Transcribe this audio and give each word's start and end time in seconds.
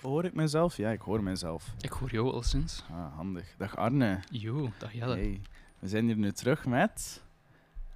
Hoor 0.00 0.24
ik 0.24 0.34
mezelf? 0.34 0.76
Ja, 0.76 0.90
ik 0.90 1.00
hoor 1.00 1.22
mezelf. 1.22 1.74
Ik 1.80 1.90
hoor 1.90 2.10
jou 2.10 2.32
al 2.32 2.42
sinds. 2.42 2.84
Ah, 2.90 3.16
handig. 3.16 3.54
Dag 3.56 3.76
Arne. 3.76 4.20
Jo, 4.30 4.70
dag 4.78 4.92
Jelle. 4.92 5.14
Hey. 5.14 5.40
We 5.78 5.88
zijn 5.88 6.04
hier 6.04 6.16
nu 6.16 6.32
terug 6.32 6.66
met 6.66 7.22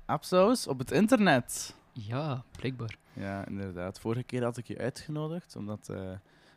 Absaus 0.05 0.67
op 0.67 0.79
het 0.79 0.91
internet. 0.91 1.77
Ja, 1.93 2.45
blijkbaar. 2.57 2.97
Ja, 3.13 3.47
inderdaad. 3.47 4.01
Vorige 4.01 4.23
keer 4.23 4.43
had 4.43 4.57
ik 4.57 4.67
je 4.67 4.79
uitgenodigd, 4.79 5.57
omdat 5.57 5.89
eh, 5.89 6.11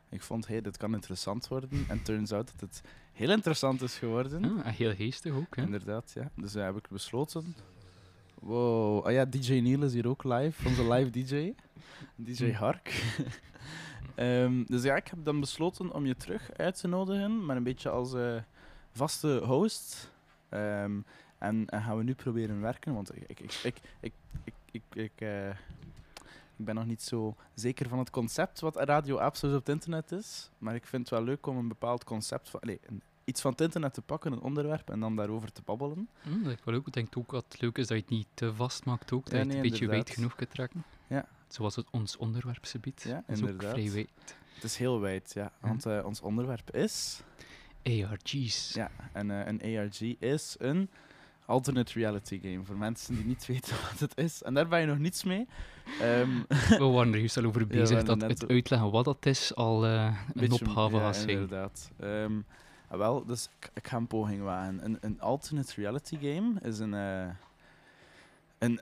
ik 0.09 0.21
vond, 0.21 0.47
hey, 0.47 0.61
dit 0.61 0.77
kan 0.77 0.93
interessant 0.93 1.47
worden. 1.47 1.85
En 1.87 2.03
turns 2.03 2.31
out 2.31 2.51
dat 2.51 2.69
het 2.69 2.81
heel 3.13 3.29
interessant 3.29 3.81
is 3.81 3.97
geworden. 3.97 4.63
Ah, 4.63 4.73
heel 4.73 4.95
geestig 4.95 5.33
ook, 5.33 5.55
hè? 5.55 5.61
Inderdaad, 5.61 6.11
ja. 6.15 6.31
Dus 6.35 6.55
uh, 6.55 6.63
heb 6.63 6.77
ik 6.77 6.89
besloten. 6.89 7.55
Wow. 8.39 9.05
Ah 9.05 9.11
ja, 9.11 9.25
DJ 9.25 9.59
Neil 9.59 9.83
is 9.83 9.93
hier 9.93 10.07
ook 10.07 10.23
live, 10.23 10.67
onze 10.67 10.93
live 10.93 11.09
DJ. 11.09 11.53
DJ 12.35 12.51
Hark. 12.51 13.03
um, 14.15 14.65
dus 14.71 14.83
ja, 14.83 14.95
ik 14.95 15.07
heb 15.07 15.19
dan 15.23 15.39
besloten 15.39 15.93
om 15.93 16.05
je 16.05 16.15
terug 16.15 16.53
uit 16.53 16.79
te 16.79 16.87
nodigen, 16.87 17.45
maar 17.45 17.55
een 17.55 17.63
beetje 17.63 17.89
als 17.89 18.13
uh, 18.13 18.41
vaste 18.91 19.41
host. 19.45 20.11
Um, 20.49 21.05
en, 21.37 21.65
en, 21.69 21.81
gaan 21.81 21.97
we 21.97 22.03
nu 22.03 22.13
proberen 22.13 22.61
werken, 22.61 22.93
want 22.93 23.15
ik, 23.15 23.23
ik, 23.27 23.39
ik, 23.39 23.81
ik, 23.99 24.13
ik, 24.43 24.53
ik, 24.71 24.83
ik, 24.93 25.21
uh, 25.21 25.49
ik 26.57 26.65
ben 26.65 26.75
nog 26.75 26.85
niet 26.85 27.01
zo 27.01 27.35
zeker 27.53 27.89
van 27.89 27.99
het 27.99 28.09
concept 28.09 28.59
wat 28.59 28.75
Radio 28.75 29.17
Apps 29.17 29.43
op 29.43 29.51
het 29.51 29.69
internet 29.69 30.11
is. 30.11 30.49
Maar 30.57 30.75
ik 30.75 30.85
vind 30.85 31.09
het 31.09 31.19
wel 31.19 31.27
leuk 31.27 31.45
om 31.45 31.57
een 31.57 31.67
bepaald 31.67 32.03
concept 32.03 32.49
van. 32.49 32.59
Een, 32.63 33.01
iets 33.27 33.41
van 33.41 33.51
het 33.51 33.61
internet 33.61 33.93
te 33.93 34.01
pakken, 34.01 34.31
een 34.31 34.41
onderwerp, 34.41 34.89
en 34.89 34.99
dan 34.99 35.15
daarover 35.15 35.51
te 35.51 35.61
babbelen. 35.65 36.09
Mm, 36.23 36.43
dat 36.43 36.53
is 36.53 36.63
wel 36.63 36.73
leuk. 36.73 36.87
Ik 36.87 36.93
denk 36.93 37.17
ook 37.17 37.31
dat 37.31 37.45
het 37.49 37.61
leuk 37.61 37.77
is 37.77 37.87
dat 37.87 37.97
je 37.97 38.03
het 38.03 38.11
niet 38.11 38.27
te 38.33 38.53
vast 38.53 38.85
maakt, 38.85 39.11
ook, 39.11 39.23
dat 39.23 39.33
Ja, 39.33 39.39
je 39.39 39.45
het 39.45 39.55
een 39.55 39.61
beetje 39.61 39.87
wijd 39.87 40.09
genoeg 40.09 40.35
kunt 40.35 40.49
trekken. 40.49 40.83
Ja. 41.07 41.27
Zoals 41.47 41.75
het 41.75 41.85
ons 41.91 42.17
onderwerpsgebied. 42.17 43.01
Ja, 43.07 43.23
dat 43.27 43.37
is 43.37 43.43
ook 43.43 43.61
vrij 43.61 43.91
wijd. 43.91 44.35
Het 44.53 44.63
is 44.63 44.77
heel 44.77 44.99
wijd, 44.99 45.31
ja. 45.33 45.51
Want 45.59 45.85
eh, 45.85 46.05
ons 46.05 46.21
onderwerp 46.21 46.75
is. 46.75 47.21
ARG's. 47.83 48.73
Ja, 48.73 48.91
en 49.13 49.29
uh, 49.29 49.45
een 49.45 49.61
ARG 49.61 50.01
is 50.19 50.55
een 50.59 50.89
alternate 51.45 51.93
reality 51.93 52.39
game. 52.41 52.63
Voor 52.63 52.77
mensen 52.77 53.15
die 53.15 53.25
niet 53.25 53.45
weten 53.53 53.75
wat 53.91 53.99
het 53.99 54.17
is. 54.17 54.43
En 54.43 54.53
daar 54.53 54.67
ben 54.67 54.79
je 54.79 54.85
nog 54.85 54.97
niets 54.97 55.23
mee. 55.23 55.47
Um, 56.01 56.45
We 56.79 56.85
waren 56.85 57.13
er 57.13 57.19
juist 57.19 57.37
al 57.37 57.45
over 57.45 57.67
bezig 57.67 58.03
dat 58.03 58.21
het 58.21 58.47
uitleggen 58.47 58.91
wat 58.91 59.05
dat 59.05 59.25
is 59.25 59.55
al 59.55 59.85
eh, 59.85 60.15
een 60.33 60.51
opgave 60.51 60.95
ja, 60.95 61.01
gaat 61.01 61.15
zijn. 61.15 61.29
inderdaad. 61.29 61.91
Ehm, 61.99 62.39
ah, 62.87 62.97
wel, 62.97 63.25
dus 63.25 63.49
ik, 63.73 63.87
ga 63.87 63.97
een 63.97 64.07
poging 64.07 64.41
wagen. 64.41 64.97
Een, 65.01 65.21
alternate 65.21 65.73
reality 65.75 66.17
game 66.17 66.59
is 66.61 66.79
een, 66.79 66.93
eh, 66.93 67.29
een 68.67 68.79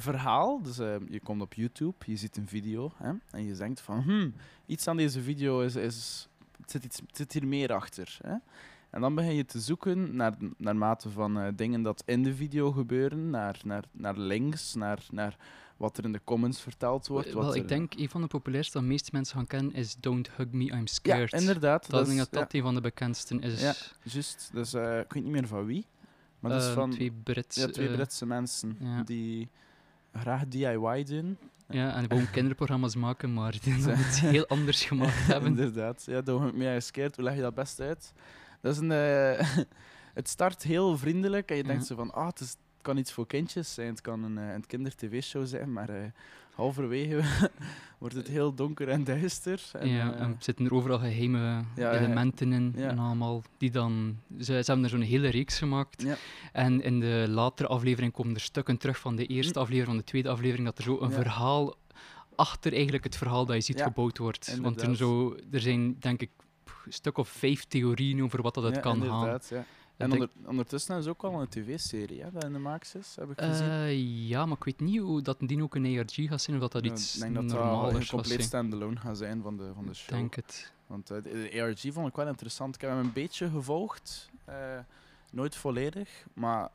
verhaal. 0.00 0.62
Dus 0.62 0.78
eh, 0.78 0.94
je 1.08 1.20
komt 1.20 1.42
op 1.42 1.54
YouTube, 1.54 1.94
je 2.06 2.16
ziet 2.16 2.36
een 2.36 2.48
video 2.48 2.92
hè, 2.96 3.12
en 3.30 3.44
je 3.44 3.54
denkt 3.54 3.80
van, 3.80 4.02
hmm, 4.02 4.34
iets 4.66 4.88
aan 4.88 4.96
deze 4.96 5.22
video 5.22 5.60
is, 5.60 5.76
is 5.76 6.28
zit, 6.66 6.84
iets, 6.84 7.00
zit 7.12 7.32
hier 7.32 7.46
meer 7.46 7.72
achter. 7.72 8.18
Hè. 8.22 8.34
En 8.90 9.00
dan 9.00 9.14
begin 9.14 9.34
je 9.34 9.44
te 9.44 9.60
zoeken 9.60 10.16
naar, 10.16 10.34
naar 10.56 10.76
mate 10.76 11.10
van 11.10 11.38
eh, 11.38 11.48
dingen 11.54 11.82
dat 11.82 12.02
in 12.06 12.22
de 12.22 12.34
video 12.34 12.72
gebeuren, 12.72 13.30
naar, 13.30 13.60
naar, 13.64 13.84
naar 13.92 14.18
links, 14.18 14.74
naar, 14.74 15.06
naar 15.10 15.36
wat 15.82 15.98
er 15.98 16.04
in 16.04 16.12
de 16.12 16.20
comments 16.24 16.60
verteld 16.60 17.06
wordt. 17.06 17.32
wat 17.32 17.44
Wel, 17.44 17.54
ik 17.54 17.62
er- 17.62 17.68
denk 17.68 17.94
een 17.94 18.08
van 18.08 18.20
de 18.20 18.26
populairste 18.26 18.72
dat 18.72 18.82
de 18.82 18.88
meeste 18.88 19.10
mensen 19.12 19.36
gaan 19.36 19.46
kennen 19.46 19.74
is 19.74 19.96
Don't 20.00 20.30
Hug 20.36 20.50
Me, 20.50 20.64
I'm 20.64 20.76
Ja, 20.78 20.86
Scared. 20.86 21.32
inderdaad. 21.32 21.90
Dat, 21.90 22.00
ik 22.00 22.00
is- 22.00 22.06
denk 22.06 22.18
dat 22.18 22.28
ja. 22.30 22.40
dat 22.40 22.52
een 22.54 22.62
van 22.62 22.74
de 22.74 22.80
bekendsten 22.80 23.40
is. 23.40 23.60
Ja. 23.60 23.74
Juist, 24.02 24.50
dus 24.52 24.74
eh, 24.74 24.98
ik 24.98 25.12
weet 25.12 25.22
niet 25.22 25.32
meer 25.32 25.46
van 25.46 25.64
wie. 25.66 25.86
Maar 26.40 26.50
dat 26.50 26.62
is 26.62 26.68
Eh, 26.68 26.74
van 26.74 26.90
twee 26.90 27.12
Brits. 27.22 27.56
ja, 27.56 27.66
twee 27.66 27.88
eh, 27.88 27.94
Britse 27.94 28.26
mensen 28.26 28.76
ja. 28.80 29.02
die 29.02 29.48
graag 30.12 30.48
DIY 30.48 31.04
doen. 31.04 31.38
Ja, 31.68 31.94
en 31.94 32.02
gewoon 32.08 32.30
kinderprogramma's 32.36 32.96
maken, 32.96 33.32
maar 33.32 33.54
die 33.62 33.82
dan 33.84 33.98
iets 33.98 34.20
heel 34.20 34.46
anders 34.46 34.84
gemaakt 34.84 35.26
hebben. 35.32 35.48
Inderdaad. 35.50 36.02
Ja, 36.06 36.20
Don't 36.20 36.42
Make 36.44 36.56
Me 36.56 36.80
Scared, 36.80 37.16
hoe 37.16 37.24
leg 37.24 37.34
je 37.34 37.40
dat 37.40 37.54
best 37.54 37.80
uit? 37.80 38.12
Dat 38.60 38.72
is 38.74 38.80
een... 38.80 38.92
eh, 38.92 39.48
het 40.14 40.28
start 40.28 40.62
heel 40.62 40.98
vriendelijk 40.98 41.50
en 41.50 41.56
je 41.56 41.62
denkt 41.64 41.80
Ja. 41.80 41.86
zo 41.86 41.94
van, 41.94 42.12
ah, 42.12 42.26
het, 42.26 42.40
is, 42.40 42.48
het 42.50 42.58
kan 42.82 42.96
iets 42.96 43.12
voor 43.12 43.26
kindjes 43.26 43.74
zijn, 43.74 43.88
het 43.88 44.00
kan 44.00 44.22
een, 44.24 44.38
eh, 44.38 44.52
een 44.52 44.66
kinder-tv-show 44.66 45.46
zijn, 45.46 45.72
maar 45.72 45.88
eh, 45.88 46.02
halverwege 46.54 47.22
wordt 47.98 48.14
het 48.14 48.28
heel 48.28 48.54
donker 48.54 48.88
en 48.88 49.04
duister. 49.04 49.62
En, 49.72 49.88
ja, 49.88 50.12
eh, 50.14 50.20
en 50.20 50.28
er 50.30 50.36
zitten 50.38 50.64
er 50.64 50.74
overal 50.74 50.98
geheime 50.98 51.64
Ja, 51.76 51.92
elementen 51.98 52.52
in 52.52 52.72
Ja. 52.76 52.88
en 52.88 52.98
allemaal 52.98 53.42
die 53.58 53.70
dan... 53.70 54.18
Ze, 54.38 54.44
ze 54.44 54.52
hebben 54.52 54.84
er 54.84 54.90
zo'n 54.90 55.00
hele 55.00 55.28
reeks 55.28 55.58
gemaakt. 55.58 56.02
Ja. 56.02 56.16
En 56.52 56.82
in 56.82 57.00
de 57.00 57.26
latere 57.28 57.68
aflevering 57.68 58.12
komen 58.12 58.34
er 58.34 58.40
stukken 58.40 58.76
terug 58.78 58.98
van 58.98 59.16
de 59.16 59.26
eerste 59.26 59.58
aflevering, 59.58 59.86
van 59.88 59.96
de 59.96 60.04
tweede 60.04 60.28
aflevering, 60.28 60.66
dat 60.66 60.78
er 60.78 60.84
zo 60.84 61.00
een 61.00 61.08
Hm. 61.08 61.14
Verhaal 61.14 61.74
achter 62.34 62.72
eigenlijk 62.72 63.04
het 63.04 63.16
verhaal 63.16 63.46
dat 63.46 63.56
je 63.56 63.62
ziet 63.62 63.82
gebouwd 63.82 64.18
wordt. 64.18 64.58
Want 64.60 64.82
er, 64.82 64.96
zo, 64.96 65.36
er 65.50 65.60
zijn, 65.60 65.96
denk 65.98 66.20
ik, 66.20 66.30
een 66.84 66.92
stuk 66.92 67.18
of 67.18 67.28
vijf 67.28 67.64
theorieën 67.64 68.22
over 68.22 68.42
wat 68.42 68.54
dat 68.54 68.64
het 68.64 68.80
kan 68.80 69.02
gaan. 69.02 69.40
Ja. 69.48 69.64
En 69.96 70.12
onder, 70.12 70.28
ondertussen 70.46 70.98
is 70.98 71.06
ook 71.06 71.22
al 71.22 71.40
een 71.40 71.48
tv-serie 71.48 72.22
hè, 72.22 72.30
dat 72.32 72.44
in 72.44 72.52
de 72.52 72.58
maaks 72.58 72.94
is, 72.94 73.16
heb 73.20 73.30
ik 73.30 73.40
gezien. 73.40 73.68
Eh, 73.68 74.28
ja, 74.28 74.46
maar 74.46 74.56
ik 74.56 74.64
weet 74.64 74.80
niet 74.80 75.00
hoe 75.00 75.22
dat 75.22 75.36
die 75.40 75.62
ook 75.62 75.74
een 75.74 75.98
ARG 75.98 76.14
gaat 76.14 76.42
zijn, 76.42 76.56
of 76.56 76.62
dat 76.62 76.72
dat 76.72 76.84
iets 76.84 77.14
ik 77.14 77.20
denk 77.20 77.34
dat 77.34 77.48
dat 77.48 77.94
een 77.94 78.06
compleet 78.06 78.42
standalone 78.42 78.96
gaat 78.96 79.16
zijn 79.18 79.42
van 79.42 79.56
de, 79.56 79.70
van 79.74 79.84
de 79.84 79.90
Ik 79.90 79.96
show. 79.96 80.08
denk 80.10 80.34
het. 80.34 80.72
Want 80.86 81.10
eh, 81.10 81.22
de, 81.22 81.48
de 81.52 81.62
ARG 81.62 81.92
vond 81.92 82.08
ik 82.08 82.16
wel 82.16 82.26
interessant. 82.28 82.74
Ik 82.74 82.80
heb 82.80 82.90
hem 82.90 82.98
een 82.98 83.12
beetje 83.12 83.50
gevolgd. 83.50 84.30
eh, 84.44 84.78
nooit 85.30 85.56
volledig. 85.56 86.26
Maar 86.34 86.68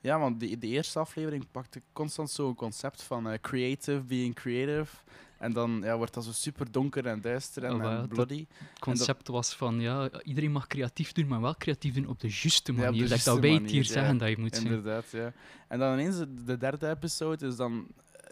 ja, 0.00 0.18
want 0.18 0.40
die, 0.40 0.58
de 0.58 0.66
eerste 0.66 0.98
aflevering 0.98 1.46
pakte 1.50 1.82
constant 1.92 2.30
zo'n 2.30 2.54
concept 2.54 3.02
van 3.02 3.38
creative, 3.40 4.00
being 4.00 4.34
creative. 4.34 4.96
En 5.44 5.52
dan 5.52 5.80
ja, 5.82 5.96
wordt 5.96 6.14
dat 6.14 6.24
zo 6.24 6.32
super 6.32 6.70
donker 6.70 7.06
en 7.06 7.20
duister 7.20 7.64
en, 7.64 7.72
Oh, 7.72 7.82
ja, 7.82 8.06
bloody. 8.08 8.46
Het 8.48 8.78
concept 8.78 9.28
was 9.28 9.54
van, 9.54 9.80
ja, 9.80 10.10
iedereen 10.22 10.52
mag 10.52 10.66
creatief 10.66 11.12
doen, 11.12 11.26
maar 11.26 11.40
wel 11.40 11.56
creatief 11.56 11.94
doen 11.94 12.06
op 12.08 12.20
de 12.20 12.28
juiste 12.28 12.72
Ja, 12.72 12.78
op 12.78 12.84
de 12.84 12.90
manier. 12.90 13.08
Juiste 13.08 13.30
dat 13.30 13.38
wij 13.38 13.50
het 13.50 13.60
manier, 13.60 13.74
hier 13.74 13.84
ja. 13.84 13.92
zeggen 13.92 14.18
dat 14.18 14.28
je 14.28 14.38
moet 14.38 14.54
zijn. 14.54 14.66
Inderdaad, 14.66 15.10
ja. 15.10 15.32
En 15.68 15.78
dan 15.78 15.92
ineens, 15.92 16.18
de, 16.18 16.44
de 16.44 16.56
derde 16.56 16.88
episode 16.88 17.46
is 17.46 17.56
dan... 17.56 17.86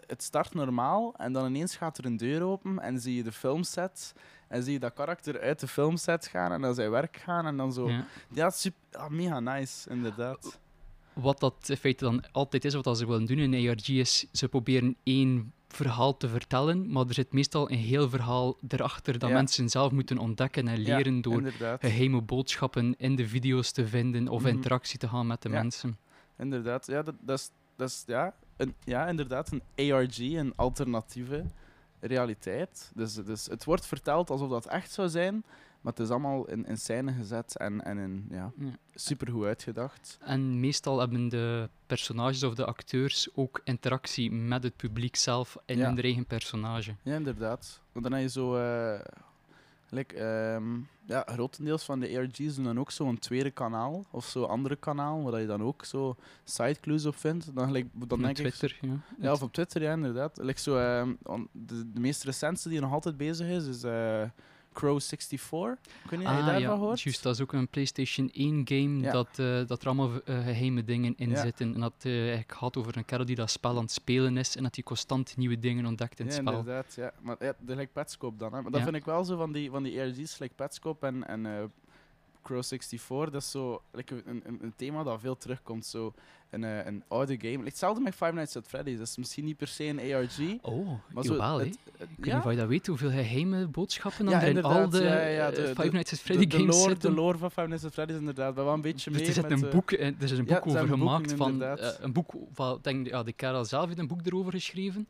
Het 0.07 0.23
start 0.23 0.53
normaal 0.53 1.15
en 1.17 1.33
dan 1.33 1.45
ineens 1.45 1.75
gaat 1.75 1.97
er 1.97 2.05
een 2.05 2.17
deur 2.17 2.41
open 2.41 2.79
en 2.79 2.99
zie 2.99 3.15
je 3.15 3.23
de 3.23 3.31
filmset. 3.31 4.13
En 4.47 4.63
zie 4.63 4.73
je 4.73 4.79
dat 4.79 4.93
karakter 4.93 5.41
uit 5.41 5.59
de 5.59 5.67
filmset 5.67 6.27
gaan 6.27 6.51
en 6.51 6.61
naar 6.61 6.73
zijn 6.73 6.91
werk 6.91 7.17
gaan 7.17 7.45
en 7.45 7.57
dan 7.57 7.73
zo... 7.73 7.89
Ja, 7.89 8.05
Ja. 8.29 8.49
super, 8.49 8.79
ah, 8.91 9.09
mega 9.09 9.39
nice, 9.39 9.89
inderdaad. 9.89 10.59
Wat 11.13 11.39
dat 11.39 11.69
in 11.69 11.77
feite 11.77 12.03
dan 12.03 12.23
altijd 12.31 12.65
is, 12.65 12.73
wat 12.73 12.97
ze 12.97 13.05
willen 13.05 13.25
doen 13.25 13.37
in 13.37 13.69
ARG, 13.69 13.89
is 13.89 14.25
ze 14.31 14.47
proberen 14.47 14.95
één 15.03 15.53
verhaal 15.75 16.17
te 16.17 16.27
vertellen, 16.29 16.91
maar 16.91 17.07
er 17.07 17.13
zit 17.13 17.33
meestal 17.33 17.71
een 17.71 17.77
heel 17.77 18.09
verhaal 18.09 18.57
erachter 18.67 19.19
dat 19.19 19.29
Ja. 19.29 19.35
mensen 19.35 19.69
zelf 19.69 19.91
moeten 19.91 20.17
ontdekken 20.17 20.67
en 20.67 20.83
Ja, 20.83 20.95
leren 20.97 21.21
door 21.21 21.33
Inderdaad. 21.37 21.79
geheime 21.79 22.21
boodschappen 22.21 22.95
in 22.97 23.15
de 23.15 23.27
video's 23.27 23.71
te 23.71 23.87
vinden 23.87 24.27
of 24.27 24.41
Mhm. 24.41 24.49
interactie 24.51 24.99
te 24.99 25.07
gaan 25.07 25.27
met 25.27 25.41
de 25.41 25.49
Ja. 25.49 25.61
mensen. 25.61 25.97
Inderdaad, 26.37 26.85
ja, 26.87 27.01
dat, 27.03 27.15
dat 27.21 27.39
is, 27.39 27.49
dat 27.75 27.89
is 27.89 28.03
ja, 28.07 28.33
een, 28.57 28.73
ja, 28.83 29.07
inderdaad 29.07 29.51
een 29.51 29.91
ARG, 29.93 30.17
een 30.19 30.53
alternatieve 30.55 31.45
realiteit. 31.99 32.91
Dus, 32.95 33.13
dus 33.13 33.45
het 33.45 33.63
wordt 33.63 33.85
verteld 33.85 34.29
alsof 34.29 34.49
dat 34.49 34.65
echt 34.67 34.91
zou 34.91 35.09
zijn, 35.09 35.43
maar 35.83 35.93
het 35.93 35.99
is 36.01 36.09
allemaal 36.09 36.47
in, 36.47 36.65
in 36.65 36.77
scène 36.77 37.13
gezet 37.13 37.57
en, 37.57 37.83
en 37.83 37.97
in, 37.97 38.25
ja, 38.29 38.51
Ja. 38.57 38.69
supergoed 38.95 39.45
uitgedacht. 39.45 40.17
En 40.21 40.59
meestal 40.59 40.99
hebben 40.99 41.29
de 41.29 41.69
personages 41.87 42.43
of 42.43 42.53
de 42.55 42.65
acteurs 42.65 43.29
ook 43.35 43.61
interactie 43.63 44.31
met 44.31 44.63
het 44.63 44.75
publiek 44.75 45.15
zelf 45.15 45.57
in 45.65 45.77
Ja. 45.77 45.85
hun 45.87 46.01
eigen 46.01 46.25
personage. 46.25 46.95
Ja, 47.03 47.15
inderdaad. 47.15 47.81
Want 47.91 48.05
dan 48.05 48.13
heb 48.13 48.21
je 48.23 48.29
zo... 48.29 48.53
like, 49.89 50.15
ehm, 50.15 50.79
ja, 51.05 51.23
grotendeels 51.27 51.83
van 51.83 51.99
de 51.99 52.17
ARG's 52.17 52.55
doen 52.55 52.63
dan 52.63 52.79
ook 52.79 52.91
zo'n 52.91 53.19
tweede 53.19 53.51
kanaal, 53.51 54.05
of 54.11 54.25
zo'n 54.25 54.47
andere 54.47 54.75
kanaal, 54.75 55.23
waar 55.23 55.41
je 55.41 55.47
dan 55.47 55.63
ook 55.63 55.85
zo 55.85 56.15
sideclues 56.43 57.05
op 57.05 57.15
vindt. 57.15 57.55
Dan, 57.55 57.65
gelijk, 57.65 57.85
dan 57.93 58.01
Op 58.01 58.09
denk 58.23 58.37
ik... 58.37 58.53
Twitter, 58.53 58.77
ja. 58.81 58.95
Ja, 59.19 59.31
of 59.31 59.41
op 59.41 59.53
Twitter, 59.53 59.81
ja, 59.81 59.93
inderdaad. 59.93 60.37
Like 60.41 60.59
zo, 60.59 60.77
ehm, 60.77 61.13
de 61.51 61.99
meest 61.99 62.23
recente 62.23 62.69
die 62.69 62.79
nog 62.79 62.91
altijd 62.91 63.17
bezig 63.17 63.47
is, 63.47 63.65
is 63.67 63.83
eh, 63.83 64.23
Crow64. 64.73 65.79
Ik 66.03 66.09
weet 66.09 66.19
niet 66.19 66.27
of 66.27 66.33
je 66.33 66.39
Ah, 66.39 66.45
daarvan 66.45 66.61
ja, 66.61 66.77
hoort. 66.77 67.01
juist. 67.01 67.23
Dat 67.23 67.35
is 67.35 67.41
ook 67.41 67.53
een 67.53 67.67
PlayStation 67.67 68.29
1 68.33 68.61
game 68.65 68.99
Ja. 68.99 69.11
dat, 69.11 69.27
eh, 69.39 69.67
dat 69.67 69.81
er 69.81 69.85
allemaal 69.87 70.11
eh, 70.25 70.43
geheime 70.43 70.83
dingen 70.83 71.13
in 71.17 71.29
Ja. 71.29 71.41
zitten. 71.41 71.73
En 71.73 71.79
dat 71.79 71.93
eh, 72.01 72.19
eigenlijk 72.19 72.51
gaat 72.53 72.77
over 72.77 72.97
een 72.97 73.05
kerel 73.05 73.25
die 73.25 73.35
dat 73.35 73.51
spel 73.51 73.75
aan 73.75 73.81
het 73.83 73.91
spelen 73.91 74.37
is 74.37 74.55
en 74.55 74.63
dat 74.63 74.75
hij 74.75 74.83
constant 74.83 75.37
nieuwe 75.37 75.59
dingen 75.59 75.85
ontdekt 75.85 76.19
in 76.19 76.25
ja, 76.25 76.31
het 76.31 76.41
spel. 76.41 76.57
inderdaad. 76.59 76.93
Ja. 76.95 77.13
Maar 77.21 77.35
ja, 77.39 77.53
de 77.59 77.75
like 77.75 77.91
Petscope 77.93 78.37
dan. 78.37 78.53
Hè. 78.53 78.61
Maar 78.61 78.71
dat 78.71 78.81
vind 78.81 78.95
ik 78.95 79.05
wel 79.05 79.23
zo 79.23 79.37
van 79.37 79.51
die, 79.51 79.69
van 79.69 79.83
die 79.83 80.01
ARG's, 80.01 80.39
like 80.39 80.53
Petscope 80.55 81.05
en, 81.07 81.27
en 81.27 81.45
eh, 81.45 81.63
Crow64. 82.51 83.07
Dat 83.07 83.35
is 83.35 83.51
zo 83.51 83.81
like 83.91 84.21
een, 84.25 84.41
een, 84.45 84.59
een 84.61 84.73
thema 84.75 85.03
dat 85.03 85.19
veel 85.19 85.37
terugkomt. 85.37 85.85
Zo 85.85 86.13
een, 86.53 86.63
eh, 86.63 86.85
een 86.85 87.03
oude 87.07 87.37
game. 87.41 87.63
Hetzelfde 87.65 88.01
met 88.01 88.13
Five 88.15 88.33
Nights 88.33 88.55
at 88.57 88.67
Freddy's. 88.67 88.97
Dat 88.97 89.07
is 89.07 89.17
misschien 89.17 89.45
niet 89.45 89.57
per 89.57 89.67
se 89.67 89.83
een 89.83 89.99
ARG. 89.99 90.39
Oh, 90.61 90.87
Maar 91.13 91.23
zo, 91.23 91.41
het- 91.41 91.61
het- 91.67 91.77
Ik 92.17 92.25
weet 92.25 92.33
niet 92.33 92.43
of 92.43 92.51
je 92.51 92.57
dat 92.57 92.67
weet, 92.67 92.87
hoeveel 92.87 93.09
geheime 93.09 93.67
boodschappen 93.67 94.25
dan 94.25 94.33
er 94.33 94.47
in 94.47 94.63
al 94.63 94.71
inderdaad, 94.71 94.91
de, 94.91 95.03
ja, 95.03 95.25
ja, 95.27 95.49
eh, 95.49 95.55
de- 95.55 95.67
Five 95.67 95.81
de- 95.81 95.89
Nights 95.91 96.11
at 96.11 96.17
De, 96.17 96.23
Freddy 96.25 96.47
de, 96.47 96.57
games 96.57 96.75
lore, 96.75 96.89
zitten. 96.89 97.09
de 97.09 97.15
lore 97.15 97.37
van 97.37 97.51
Five 97.51 97.67
Nights 97.67 97.85
at 97.85 97.93
Freddy's 97.93 98.15
inderdaad. 98.17 98.55
wel 98.55 98.73
een 98.73 98.81
beetje 98.81 99.09
Dus 99.11 99.19
mee 99.19 99.27
er 99.27 99.33
zit 99.33 99.49
met... 99.49 99.51
een 99.61 99.65
eh, 99.67 99.73
boek, 99.73 99.91
er 99.91 100.13
is 100.19 100.31
een 100.31 100.45
boek 100.45 100.57
over 100.67 100.71
boeken, 100.79 100.97
gemaakt. 100.97 101.33
Van, 101.33 101.51
inderdaad. 101.51 101.97
een 102.01 102.13
boek 102.13 102.31
van, 102.53 102.79
denk, 102.81 103.07
ja, 103.07 103.23
de 103.23 103.33
Karel 103.33 103.65
zelf 103.65 103.85
heeft 103.85 103.99
een 103.99 104.07
boek 104.07 104.25
erover 104.25 104.51
geschreven. 104.51 105.07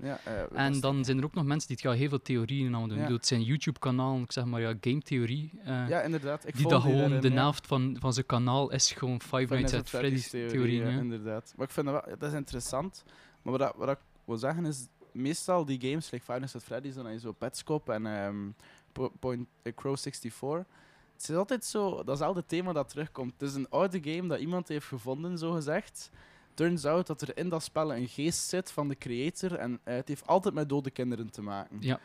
En 0.53 0.79
dan 0.79 1.05
zijn 1.05 1.17
er 1.17 1.23
ook 1.23 1.33
nog 1.33 1.45
mensen 1.45 1.67
die 1.75 1.77
het 1.89 1.97
heel 1.99 2.09
veel 2.09 2.21
theorieën 2.21 2.75
aan 2.75 2.89
doen. 2.89 2.97
Het 2.97 3.27
zijn 3.27 3.41
YouTube-kanaal, 3.43 4.19
ik 4.21 4.31
zeg 4.31 4.45
maar 4.45 4.61
ja, 4.61 4.73
game 4.81 5.01
theorie. 5.01 5.51
Ja, 5.65 6.01
inderdaad. 6.01 6.47
Ik 6.47 6.57
die 6.57 6.67
dat 6.67 6.81
gewoon, 6.81 7.19
de 7.19 7.31
helft 7.31 7.67
van, 7.67 7.97
van 7.99 8.13
zijn 8.13 8.25
kanaal 8.25 8.71
is 8.71 8.91
gewoon 8.91 9.21
Five 9.21 9.53
Nights 9.53 9.73
at 9.73 9.89
Freddy's 9.89 10.29
theorie. 10.29 10.81
ja, 10.81 10.89
ja. 10.89 11.32
Inderdaad. 11.33 11.53
Maar 11.57 11.65
ik 11.67 11.73
vind 11.73 11.85
dat 11.85 12.05
wel, 12.05 12.17
dat 12.17 12.29
is 12.29 12.35
interessant. 12.35 13.03
Maar 13.41 13.57
wat, 13.57 13.73
wat 13.75 13.89
ik 13.89 13.99
wil 14.25 14.37
zeggen 14.37 14.65
is, 14.65 14.87
meestal 15.11 15.65
die 15.65 15.81
games, 15.81 16.11
like 16.11 16.23
Five 16.23 16.37
Nights 16.37 16.55
at 16.55 16.63
Freddy's, 16.63 16.95
dan 16.95 17.05
heb 17.05 17.13
je 17.13 17.19
zo 17.19 17.31
Petscop 17.31 17.89
en 17.89 18.05
ehm, 18.05 18.49
Po- 18.91 19.11
Point 19.19 19.47
eh, 19.61 19.73
Crow 19.75 19.97
64. 19.97 20.65
Het 21.13 21.29
is 21.29 21.35
altijd 21.35 21.65
zo, 21.65 22.03
dat 22.03 22.15
is 22.15 22.21
al 22.21 22.35
het 22.35 22.47
thema 22.47 22.73
dat 22.73 22.89
terugkomt. 22.89 23.33
Het 23.37 23.49
is 23.49 23.55
een 23.55 23.69
oude 23.69 23.99
game 24.03 24.27
dat 24.27 24.39
iemand 24.39 24.67
heeft 24.67 24.85
gevonden, 24.85 25.37
zo 25.37 25.51
gezegd. 25.51 26.09
Turns 26.53 26.85
out 26.85 27.07
dat 27.07 27.21
er 27.21 27.37
in 27.37 27.49
dat 27.49 27.63
spel 27.63 27.95
een 27.95 28.07
geest 28.07 28.47
zit 28.47 28.71
van 28.71 28.87
de 28.87 28.95
creator 28.97 29.55
en 29.55 29.79
eh, 29.83 29.95
het 29.95 30.07
heeft 30.07 30.27
altijd 30.27 30.53
met 30.53 30.69
dode 30.69 30.91
kinderen 30.91 31.31
te 31.31 31.41
maken. 31.41 31.77
Ja. 31.79 31.99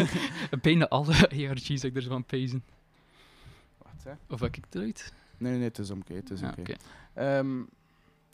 Bijna 0.62 0.88
alle 0.88 1.28
ARG's 1.48 1.84
ik 1.84 1.96
ervan 1.96 2.24
pezen. 2.24 2.64
Wacht, 3.78 4.04
hè. 4.04 4.12
Of 4.28 4.40
heb 4.40 4.54
ik 4.56 4.64
het 4.64 4.74
eruit? 4.74 5.12
Nee, 5.38 5.52
nee, 5.52 5.62
het 5.62 5.78
is 5.78 5.90
oké. 5.90 6.14
het 6.14 6.30
is 6.30 6.42
oké. 6.42 6.60
oké. 6.60 6.74
Ehm, 7.14 7.62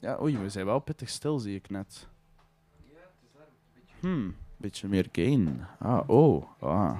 ja, 0.02 0.18
oei, 0.20 0.38
we 0.38 0.48
zijn 0.48 0.66
wel 0.66 0.78
pittig 0.78 1.08
stil, 1.08 1.38
zie 1.38 1.54
ik 1.54 1.70
net. 1.70 2.06
Hmm, 4.00 4.34
beetje 4.56 4.88
meer 4.88 5.08
gain. 5.12 5.66
Ah, 5.78 6.08
oh. 6.08 6.44
Ah. 6.60 6.98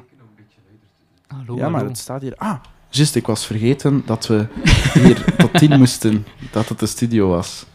Hallo, 1.27 1.57
ja, 1.57 1.69
maar 1.69 1.85
het 1.85 1.99
staat 1.99 2.21
hier. 2.21 2.37
Ah, 2.37 2.63
juist, 2.89 3.15
ik 3.15 3.27
was 3.27 3.47
vergeten 3.47 4.03
dat 4.07 4.27
we 4.27 4.47
hier 4.93 5.25
tot 5.37 5.55
tien 5.55 5.79
moesten. 5.79 6.27
Dat 6.51 6.69
het 6.69 6.79
de 6.79 6.87
studio 6.87 7.29
was. 7.29 7.67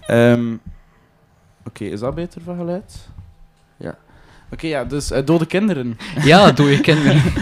Ehm, 0.00 0.56
Oké, 1.64 1.84
is 1.84 2.00
dat 2.00 2.14
beter 2.14 2.40
van 2.40 2.56
geluid? 2.56 3.08
Ja. 3.76 3.98
Oké, 4.50 4.66
ja, 4.66 4.84
dus 4.84 5.10
eh, 5.10 5.24
dode 5.24 5.46
kinderen. 5.46 5.98
Ja, 6.24 6.52
dode 6.52 6.80
kinderen. 6.80 7.22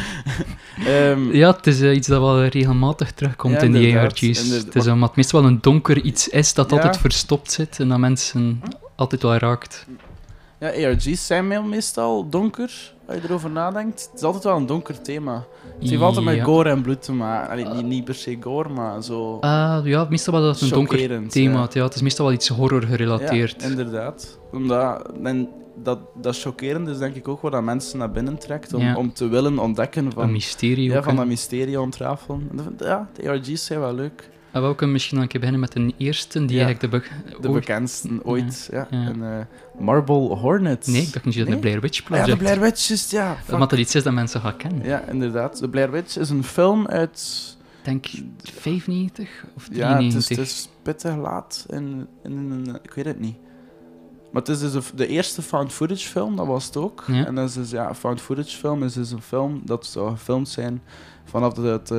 Ehm, 0.86 1.32
ja, 1.32 1.50
het 1.56 1.66
is 1.66 1.80
eh, 1.80 1.94
iets 1.94 2.08
dat 2.08 2.20
wel 2.20 2.44
regelmatig 2.44 3.12
terugkomt 3.12 3.54
Ja, 3.54 3.60
in 3.60 3.72
die 3.72 3.98
ARG's. 3.98 4.20
Het 4.50 4.74
is 4.74 4.86
omdat 4.86 5.08
het 5.08 5.16
meestal 5.16 5.40
wel 5.42 5.50
een 5.50 5.58
donker 5.60 6.00
iets 6.02 6.28
is 6.28 6.54
dat 6.54 6.70
Ja. 6.70 6.76
altijd 6.76 6.96
verstopt 6.96 7.52
zit 7.52 7.80
en 7.80 7.88
dat 7.88 7.98
mensen 7.98 8.62
altijd 8.96 9.22
wel 9.22 9.36
raakt. 9.36 9.86
Ja, 10.60 10.68
ARG's 10.88 11.26
zijn 11.26 11.46
me- 11.48 11.62
meestal 11.62 12.28
donker, 12.28 12.92
als 13.06 13.16
je 13.16 13.22
erover 13.28 13.50
nadenkt. 13.50 14.00
Het 14.10 14.10
is 14.20 14.22
altijd 14.22 14.44
wel 14.44 14.56
een 14.56 14.66
donker 14.66 15.02
thema. 15.02 15.44
Het 15.80 15.88
heeft 15.90 16.02
altijd 16.02 16.24
met 16.24 16.40
gore 16.42 16.68
en 16.70 16.82
bloed 16.82 17.02
te 17.02 17.12
maken. 17.12 17.50
Allee, 17.50 17.64
niet, 17.74 17.86
niet 17.86 18.04
per 18.04 18.14
se 18.14 18.36
gore, 18.40 18.68
maar 18.68 19.02
zo 19.02 19.38
Ah, 19.40 19.80
ja, 19.86 20.06
meestal 20.10 20.32
wel 20.32 20.42
dat 20.42 20.60
een 20.60 20.68
donker 20.68 21.28
thema. 21.28 21.58
ja. 21.60 21.68
Ja. 21.72 21.82
het 21.84 21.94
is 21.94 22.02
meestal 22.02 22.24
wel 22.24 22.34
iets 22.34 22.48
horror 22.48 22.82
gerelateerd. 22.82 23.62
Ja, 23.62 23.68
inderdaad. 23.68 24.38
Omdat, 24.52 25.12
en 25.22 25.48
dat, 25.82 25.98
dat 26.20 26.40
chockerend 26.40 26.88
is 26.88 26.98
denk 26.98 27.14
ik 27.14 27.28
ook 27.28 27.40
wat 27.40 27.52
dat 27.52 27.62
mensen 27.62 27.98
naar 27.98 28.10
binnen 28.10 28.38
trekt, 28.38 28.74
om, 28.74 28.80
Ja. 28.82 28.96
om 28.96 29.12
te 29.12 29.28
willen 29.28 29.58
ontdekken 29.58 30.04
een 30.06 30.12
van, 30.12 30.32
mysterie 30.32 30.90
ja, 30.90 31.02
van 31.02 31.16
dat 31.16 31.26
mysterie 31.26 31.80
ontrafelen. 31.80 32.48
En 32.56 32.74
Ja, 32.78 33.08
de 33.14 33.28
ARG's 33.30 33.64
zijn 33.64 33.80
wel 33.80 33.94
leuk. 33.94 34.32
En 34.50 34.68
we 34.68 34.74
kunnen 34.74 34.92
misschien 34.94 35.18
een 35.18 35.26
keer 35.28 35.40
beginnen 35.40 35.60
met 35.60 35.72
de 35.72 35.92
eerste, 36.04 36.44
die 36.44 36.56
Ja. 36.56 36.64
eigenlijk 36.64 36.92
de... 36.92 36.98
be- 37.32 37.38
De 37.40 37.48
ooit- 37.48 37.58
bekendste 37.60 38.08
ooit. 38.22 38.68
Ja. 38.72 38.88
Eh, 38.90 39.08
Marble 39.78 40.14
Hornets. 40.36 40.86
Nee, 40.86 41.02
ik 41.02 41.12
dacht 41.12 41.24
niet 41.24 41.34
dat 41.36 41.44
Nee? 41.46 41.54
een 41.54 41.60
Blair 41.60 41.80
Witch 41.80 42.00
Ah 42.04 42.08
ja, 42.10 42.16
de 42.16 42.22
Project. 42.22 42.38
Blair 42.42 42.60
Witch, 42.60 42.88
juist, 42.88 43.10
ja. 43.10 43.36
fuck. 43.44 43.54
Omdat 43.54 43.70
dat 43.70 43.78
iets 43.78 43.94
is 43.94 44.02
dat 44.02 44.12
mensen 44.12 44.40
gaan 44.40 44.56
kennen. 44.56 44.84
Ja, 44.86 45.00
inderdaad. 45.08 45.58
De 45.58 45.68
Blair 45.68 45.90
Witch 45.90 46.16
is 46.18 46.30
een 46.30 46.44
film 46.44 46.86
uit 46.86 47.56
Ik 47.78 47.84
denk 47.84 48.06
95 48.42 49.44
of 49.56 49.68
Ja, 49.72 49.94
het 49.94 50.14
is, 50.14 50.26
93. 50.26 50.36
het 50.36 50.46
is 50.46 50.68
pittig 50.82 51.16
laat. 51.16 51.66
In, 51.68 52.06
in, 52.22 52.32
in- 52.32 52.78
ik 52.82 52.92
weet 52.94 53.04
het 53.04 53.20
niet. 53.20 53.36
Maar 54.34 54.42
het 54.42 54.50
is 54.62 54.72
dus 54.72 54.90
de 54.94 55.06
eerste 55.06 55.42
found 55.42 55.72
footage 55.72 56.08
film, 56.08 56.36
dat 56.36 56.46
was 56.46 56.66
het 56.66 56.76
ook. 56.76 57.04
Ja. 57.06 57.26
En 57.26 57.34
dat 57.34 57.48
is 57.48 57.54
dus, 57.54 57.70
ja, 57.70 57.88
een 57.88 57.94
found 57.94 58.20
footage 58.20 58.56
film 58.56 58.82
is 58.82 58.92
dus 58.92 59.10
een 59.10 59.22
film 59.22 59.62
dat 59.64 59.86
zou 59.86 60.10
gefilmd 60.10 60.48
zijn 60.48 60.82
vanaf 61.24 61.56
het, 61.56 61.90
eh, 61.90 61.98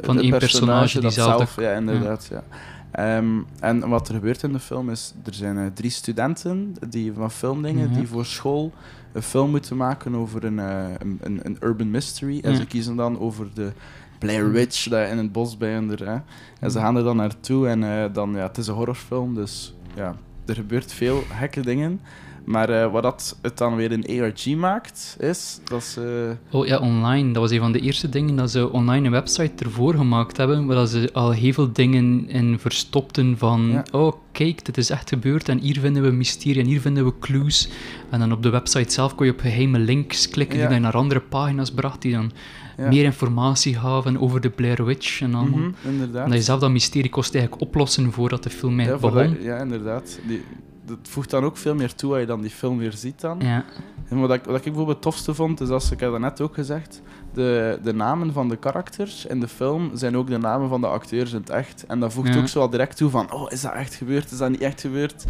Van 0.00 0.16
het 0.16 0.24
één 0.24 0.38
personage 0.38 0.92
die 0.92 1.00
dat 1.00 1.12
zelf 1.12 1.60
ja, 1.60 1.72
inderdaad, 1.72 2.28
ja. 2.30 2.42
Ehm, 2.90 3.40
en 3.60 3.88
wat 3.88 4.08
er 4.08 4.14
gebeurt 4.14 4.42
in 4.42 4.52
de 4.52 4.58
film 4.58 4.90
is, 4.90 5.14
er 5.24 5.34
zijn 5.34 5.58
eh, 5.58 5.66
drie 5.74 5.90
studenten 5.90 6.74
die 6.88 7.12
van 7.12 7.30
filmdingen 7.30 7.92
die 7.92 8.08
voor 8.08 8.26
school 8.26 8.72
een 9.12 9.22
film 9.22 9.50
moeten 9.50 9.76
maken 9.76 10.14
over 10.14 10.44
een, 10.44 10.58
eh, 10.58 10.84
een, 10.98 11.18
een, 11.22 11.40
een 11.42 11.56
urban 11.60 11.90
mystery. 11.90 12.40
En 12.42 12.56
ze 12.56 12.66
kiezen 12.66 12.96
dan 12.96 13.18
over 13.18 13.48
de 13.54 13.72
Blair 14.18 14.50
Witch 14.50 14.88
dat 14.88 15.08
in 15.08 15.18
het 15.18 15.32
bos 15.32 15.56
bij. 15.56 15.70
Hè. 15.72 16.16
En 16.60 16.70
ze 16.70 16.78
gaan 16.78 16.96
er 16.96 17.04
dan 17.04 17.16
naartoe 17.16 17.68
en 17.68 18.12
dan, 18.12 18.32
ja, 18.32 18.42
het 18.42 18.58
is 18.58 18.66
een 18.66 18.74
horrorfilm, 18.74 19.34
dus 19.34 19.74
ja, 19.94 20.16
er 20.50 20.56
gebeurt 20.56 20.92
veel 20.92 21.22
gekke 21.38 21.60
dingen. 21.60 22.00
Maar 22.44 22.68
eh, 22.68 22.92
wat 22.92 23.02
dat 23.02 23.38
het 23.42 23.58
dan 23.58 23.76
weer 23.76 23.92
een 23.92 24.22
ARG 24.22 24.46
maakt, 24.56 25.16
is 25.20 25.60
dat 25.64 25.82
ze... 25.84 26.36
Oh 26.50 26.66
ja, 26.66 26.78
online. 26.78 27.32
Dat 27.32 27.42
was 27.42 27.50
een 27.50 27.58
van 27.58 27.72
de 27.72 27.80
eerste 27.80 28.08
dingen 28.08 28.36
dat 28.36 28.50
ze 28.50 28.72
online 28.72 29.06
een 29.06 29.12
website 29.12 29.64
ervoor 29.64 29.94
gemaakt 29.94 30.36
hebben, 30.36 30.66
waar 30.66 30.86
ze 30.86 31.10
al 31.12 31.30
heel 31.30 31.52
veel 31.52 31.72
dingen 31.72 32.28
in 32.28 32.58
verstopten 32.58 33.38
van 33.38 33.68
Ja. 33.70 33.84
oh, 33.92 34.12
kijk, 34.32 34.64
dit 34.64 34.76
is 34.78 34.90
echt 34.90 35.08
gebeurd 35.08 35.48
en 35.48 35.58
hier 35.58 35.80
vinden 35.80 36.02
we 36.02 36.10
mysterie 36.10 36.60
en 36.62 36.66
hier 36.68 36.80
vinden 36.80 37.04
we 37.04 37.18
clues. 37.20 37.68
En 38.10 38.18
dan 38.18 38.32
op 38.32 38.42
de 38.42 38.50
website 38.50 38.92
zelf 38.92 39.14
kon 39.14 39.26
je 39.26 39.32
op 39.32 39.40
geheime 39.40 39.78
links 39.78 40.28
klikken 40.28 40.58
Ja. 40.58 40.66
die 40.66 40.74
je 40.74 40.80
naar 40.80 40.96
andere 40.96 41.20
pagina's 41.20 41.70
bracht, 41.70 42.02
die 42.02 42.12
dan 42.12 42.32
Ja. 42.80 42.88
meer 42.88 43.04
informatie 43.04 43.74
gaven 43.74 44.20
over 44.20 44.40
de 44.40 44.50
Blair 44.50 44.84
Witch 44.84 45.20
en 45.20 45.34
allemaal. 45.34 45.58
Mhm, 45.58 45.70
inderdaad. 45.88 46.22
En 46.24 46.28
dat 46.30 46.38
je 46.38 46.44
zelf 46.44 46.60
dat 46.60 46.70
mysterie 46.70 47.10
kost 47.10 47.34
eigenlijk 47.34 47.62
oplossen 47.62 48.12
voordat 48.12 48.42
de 48.42 48.50
film 48.50 48.72
ja, 48.72 48.78
eigenlijk 48.78 49.14
voordat- 49.14 49.30
begon. 49.32 49.46
ja, 49.46 49.58
inderdaad. 49.58 50.18
Die, 50.26 50.44
dat 50.86 50.98
voegt 51.02 51.30
dan 51.30 51.44
ook 51.44 51.56
veel 51.56 51.74
meer 51.74 51.94
toe 51.94 52.10
als 52.10 52.20
je 52.20 52.26
dan 52.26 52.40
die 52.40 52.50
film 52.50 52.78
weer 52.78 52.92
ziet 52.92 53.20
dan. 53.20 53.38
Ja. 53.40 53.64
En 54.08 54.20
wat 54.20 54.32
ik, 54.32 54.44
wat 54.44 54.56
ik 54.56 54.62
bijvoorbeeld 54.62 54.88
het 54.96 55.02
tofste 55.02 55.34
vond, 55.34 55.60
is 55.60 55.68
als 55.68 55.90
ik 55.90 56.00
heb 56.00 56.10
dat 56.10 56.20
net 56.20 56.40
ook 56.40 56.54
gezegd, 56.54 57.02
de, 57.32 57.78
de 57.82 57.92
namen 57.92 58.32
van 58.32 58.48
de 58.48 58.56
karakters 58.56 59.26
in 59.26 59.40
de 59.40 59.48
film 59.48 59.90
zijn 59.94 60.16
ook 60.16 60.26
de 60.26 60.38
namen 60.38 60.68
van 60.68 60.80
de 60.80 60.86
acteurs 60.86 61.32
in 61.32 61.38
het 61.40 61.50
echt. 61.50 61.84
En 61.86 62.00
dat 62.00 62.12
voegt 62.12 62.34
Ja. 62.34 62.40
ook 62.40 62.48
zo 62.48 62.60
al 62.60 62.70
direct 62.70 62.96
toe 62.96 63.10
van, 63.10 63.32
oh, 63.32 63.52
is 63.52 63.60
dat 63.60 63.72
echt 63.72 63.94
gebeurd? 63.94 64.30
Is 64.30 64.38
dat 64.38 64.50
niet 64.50 64.60
echt 64.60 64.80
gebeurd? 64.80 65.24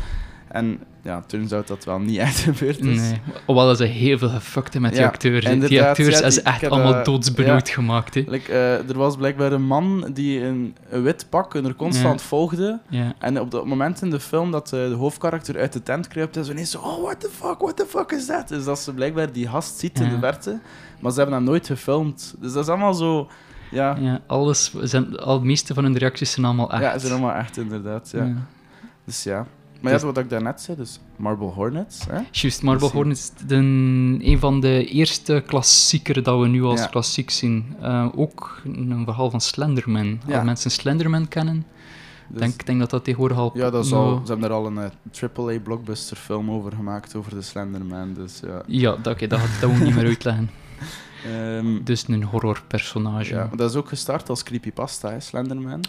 En 0.50 0.78
ja, 1.02 1.22
turns 1.26 1.52
out 1.52 1.66
dat 1.68 1.84
wel 1.84 1.98
niet 1.98 2.18
echt 2.26 2.38
gebeurd 2.38 2.78
is. 2.84 2.98
Nee, 3.00 3.20
hoewel 3.46 3.66
dat 3.66 3.76
ze 3.76 3.84
heel 3.84 4.18
veel 4.18 4.28
gefuckten 4.28 4.80
met 4.80 4.90
die 4.92 5.00
Ja, 5.00 5.06
acteurs. 5.06 5.44
Die 5.44 5.82
acteurs 5.82 6.16
ja, 6.18 6.22
die- 6.22 6.30
ze 6.30 6.42
echt 6.42 6.60
heb, 6.60 6.70
allemaal 6.70 6.94
eh, 6.94 7.04
doodsbenauwd 7.04 7.68
gemaakt. 7.68 8.14
Hè. 8.14 8.22
Like, 8.26 8.52
eh, 8.52 8.88
er 8.88 8.96
was 8.98 9.16
blijkbaar 9.16 9.52
een 9.52 9.62
man 9.66 10.10
die 10.12 10.44
een 10.44 10.74
wit 10.88 11.26
pak 11.28 11.54
er 11.54 11.74
constant 11.74 12.22
volgde. 12.22 12.78
Ja. 12.88 13.12
En 13.18 13.40
op 13.40 13.50
dat 13.50 13.66
moment 13.66 14.02
in 14.02 14.10
de 14.10 14.20
film 14.20 14.50
dat 14.50 14.64
eh, 14.72 14.88
de 14.88 14.94
hoofdkarakter 14.94 15.58
uit 15.58 15.72
de 15.72 15.82
tent 15.82 16.08
kruipt, 16.08 16.36
is 16.36 16.46
ze 16.46 16.52
ineens 16.52 16.70
zo, 16.70 16.78
oh, 16.78 17.02
what 17.02 17.20
the 17.20 17.28
fuck, 17.32 17.58
what 17.58 17.76
the 17.76 17.86
fuck 17.88 18.10
is 18.12 18.26
that? 18.26 18.48
Dus 18.48 18.64
dat 18.64 18.78
ze 18.78 18.94
blijkbaar 18.94 19.32
die 19.32 19.48
gast 19.48 19.78
ziet 19.78 20.00
in 20.00 20.08
de 20.08 20.18
verte, 20.18 20.58
maar 21.00 21.12
ze 21.12 21.18
hebben 21.18 21.36
hem 21.36 21.44
nooit 21.44 21.66
gefilmd. 21.66 22.34
Dus 22.40 22.52
dat 22.52 22.62
is 22.62 22.68
allemaal 22.70 22.94
zo, 22.94 23.28
ja, 23.70 23.96
Ja, 24.00 24.20
alles, 24.26 24.72
zijn, 24.82 25.16
al 25.18 25.34
het 25.34 25.42
meeste 25.44 25.74
van 25.74 25.84
hun 25.84 25.98
reacties 25.98 26.30
zijn 26.32 26.46
allemaal 26.46 26.70
echt. 26.72 26.82
ja, 26.82 26.92
ze 26.92 27.06
zijn 27.06 27.12
allemaal 27.12 27.34
echt 27.36 27.56
inderdaad. 27.56 28.10
Ja. 28.12 28.32
Dus 29.04 29.22
ja. 29.22 29.46
Maar 29.80 29.92
ja, 29.92 29.98
wat 29.98 30.18
ik 30.18 30.30
daarnet 30.30 30.60
zei, 30.60 30.76
dus 30.76 31.00
Marble 31.16 31.46
Hornets, 31.46 32.04
hè? 32.08 32.20
Juist, 32.30 32.62
Marble 32.62 32.82
Dus, 32.86 32.92
Hornets 32.92 33.32
is 33.36 33.42
een 33.50 34.36
van 34.38 34.60
de 34.60 34.84
eerste 34.86 35.42
klassieker 35.46 36.22
dat 36.22 36.40
we 36.40 36.46
nu 36.48 36.62
als 36.62 36.80
Ja. 36.80 36.86
klassiek 36.86 37.30
zien. 37.30 37.74
Eh, 37.80 38.06
ook 38.16 38.60
een 38.64 39.02
verhaal 39.04 39.30
van 39.30 39.40
Slenderman. 39.40 40.20
Ja. 40.26 40.34
Als 40.36 40.44
mensen 40.44 40.70
Slenderman 40.70 41.28
kennen, 41.28 41.64
Dus- 42.28 42.40
denk 42.40 42.52
ik 42.54 42.66
denk 42.66 42.78
dat 42.78 42.90
dat 42.90 43.04
tegenwoordig 43.04 43.38
al... 43.38 43.50
ja, 43.54 43.70
dat 43.70 43.84
is 43.84 43.92
al, 43.92 44.20
ze 44.24 44.30
hebben 44.32 44.48
er 44.48 44.54
al 44.54 44.66
een 44.66 44.78
eh, 44.78 44.90
AAA-blockbuster 45.36 46.16
film 46.16 46.50
over 46.50 46.72
gemaakt, 46.72 47.14
over 47.14 47.34
de 47.34 47.42
Slenderman, 47.42 48.14
dus 48.14 48.40
ja. 48.46 48.62
Ja, 48.66 48.96
dat, 49.02 49.14
oké, 49.14 49.26
dat, 49.26 49.40
dat 49.60 49.70
moet 49.70 49.78
ik 49.78 49.84
niet 49.86 49.94
meer 49.94 50.06
uitleggen. 50.14 50.50
Ehm, 51.24 51.82
Dus 51.84 52.08
een 52.08 52.22
horrorpersonage. 52.24 53.34
ja, 53.34 53.50
dat 53.56 53.70
is 53.70 53.76
ook 53.76 53.88
gestart 53.88 54.28
als 54.28 54.42
creepypasta, 54.42 55.10
hè, 55.10 55.20
Slenderman. 55.20 55.80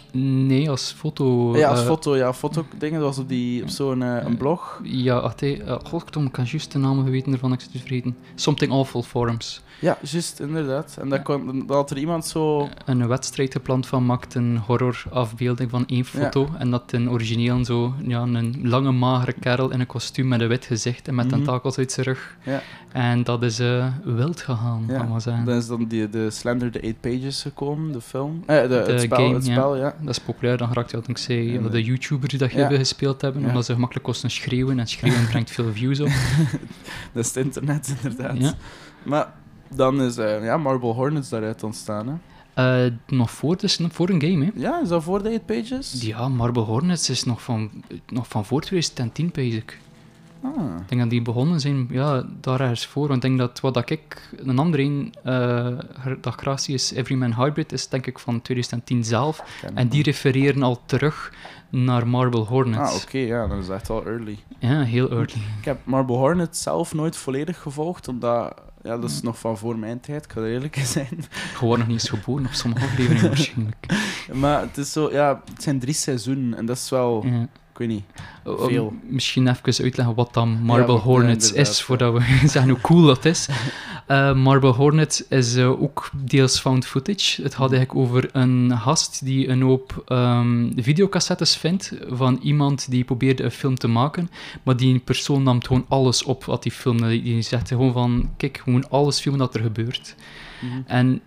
Nee, 0.46 0.70
als 0.70 0.94
foto... 0.98 1.56
ja, 1.56 1.68
als 1.68 1.80
eh, 1.80 1.86
foto, 1.86 2.16
ja, 2.16 2.32
foto-dingen, 2.32 3.00
dat 3.00 3.08
was 3.08 3.18
op, 3.18 3.28
die, 3.28 3.62
op 3.62 3.68
zo'n 3.68 4.02
eh, 4.02 4.24
een 4.24 4.36
blog. 4.36 4.80
Ja, 4.82 5.20
wacht, 5.20 5.40
hé. 5.40 5.56
Uh, 5.66 5.76
God, 5.84 6.16
ik 6.16 6.32
kan 6.32 6.44
juist 6.44 6.72
de 6.72 6.78
naam 6.78 7.04
geweten 7.04 7.32
ervan, 7.32 7.52
ik 7.52 7.60
zit 7.60 7.72
het 7.72 7.80
vergeten. 7.80 8.16
Something 8.34 8.72
Awful 8.72 9.02
Forums. 9.02 9.62
Ja, 9.80 9.98
juist, 10.00 10.40
inderdaad. 10.40 10.96
En 11.00 11.08
dat, 11.08 11.18
Ja. 11.18 11.24
kon, 11.24 11.66
dat 11.66 11.76
had 11.76 11.90
er 11.90 11.98
iemand 11.98 12.26
zo... 12.26 12.68
een 12.84 13.06
wedstrijd 13.08 13.52
gepland 13.52 13.86
van 13.86 14.06
maakt 14.06 14.34
een 14.34 14.56
horrorafbeelding 14.66 15.70
van 15.70 15.86
één 15.86 16.04
foto. 16.04 16.48
En 16.58 16.70
dat 16.70 16.92
in 16.92 17.10
origineel 17.10 17.64
zo 17.64 17.94
ja, 18.06 18.20
een 18.20 18.60
lange, 18.62 18.90
magere 18.92 19.32
kerel 19.40 19.70
in 19.70 19.80
een 19.80 19.86
kostuum 19.86 20.28
met 20.28 20.40
een 20.40 20.48
wit 20.48 20.64
gezicht 20.64 21.08
en 21.08 21.14
met 21.14 21.26
Mhm. 21.26 21.34
tentakels 21.34 21.78
uit 21.78 21.92
zijn 21.92 22.06
rug. 22.06 22.36
Ja. 22.42 22.62
En 22.92 23.22
dat 23.22 23.42
is 23.42 23.58
eh, 23.58 23.86
wild 24.04 24.40
gegaan, 24.40 24.84
Ja, 24.88 24.96
kan 24.98 25.08
maar 25.08 25.20
zeggen. 25.20 25.44
Dan 25.44 25.56
is 25.56 25.66
dan 25.66 25.84
die, 25.84 26.08
de 26.10 26.30
Slender 26.30 26.70
the 26.70 26.80
Eight 26.80 27.00
Pages 27.00 27.42
gekomen, 27.42 27.92
de 27.92 28.00
film. 28.00 28.42
Eh, 28.46 28.60
de, 28.62 28.68
De 28.68 28.74
het 28.74 29.00
spel, 29.00 29.18
game, 29.18 29.34
het 29.34 29.46
ja. 29.46 29.52
spel, 29.52 29.76
ja. 29.76 29.94
Dat 30.00 30.08
is 30.10 30.18
populair, 30.20 30.56
dan 30.56 30.68
geraakt 30.68 30.90
je 30.90 30.96
wat 30.96 31.08
ik 31.08 31.18
zei, 31.18 31.60
de, 31.62 31.68
eh, 31.78 31.86
YouTubers 31.86 32.30
die 32.30 32.38
dat 32.38 32.52
ja. 32.52 32.58
hebben 32.58 32.78
gespeeld 32.78 33.20
hebben, 33.20 33.42
Ja. 33.42 33.48
omdat 33.48 33.64
ze 33.64 33.72
gemakkelijk 33.72 34.06
kosten 34.06 34.30
schreeuwen 34.30 34.78
en 34.78 34.86
schreeuwen 34.88 35.26
brengt 35.30 35.50
veel 35.50 35.72
views 35.72 36.00
op. 36.00 36.08
Dat 37.12 37.24
is 37.24 37.34
het 37.34 37.44
internet, 37.44 37.94
inderdaad. 38.02 38.38
Ja. 38.38 38.54
Maar 39.02 39.32
dan 39.74 40.02
is 40.02 40.16
eh, 40.16 40.44
ja, 40.44 40.56
Marble 40.56 40.92
Hornets 40.92 41.28
daaruit 41.28 41.62
ontstaan, 41.62 42.08
hè. 42.08 42.14
Eh, 42.54 42.92
nog 43.06 43.30
voor, 43.30 43.56
dus, 43.56 43.80
voor 43.90 44.08
een 44.08 44.20
game, 44.22 44.44
hè. 44.44 44.50
Ja, 44.54 44.80
is 44.80 44.88
dat 44.88 45.02
voor 45.02 45.22
de 45.22 45.28
Eight 45.28 45.46
Pages? 45.46 46.02
Ja, 46.02 46.28
Marble 46.28 46.62
Hornets 46.62 47.10
is 47.10 47.24
nog 47.24 47.42
van, 47.42 47.70
nog 48.06 48.28
van 48.28 48.44
voor 48.44 48.60
2010, 48.60 49.30
pees 49.30 49.54
ik. 49.54 49.78
Ah, 50.42 50.76
Ik 50.80 50.88
denk 50.88 51.00
dat 51.00 51.10
die 51.10 51.22
begonnen 51.22 51.60
zijn, 51.60 51.86
ja, 51.90 52.24
daar 52.40 52.60
ergens 52.60 52.86
voor. 52.86 53.08
Want 53.08 53.14
ik 53.14 53.22
denk 53.22 53.38
dat 53.38 53.60
wat 53.60 53.74
dat 53.74 53.90
ik, 53.90 54.28
een 54.36 54.58
andere 54.58 54.82
een, 54.82 55.14
eh, 55.24 55.66
dat 56.20 56.34
gratie 56.34 56.74
is 56.74 56.92
Everyman 56.92 57.34
Hybrid, 57.34 57.72
is 57.72 57.88
denk 57.88 58.06
ik 58.06 58.18
van 58.18 58.42
2010 58.42 59.04
zelf. 59.04 59.58
ken 59.60 59.76
En 59.76 59.88
die 59.88 60.02
refereren 60.02 60.62
al 60.62 60.80
terug 60.86 61.32
naar 61.68 62.08
Marble 62.08 62.40
Hornets. 62.40 62.90
Ah, 62.90 63.02
oké, 63.02 63.18
ja, 63.18 63.46
dat 63.46 63.58
is 63.58 63.68
echt 63.68 63.88
wel 63.88 64.06
early. 64.06 64.38
Ja, 64.58 64.82
heel 64.82 65.10
early. 65.10 65.42
Ik 65.58 65.64
heb 65.64 65.78
Marble 65.84 66.16
Hornets 66.16 66.62
zelf 66.62 66.94
nooit 66.94 67.16
volledig 67.16 67.58
gevolgd, 67.58 68.08
omdat... 68.08 68.62
Ja, 68.82 68.98
dat 68.98 69.10
is 69.10 69.22
nog 69.22 69.38
van 69.38 69.58
voor 69.58 69.78
mijn 69.78 70.00
tijd, 70.00 70.24
ik 70.24 70.32
ga 70.32 70.40
er 70.40 70.52
eerlijk 70.52 70.76
in 70.76 70.86
zijn. 70.86 71.08
Gewoon 71.54 71.78
nog 71.78 71.86
niet 71.88 72.00
eens 72.00 72.08
geboren 72.08 72.46
op 72.46 72.52
sommige 72.52 72.84
afleveringen 72.84 73.28
waarschijnlijk. 73.34 73.86
Maar 74.32 74.60
het 74.60 74.78
is 74.78 74.92
zo, 74.92 75.10
ja, 75.12 75.42
het 75.52 75.62
zijn 75.62 75.78
drie 75.78 75.94
seizoenen 75.94 76.58
en 76.58 76.66
dat 76.66 76.76
is 76.76 76.90
wel, 76.90 77.26
Ja. 77.26 77.48
Ik 77.72 77.78
weet 77.78 77.88
niet. 77.88 78.04
Veel. 78.44 78.92
Misschien 79.08 79.48
even 79.48 79.84
uitleggen 79.84 80.14
wat 80.14 80.34
dan 80.34 80.62
Marble 80.62 80.94
Ja, 80.94 81.00
Hornets 81.00 81.52
is, 81.52 81.82
voordat 81.82 82.12
we 82.12 82.20
zeggen 82.48 82.70
hoe 82.70 82.80
cool 82.80 83.02
dat 83.06 83.24
is. 83.24 83.48
Eh, 84.06 84.34
Marble 84.34 84.70
Hornets 84.72 85.28
is 85.28 85.56
eh, 85.56 85.82
ook 85.82 86.10
deels 86.24 86.60
found 86.60 86.86
footage. 86.86 87.42
Het 87.42 87.54
gaat 87.54 87.68
Mhm. 87.70 87.74
eigenlijk 87.76 88.06
over 88.06 88.28
een 88.32 88.78
gast 88.78 89.24
die 89.24 89.48
een 89.48 89.62
hoop 89.62 90.02
ehm, 90.06 90.70
videocassettes 90.76 91.56
vindt 91.56 91.92
van 92.08 92.38
iemand 92.42 92.90
die 92.90 93.04
probeerde 93.04 93.42
een 93.42 93.50
film 93.50 93.74
te 93.78 93.88
maken, 93.88 94.30
maar 94.62 94.76
die 94.76 94.98
persoon 94.98 95.42
nam 95.42 95.64
gewoon 95.64 95.84
alles 95.88 96.22
op 96.24 96.44
wat 96.44 96.62
die 96.62 96.72
filmde. 96.72 97.08
Die- 97.08 97.22
Die 97.22 97.42
zegt 97.42 97.68
gewoon 97.68 97.92
van, 97.92 98.30
kijk, 98.36 98.60
gewoon 98.64 98.88
alles 98.90 99.20
filmen 99.20 99.40
dat 99.40 99.54
er 99.54 99.60
gebeurt. 99.62 100.14
Mhm. 100.60 100.80
En 100.86 101.20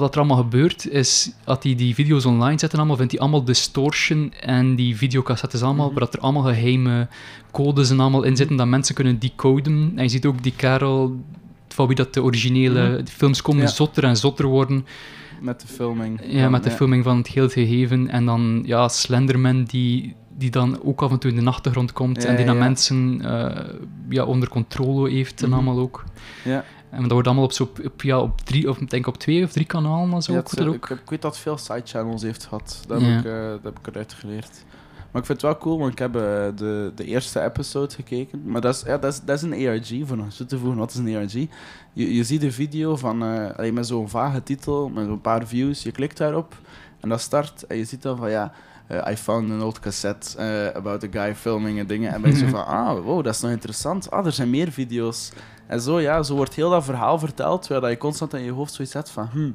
wat 0.00 0.14
er 0.14 0.20
allemaal 0.20 0.36
gebeurt, 0.42 0.88
is 0.88 1.32
dat 1.44 1.62
hij 1.62 1.74
die 1.74 1.94
video's 1.94 2.24
online 2.24 2.58
zetten, 2.58 2.78
allemaal, 2.78 2.96
vindt 2.96 3.12
hij 3.12 3.20
allemaal 3.20 3.44
distortion 3.44 4.32
en 4.40 4.74
die 4.76 4.96
videocassettes 4.96 5.62
allemaal, 5.62 5.84
Mhm. 5.86 5.94
waar 5.94 6.04
dat 6.04 6.14
er 6.14 6.20
allemaal 6.20 6.42
geheime 6.42 7.08
codes 7.50 7.90
en 7.90 8.00
allemaal 8.00 8.22
in 8.22 8.36
zitten, 8.36 8.56
dat 8.56 8.66
mensen 8.66 8.94
kunnen 8.94 9.18
decoden. 9.18 9.92
En 9.96 10.02
je 10.02 10.08
ziet 10.08 10.26
ook 10.26 10.42
die 10.42 10.52
kerel, 10.56 11.20
van 11.68 11.86
wie 11.86 11.96
dat 11.96 12.14
de 12.14 12.22
originele 12.22 12.88
Mhm. 12.88 13.06
films 13.06 13.42
komen, 13.42 13.62
Ja. 13.62 13.68
zotter 13.68 14.04
en 14.04 14.16
zotter 14.16 14.46
worden. 14.46 14.86
Met 15.40 15.60
de 15.60 15.66
filming. 15.66 16.20
Ja, 16.26 16.48
met 16.48 16.64
de 16.64 16.70
filming 16.70 17.04
van 17.04 17.16
het 17.16 17.26
heel 17.26 17.48
gegeven. 17.48 18.08
En 18.08 18.24
dan, 18.24 18.62
ja, 18.66 18.88
Slenderman, 18.88 19.64
die, 19.64 20.14
die 20.38 20.50
dan 20.50 20.82
ook 20.82 21.02
af 21.02 21.10
en 21.10 21.18
toe 21.18 21.30
in 21.30 21.36
de 21.44 21.50
achtergrond 21.50 21.92
komt 21.92 22.22
Ja, 22.22 22.28
en 22.28 22.36
die 22.36 22.44
dan 22.44 22.58
mensen 22.58 23.20
eh, 23.24 23.64
ja, 24.08 24.24
onder 24.24 24.48
controle 24.48 25.10
heeft 25.10 25.42
en 25.42 25.48
Mhm. 25.48 25.56
allemaal 25.56 25.78
ook. 25.78 26.04
Ja, 26.44 26.64
En 26.92 27.02
dat 27.02 27.10
wordt 27.10 27.26
allemaal 27.26 27.44
op, 27.44 27.52
zo, 27.52 27.70
op, 27.84 28.02
ja, 28.02 28.20
op, 28.20 28.40
drie, 28.40 28.68
of 28.68 28.78
ik 28.80 28.90
denk 28.90 29.06
op 29.06 29.18
twee 29.18 29.44
of 29.44 29.52
drie 29.52 29.66
kanalen, 29.66 30.22
zo 30.22 30.32
ja 30.32 30.38
het- 30.38 30.58
ik, 30.60 30.88
ik 30.88 31.10
weet 31.10 31.22
dat 31.22 31.38
veel 31.38 31.58
side-channels 31.58 32.22
heeft 32.22 32.44
gehad. 32.44 32.82
Dat 32.86 33.00
Ja. 33.00 33.06
heb, 33.06 33.18
ik, 33.24 33.30
eh, 33.30 33.48
dat 33.48 33.60
heb 33.62 33.78
ik 33.78 33.86
eruit 33.86 34.12
geleerd. 34.12 34.64
Maar 35.10 35.20
ik 35.20 35.26
vind 35.26 35.42
het 35.42 35.50
wel 35.50 35.58
cool, 35.58 35.78
want 35.78 35.92
ik 35.92 35.98
heb 35.98 36.14
eh, 36.16 36.20
de, 36.56 36.92
de 36.94 37.04
eerste 37.04 37.40
episode 37.42 37.94
gekeken. 37.94 38.42
Maar 38.46 38.60
dat 38.60 38.74
is, 38.74 38.82
ja, 38.86 38.98
dat 38.98 39.12
is, 39.12 39.20
dat 39.24 39.36
is 39.36 39.42
een 39.42 39.52
ARG, 39.68 39.92
voor 40.08 40.18
eens 40.18 40.36
toe 40.36 40.46
te 40.46 40.58
voegen, 40.58 40.78
wat 40.78 40.90
is 40.90 40.96
een 40.96 41.16
ARG? 41.16 41.32
Je, 41.92 42.14
je 42.14 42.24
ziet 42.24 42.40
de 42.40 42.52
video 42.52 42.96
van, 42.96 43.22
allee, 43.56 43.72
met 43.72 43.86
zo'n 43.86 44.08
vage 44.08 44.42
titel, 44.42 44.88
met 44.88 45.06
zo'n 45.06 45.20
paar 45.20 45.46
views, 45.46 45.82
je 45.82 45.90
klikt 45.92 46.16
daarop 46.16 46.54
en 47.00 47.08
dat 47.08 47.20
start 47.20 47.66
en 47.66 47.76
je 47.76 47.84
ziet 47.84 48.02
dan 48.02 48.16
van 48.16 48.30
ja... 48.30 48.52
I 49.10 49.16
found 49.16 49.50
an 49.50 49.62
old 49.62 49.80
cassette 49.80 50.38
about 50.74 51.04
a 51.04 51.06
guy 51.10 51.34
filming 51.34 51.78
en 51.78 51.86
dingen. 51.86 52.12
En 52.12 52.20
ben 52.22 52.30
je 52.30 52.36
zo 52.36 52.46
van, 52.56 52.66
ah, 52.66 53.04
wow, 53.04 53.24
dat 53.24 53.34
is 53.34 53.40
nog 53.40 53.50
interessant. 53.50 54.10
Ah, 54.10 54.26
er 54.26 54.32
zijn 54.32 54.50
meer 54.50 54.70
video's. 54.72 55.32
En 55.72 55.80
zo, 55.80 56.00
ja, 56.00 56.22
zo 56.22 56.34
wordt 56.34 56.54
heel 56.54 56.70
dat 56.70 56.84
verhaal 56.84 57.18
verteld, 57.18 57.60
terwijl 57.60 57.80
dat 57.80 57.90
je 57.90 57.96
constant 57.96 58.34
in 58.34 58.42
je 58.42 58.50
hoofd 58.50 58.72
zoiets 58.72 58.94
hebt 58.94 59.10
van, 59.10 59.28
hm, 59.32 59.50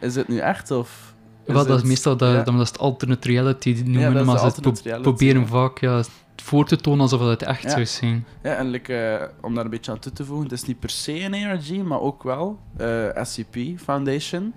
is 0.00 0.14
het 0.14 0.28
nu 0.28 0.38
echt 0.38 0.70
of... 0.70 1.14
Wel, 1.44 1.66
dat 1.66 1.82
is 1.82 1.88
meestal 1.88 2.16
dat, 2.16 2.32
ja. 2.32 2.42
dan 2.42 2.60
is 2.60 2.68
het 2.68 2.78
alternate 2.78 3.28
reality 3.28 3.74
die 3.74 3.84
noemen, 3.84 4.14
dat 4.14 4.24
maar 4.24 4.50
ze 4.52 4.60
pro- 4.60 5.00
proberen 5.00 5.40
ja. 5.40 5.46
vaak 5.46 5.78
ja, 5.78 6.02
voor 6.36 6.66
te 6.66 6.76
tonen 6.76 7.00
alsof 7.00 7.20
het 7.20 7.42
echt 7.42 7.70
zou 7.70 7.86
zijn. 7.86 8.26
Ja, 8.42 8.54
en 8.54 8.70
like, 8.70 8.96
eh, 8.96 9.28
om 9.40 9.54
daar 9.54 9.64
een 9.64 9.70
beetje 9.70 9.92
aan 9.92 9.98
toe 9.98 10.12
te 10.12 10.24
voegen, 10.24 10.44
het 10.44 10.52
is 10.52 10.64
niet 10.64 10.80
per 10.80 10.90
se 10.90 11.20
een 11.20 11.34
ARG, 11.34 11.70
maar 11.70 12.00
ook 12.00 12.22
wel 12.22 12.58
eh, 12.76 13.22
SCP 13.22 13.56
Foundation. 13.76 14.54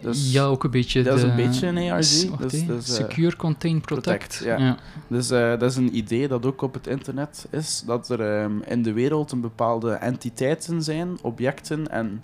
Dus, 0.00 0.32
ja, 0.32 0.44
ook 0.44 0.64
een 0.64 0.70
beetje. 0.70 1.02
dat 1.02 1.14
is 1.16 1.20
de- 1.22 1.28
een 1.28 1.36
beetje 1.36 1.66
een 1.66 1.90
ARG, 1.90 2.04
s- 2.04 2.26
dus- 2.38 2.66
dus, 2.66 2.68
eh, 2.68 2.76
Secure, 3.06 3.36
Contain, 3.36 3.80
Protect. 3.80 4.26
Protect, 4.38 4.60
ja. 4.60 4.76
dus 5.08 5.30
eh, 5.30 5.48
dat 5.58 5.62
is 5.70 5.76
een 5.76 5.96
idee 5.96 6.28
dat 6.28 6.46
ook 6.46 6.62
op 6.62 6.74
het 6.74 6.86
internet 6.86 7.46
is, 7.50 7.82
dat 7.86 8.08
er 8.08 8.20
ehm, 8.40 8.52
in 8.66 8.82
de 8.82 8.92
wereld 8.92 9.32
een 9.32 9.40
bepaalde 9.40 9.90
entiteiten 9.92 10.82
zijn, 10.82 11.18
objecten 11.22 11.90
en 11.90 12.22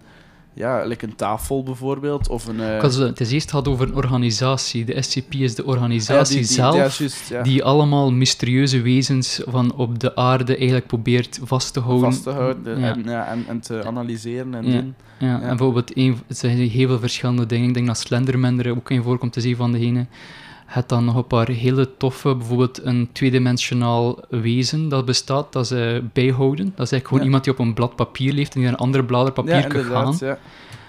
ja, 0.54 0.84
like 0.84 1.06
een 1.06 1.16
tafel 1.16 1.62
bijvoorbeeld, 1.62 2.28
of 2.28 2.46
een... 2.46 2.61
Ik 2.76 2.80
had 2.80 2.94
zo- 2.94 3.06
Het 3.06 3.20
is 3.20 3.30
eerst 3.32 3.50
gehad 3.50 3.68
over 3.68 3.88
een 3.88 3.94
organisatie. 3.94 4.84
De 4.84 5.02
SCP 5.02 5.34
is 5.34 5.54
de 5.54 5.62
ja, 5.62 5.68
organisatie 5.68 6.37
die- 6.37 6.46
die- 6.46 6.54
zelf. 6.54 6.75
ja, 6.75 6.80
juist, 6.80 7.28
ja. 7.28 7.42
Die 7.42 7.64
allemaal 7.64 8.12
mysterieuze 8.12 8.80
wezens 8.80 9.40
van 9.46 9.75
op 9.75 9.99
de 9.99 10.16
aarde 10.16 10.56
eigenlijk 10.56 10.87
probeert 10.87 11.40
vast 11.42 11.73
te 11.73 11.80
houden. 11.80 12.11
vast 12.12 12.23
te 12.23 12.30
houden 12.30 12.76
en, 12.82 13.08
en, 13.26 13.44
en 13.49 13.61
te 13.61 13.84
analyseren 13.84 14.54
en 14.54 14.66
Ja. 14.66 14.73
doen. 14.80 14.94
Ja, 15.18 15.26
Ja. 15.26 15.40
en 15.40 15.49
bijvoorbeeld, 15.49 15.96
een, 15.96 16.18
het 16.26 16.38
zijn 16.38 16.56
heel 16.56 16.88
veel 16.88 16.99
verschillende 16.99 17.46
dingen. 17.46 17.68
Ik 17.68 17.75
denk 17.75 17.87
dat 17.87 17.99
Slenderman 17.99 18.58
er 18.58 18.70
ook 18.70 18.90
in 18.90 19.02
voorkomt, 19.02 19.32
te 19.32 19.40
zien 19.40 19.56
van 19.56 19.73
degene. 19.73 20.06
Het 20.75 20.88
dan 20.88 21.04
nog 21.04 21.16
een 21.16 21.26
paar 21.26 21.49
hele 21.49 21.97
toffe, 21.97 22.35
bijvoorbeeld 22.35 22.85
een 22.85 23.09
tweedimensionaal 23.12 24.19
wezen 24.28 24.88
dat 24.88 25.04
bestaat, 25.04 25.52
dat 25.52 25.66
ze 25.66 26.04
bijhouden. 26.12 26.64
Dat 26.64 26.87
is 26.87 26.93
eigenlijk 26.93 27.07
gewoon 27.07 27.19
Ja. 27.19 27.25
iemand 27.25 27.45
die 27.45 27.52
op 27.52 27.59
een 27.59 27.75
blad 27.75 27.97
papier 27.97 28.33
leeft 28.33 28.54
en 28.54 28.61
die 28.61 28.69
naar 28.71 28.78
een 28.78 28.85
andere 28.85 29.04
blader 29.04 29.33
papier 29.33 29.66
kan 29.66 29.85
gaan. 29.85 30.37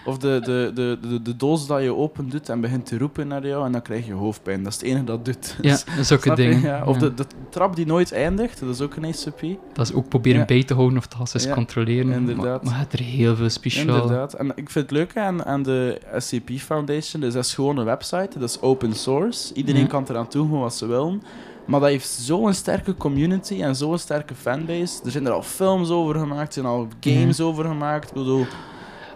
Of 0.06 0.18
de, 0.18 0.40
de, 0.44 0.72
de, 0.74 0.98
de, 1.10 1.22
de 1.22 1.36
doos 1.36 1.68
dat 1.68 1.82
je 1.82 1.96
open 1.96 2.30
doet 2.30 2.50
en 2.50 2.62
begint 2.62 2.86
te 2.86 2.98
roepen 2.98 3.28
naar 3.28 3.48
jou 3.48 3.66
en 3.66 3.72
dan 3.72 3.82
krijg 3.82 4.06
je 4.06 4.14
hoofdpijn. 4.14 4.64
Dat 4.64 4.72
is 4.74 4.78
het 4.80 4.88
enige 4.88 5.04
dat 5.04 5.26
doet. 5.26 5.58
Ja, 5.62 5.76
zulke 6.02 6.24
Snap 6.24 6.38
je? 6.38 6.44
dingen. 6.44 6.62
Ja. 6.62 6.84
Of. 6.86 6.98
De, 6.98 7.14
de 7.14 7.26
trap 7.50 7.76
die 7.76 7.86
nooit 7.86 8.12
eindigt, 8.12 8.60
dat 8.60 8.70
is 8.70 8.82
ook 8.82 8.96
een 8.96 9.14
SCP. 9.14 9.42
Dat 9.74 9.88
is 9.90 9.94
ook 9.94 10.10
proberen 10.10 10.40
Ja. 10.40 10.46
bij 10.46 10.64
te 10.64 10.74
houden 10.74 10.98
of 10.98 11.08
dat 11.08 11.30
ze 11.30 11.48
Ja, 11.48 11.54
controleren. 11.54 12.12
inderdaad. 12.12 12.64
Maar, 12.64 12.72
maar 12.72 12.80
het 12.80 12.94
er 12.94 13.00
heel 13.00 13.36
veel 13.36 13.50
speciaal. 13.50 13.96
Inderdaad. 14.02 14.34
En 14.34 14.48
ik 14.56 14.70
vind 14.70 14.90
het 14.90 14.92
leuk 14.92 15.18
aan, 15.18 15.46
aan 15.46 15.64
de 15.64 16.02
SCP 16.18 16.50
Foundation, 16.60 17.22
dus 17.22 17.34
dat 17.34 17.46
is 17.46 17.54
gewoon 17.54 17.78
een 17.78 17.86
website, 17.86 18.40
dat 18.40 18.50
is 18.50 18.62
open 18.62 18.94
source. 18.94 19.54
Iedereen 19.54 19.88
kan 19.88 20.06
eraan 20.10 20.28
toevoegen 20.28 20.60
wat 20.62 20.74
ze 20.76 20.86
willen. 20.86 21.22
Maar 21.66 21.80
dat 21.80 21.90
heeft 21.90 22.08
zo'n 22.08 22.54
sterke 22.54 22.96
community 22.96 23.62
en 23.62 23.76
zo'n 23.76 23.98
sterke 23.98 24.36
fanbase. 24.36 25.00
Er 25.06 25.12
zijn 25.12 25.26
er 25.26 25.32
al 25.32 25.42
films 25.44 25.90
over 25.90 26.16
gemaakt, 26.20 26.48
er 26.48 26.54
zijn 26.54 26.66
al 26.66 26.88
games 27.00 27.42
over 27.42 27.66
gemaakt. 27.66 28.08
Ik 28.10 28.14
bedoel, 28.16 28.46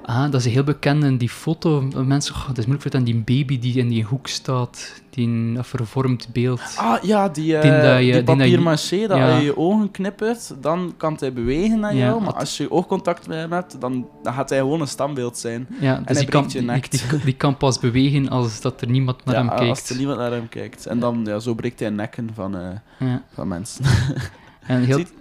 Ah, 0.10 0.32
dat 0.32 0.46
is 0.46 0.54
heel 0.54 0.64
bekend. 0.64 1.04
En 1.04 1.18
die 1.18 1.30
foto, 1.30 1.88
eh, 1.96 2.00
mensen, 2.02 2.36
oh, 2.36 2.48
het 2.48 2.58
is 2.58 2.66
moeilijk 2.66 2.96
aan 2.96 3.04
die 3.04 3.16
baby 3.16 3.60
die 3.60 3.74
in 3.78 3.88
die 3.88 4.04
hoek 4.04 4.28
staat, 4.28 5.02
die 5.10 5.28
een 5.28 5.54
dat 5.54 5.68
vervormd 5.68 6.28
beeld. 6.34 6.62
Ah 6.78 7.04
ja, 7.04 7.30
die, 7.30 7.56
eh 7.58 7.62
Die 7.62 7.72
dat 7.72 7.82
je- 7.82 8.04
die 8.04 8.12
die 8.12 8.24
dat 8.24 8.36
je- 8.36 8.42
papier-maché, 8.42 9.08
dat 9.08 9.18
ja. 9.18 9.30
als 9.30 9.38
je 9.40 9.44
je 9.46 9.58
ogen 9.58 9.92
knippert, 9.92 10.54
dan 10.62 10.94
kan 10.98 11.16
hij 11.20 11.34
bewegen 11.34 11.80
naar 11.80 11.94
Ja, 11.96 12.00
jou. 12.06 12.18
Maar 12.22 12.26
dat- 12.32 12.40
als 12.40 12.58
je 12.58 12.72
oogcontact 12.72 13.28
met 13.28 13.38
hem 13.38 13.52
hebt, 13.52 13.82
dan, 13.82 14.08
dan 14.24 14.34
gaat 14.34 14.50
hij 14.50 14.60
gewoon 14.60 14.82
een 14.82 14.88
standbeeld 14.88 15.38
zijn. 15.38 15.68
Ja, 15.80 15.94
hij 15.94 16.04
dus 16.06 16.18
die 16.18 16.28
kan, 16.28 16.44
je 16.48 16.62
die, 16.62 16.90
die, 16.90 17.20
die 17.24 17.34
kan 17.36 17.58
pas 17.58 17.80
bewegen 17.80 18.30
als 18.30 18.62
dat 18.62 18.82
er 18.82 18.90
niemand 18.90 19.26
naar 19.26 19.36
ja, 19.36 19.42
hem 19.42 19.50
Als 19.50 19.60
kijkt. 19.60 19.90
er 19.90 19.96
niemand 19.98 20.18
naar 20.18 20.32
hem 20.32 20.50
kijkt. 20.50 20.86
En 20.86 21.00
dan, 21.00 21.22
ja, 21.26 21.40
zo 21.40 21.54
breekt 21.54 21.80
hij 21.80 21.90
nekken 21.90 22.30
van, 22.34 22.56
eh, 22.58 23.08
Ja. 23.10 23.24
van 23.34 23.48
mensen. 23.48 23.86
En 24.70 24.84
heel, 24.84 24.98
Ziet- 24.98 25.14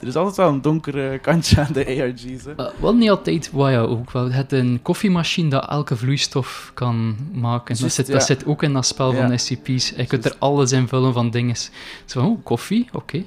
er 0.00 0.06
is 0.06 0.16
altijd 0.16 0.36
wel 0.36 0.48
een 0.48 0.62
donker 0.62 1.12
eh, 1.12 1.20
kantje 1.20 1.60
aan 1.60 1.72
de 1.72 1.86
ARG's. 1.86 2.44
Hè. 2.44 2.54
eh, 2.54 2.66
wel 2.80 2.94
niet 2.94 3.10
altijd, 3.10 3.50
ja, 3.54 3.80
ook 3.80 4.10
wel. 4.10 4.30
Het 4.32 4.52
is 4.52 4.58
een 4.60 4.78
koffiemachine 4.82 5.48
dat 5.50 5.68
elke 5.68 5.96
vloeistof 5.96 6.70
kan 6.74 7.16
maken. 7.32 7.80
dat, 7.80 7.92
zit, 7.92 8.06
ja. 8.06 8.12
dat 8.12 8.22
zit 8.24 8.46
ook 8.46 8.62
in 8.62 8.72
dat 8.72 8.86
spel 8.86 9.14
Ja. 9.14 9.26
van 9.26 9.38
SCP's. 9.38 9.92
Je 9.96 10.06
kunt 10.06 10.24
er 10.24 10.36
alles 10.38 10.72
in 10.72 10.88
vullen 10.88 11.12
van 11.12 11.30
dingen. 11.30 11.56
Zo 12.04 12.20
oh, 12.24 12.44
koffie, 12.44 12.88
oké. 12.92 13.24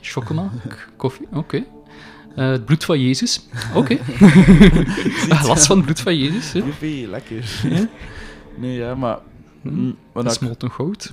K- 0.68 0.88
koffie, 0.98 1.28
oké. 1.34 1.64
Eh, 2.36 2.50
het 2.50 2.66
bloed 2.66 2.84
van 2.86 3.02
Jezus, 3.02 3.46
oké. 3.76 3.98
Glas 5.44 5.66
van 5.66 5.76
het 5.76 5.86
bloed 5.86 6.00
van 6.00 6.18
Jezus, 6.18 6.54
hè. 6.54 6.62
Lekker. 7.10 7.62
Nee, 8.58 8.78
ja, 8.78 8.96
maar... 8.96 9.18
Hm, 9.62 9.70
mm, 9.80 9.96
wat, 10.12 10.26
ik, 10.26 10.32
Smolten 10.32 10.72
goud. 10.72 11.10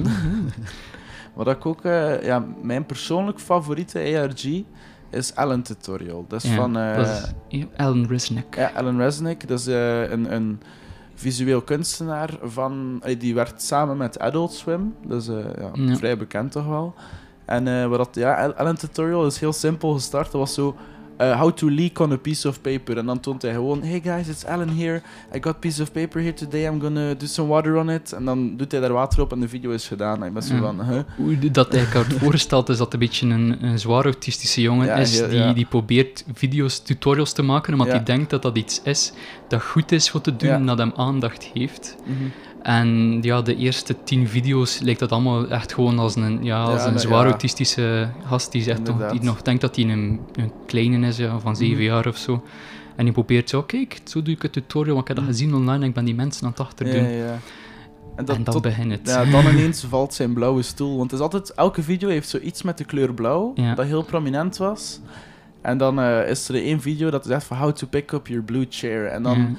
Wat 1.35 1.49
ik 1.49 1.67
ook... 1.67 1.85
eh, 1.85 2.23
ja, 2.23 2.45
mijn 2.63 2.87
persoonlijk 2.87 3.41
favoriete 3.41 3.99
ARG 3.99 4.63
is 5.11 5.35
Alan 5.35 5.63
Tutorial. 5.63 6.25
Dat 6.29 6.43
is 6.45 6.51
Ja, 6.51 6.57
van 6.57 6.77
eh, 6.79 6.97
dat 6.97 7.07
is 7.09 7.33
ja, 7.49 7.67
Alan 7.77 8.07
Resnick. 8.07 8.57
ja, 8.57 8.71
Alan 8.75 8.97
Resnick. 8.99 9.49
Dat 9.49 9.59
is 9.59 9.67
eh, 9.67 10.11
een, 10.11 10.35
een 10.35 10.61
visueel 11.15 11.61
kunstenaar 11.63 12.31
van... 12.43 13.03
die 13.19 13.35
werkt 13.35 13.63
samen 13.63 13.97
met 13.97 14.19
Adult 14.19 14.53
Swim. 14.53 14.95
Dat 15.07 15.21
is 15.21 15.27
ja, 15.27 15.71
Ja. 15.75 15.97
vrij 15.97 16.17
bekend 16.19 16.53
toch 16.53 16.67
wel. 16.67 16.95
En 17.45 17.89
wat 17.89 17.99
dat, 17.99 18.15
ja, 18.15 18.43
Al- 18.45 18.55
Alan 18.55 18.77
Tutorial 18.77 19.27
is 19.27 19.39
heel 19.41 19.53
simpel 19.53 19.93
gestart. 19.93 20.25
Dat 20.33 20.41
was 20.41 20.55
zo... 20.55 20.77
eh, 21.17 21.41
how 21.41 21.53
to 21.53 21.69
leak 21.71 21.99
on 21.99 22.13
a 22.13 22.17
piece 22.17 22.49
of 22.49 22.61
paper. 22.61 22.99
En 22.99 23.07
dan 23.07 23.21
toont 23.21 23.43
hij 23.43 23.53
gewoon... 23.53 23.83
Hey 23.83 24.01
guys, 24.05 24.29
it's 24.29 24.45
Alan 24.45 24.69
here. 24.69 25.03
I 25.35 25.39
got 25.41 25.47
a 25.47 25.59
piece 25.59 25.83
of 25.83 25.93
paper 25.93 26.21
here 26.21 26.35
today. 26.35 26.65
I'm 26.67 26.81
gonna 26.81 27.15
do 27.15 27.27
some 27.27 27.49
water 27.49 27.77
on 27.77 27.91
it. 27.91 28.13
En 28.13 28.25
dan 28.25 28.57
doet 28.57 28.73
hij 28.73 28.81
daar 28.81 28.93
water 28.93 29.21
op 29.21 29.33
en 29.33 29.41
de 29.41 29.49
video 29.49 29.71
is 29.71 29.87
gedaan. 29.89 30.25
Ik 30.25 30.33
ben 30.33 30.43
zo 30.43 30.55
Ja. 30.55 30.61
van... 30.61 30.85
Huh? 30.85 30.99
Hoe 31.17 31.51
dat 31.51 31.75
eigenlijk 31.75 32.07
wordt 32.07 32.21
voorgesteld 32.23 32.69
is 32.69 32.77
dat 32.79 32.93
een 32.93 32.99
beetje 32.99 33.27
een, 33.29 33.65
een 33.65 33.79
zwaar 33.79 34.05
autistische 34.05 34.61
jongen 34.61 34.87
Ja, 34.87 34.95
is 34.97 35.19
heel- 35.19 35.29
die, 35.29 35.39
ja. 35.39 35.53
die 35.53 35.67
probeert 35.67 36.25
video's, 36.35 36.79
tutorials 36.79 37.33
te 37.33 37.43
maken, 37.43 37.73
omdat 37.73 37.87
Ja. 37.89 37.93
hij 37.95 38.03
denkt 38.05 38.31
dat 38.31 38.43
dat 38.43 38.57
iets 38.59 38.81
is 38.83 39.13
dat 39.49 39.63
goed 39.63 39.93
is 39.93 40.11
voor 40.11 40.21
te 40.21 40.37
doen 40.37 40.51
en 40.51 40.67
dat 40.67 40.79
hem 40.79 40.93
aandacht 40.97 41.45
heeft. 41.55 41.97
Mhm. 42.07 42.15
En 42.63 43.19
ja, 43.23 43.43
de 43.43 43.57
eerste 43.57 43.97
tien 44.05 44.29
video's 44.29 44.79
lijkt 44.79 45.01
dat 45.01 45.13
allemaal 45.13 45.49
echt 45.49 45.75
gewoon 45.75 45.99
als 45.99 46.17
een, 46.17 46.45
ja, 46.45 46.63
als 46.63 46.83
Ja, 46.83 46.89
een 46.89 46.99
zwaar 46.99 47.25
ja. 47.25 47.31
autistische 47.31 48.09
gast 48.27 48.53
die, 48.53 48.63
zegt 48.63 48.83
nog, 48.83 49.11
die 49.11 49.23
nog 49.23 49.43
denkt 49.43 49.61
dat 49.61 49.77
hij 49.77 49.85
een, 49.85 50.21
een 50.33 50.53
kleine 50.67 51.07
is, 51.07 51.17
ja, 51.17 51.39
van 51.39 51.57
zeven 51.57 51.75
Mhm. 51.75 51.83
jaar 51.85 52.07
of 52.07 52.17
zo. 52.17 52.43
En 52.97 53.05
die 53.05 53.13
probeert 53.13 53.49
zo, 53.49 53.63
kijk, 53.63 54.01
zo 54.05 54.23
doe 54.23 54.35
ik 54.35 54.43
het 54.43 54.53
tutorial, 54.53 54.95
want 54.95 55.01
ik 55.01 55.07
heb 55.09 55.17
dat 55.17 55.27
Mhm. 55.27 55.35
gezien 55.35 55.55
online 55.55 55.83
en 55.83 55.89
ik 55.89 55.95
ben 55.95 56.05
die 56.05 56.15
mensen 56.15 56.45
aan 56.45 56.51
het 56.51 56.61
achterdoen. 56.61 57.09
Ja. 57.09 57.39
En, 58.17 58.25
dat, 58.25 58.37
en 58.37 58.45
dan 58.45 58.55
tot- 58.55 58.63
begint 58.63 58.91
het. 58.93 59.01
ja, 59.09 59.25
dan 59.25 59.47
ineens 59.53 59.85
valt 59.89 60.15
zijn 60.15 60.33
blauwe 60.33 60.63
stoel. 60.63 60.97
Want 60.97 61.11
het 61.11 61.21
is 61.21 61.25
altijd, 61.27 61.53
elke 61.55 61.83
video 61.83 62.09
heeft 62.09 62.29
zoiets 62.29 62.63
met 62.63 62.79
de 62.79 62.85
kleur 62.85 63.15
blauw, 63.15 63.55
dat 63.75 63.87
heel 63.87 64.03
prominent 64.03 64.57
was. 64.57 65.01
En 65.63 65.79
dan 65.79 66.01
eh, 66.01 66.29
is 66.29 66.49
er 66.49 66.55
één 66.55 66.81
video 66.81 67.11
dat 67.11 67.25
zegt 67.27 67.45
van 67.45 67.57
how 67.57 67.73
to 67.73 67.87
pick 67.87 68.13
up 68.13 68.27
your 68.27 68.43
blue 68.45 68.67
chair. 68.71 69.07
En 69.07 69.23
dan 69.23 69.57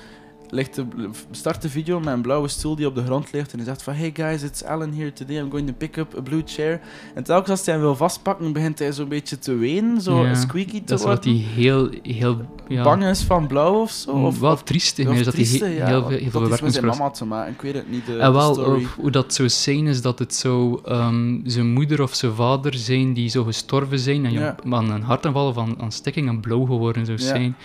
Ja. 0.54 0.60
ligt 0.60 0.76
de, 0.76 0.86
start 1.32 1.62
de 1.62 1.70
video 1.70 2.00
met 2.00 2.14
een 2.14 2.22
blauwe 2.22 2.48
stoel 2.48 2.76
die 2.76 2.88
op 2.88 2.96
de 2.96 3.04
grond 3.04 3.32
ligt. 3.32 3.52
En 3.52 3.58
hij 3.58 3.68
zegt 3.68 3.84
van 3.84 3.94
hey 3.94 4.12
guys, 4.14 4.44
it's 4.44 4.64
Alan 4.64 4.94
here 4.94 5.14
today. 5.14 5.36
I'm 5.38 5.52
going 5.52 5.68
to 5.68 5.74
pick 5.78 5.98
up 5.98 6.18
a 6.18 6.22
blue 6.22 6.42
chair. 6.46 6.80
En 7.16 7.24
telkens 7.24 7.50
als 7.50 7.66
hij 7.66 7.74
hem 7.74 7.84
wil 7.84 7.96
vastpakken, 7.96 8.54
begint 8.54 8.80
hij 8.80 8.92
zo'n 8.92 9.08
beetje 9.08 9.40
te 9.40 9.56
wenen. 9.56 10.02
Zo 10.02 10.26
Ja, 10.26 10.34
squeaky 10.36 10.80
te 10.80 10.84
Dat 10.86 11.00
is 11.00 11.06
wat 11.06 11.26
worden. 11.26 11.42
hij 11.42 11.50
heel, 11.54 11.90
heel 12.04 12.42
ja, 12.68 12.84
Bang 12.84 13.04
is 13.06 13.22
van 13.22 13.48
blauw 13.48 13.82
of 13.82 13.92
zo. 13.92 14.16
Mm, 14.18 14.26
Of, 14.26 14.40
wel 14.40 14.52
of, 14.52 14.64
triestig 14.64 15.08
of 15.08 15.14
is 15.16 15.24
dat 15.26 15.34
hij 15.34 15.44
trieste, 15.44 15.66
he- 15.66 15.72
ja, 15.72 15.86
heel, 15.86 16.08
heel 16.08 16.30
veel 16.30 16.48
iets 16.52 16.62
met 16.62 16.74
zijn 16.74 16.86
mama 16.86 17.10
te 17.10 17.26
maken. 17.26 17.54
Ik 17.54 17.62
weet 17.62 17.74
het 17.74 17.92
niet, 17.92 18.06
de, 18.06 18.12
En 18.12 18.18
de 18.18 18.24
Eh, 18.24 18.32
wel, 18.32 18.54
story. 18.54 18.84
of 18.84 18.96
hoe 18.96 19.12
dat 19.12 19.34
zou 19.34 19.50
zijn, 19.50 19.88
is 19.88 20.02
dat 20.02 20.20
het 20.20 20.36
zo 20.36 20.82
ehm, 20.86 21.40
zijn 21.44 21.72
moeder 21.74 22.02
of 22.02 22.14
zijn 22.16 22.34
vader 22.34 22.74
zijn 22.74 23.14
die 23.14 23.30
zo 23.30 23.44
gestorven 23.44 24.00
zijn 24.00 24.26
en 24.26 24.32
je 24.32 24.54
aan 24.70 24.90
een 24.92 25.02
hartaanval 25.02 25.54
van 25.54 25.76
aan 25.82 25.92
stikking 25.92 26.28
en 26.28 26.40
blauw 26.40 26.66
geworden 26.66 27.06
zou 27.06 27.18
zijn. 27.20 27.56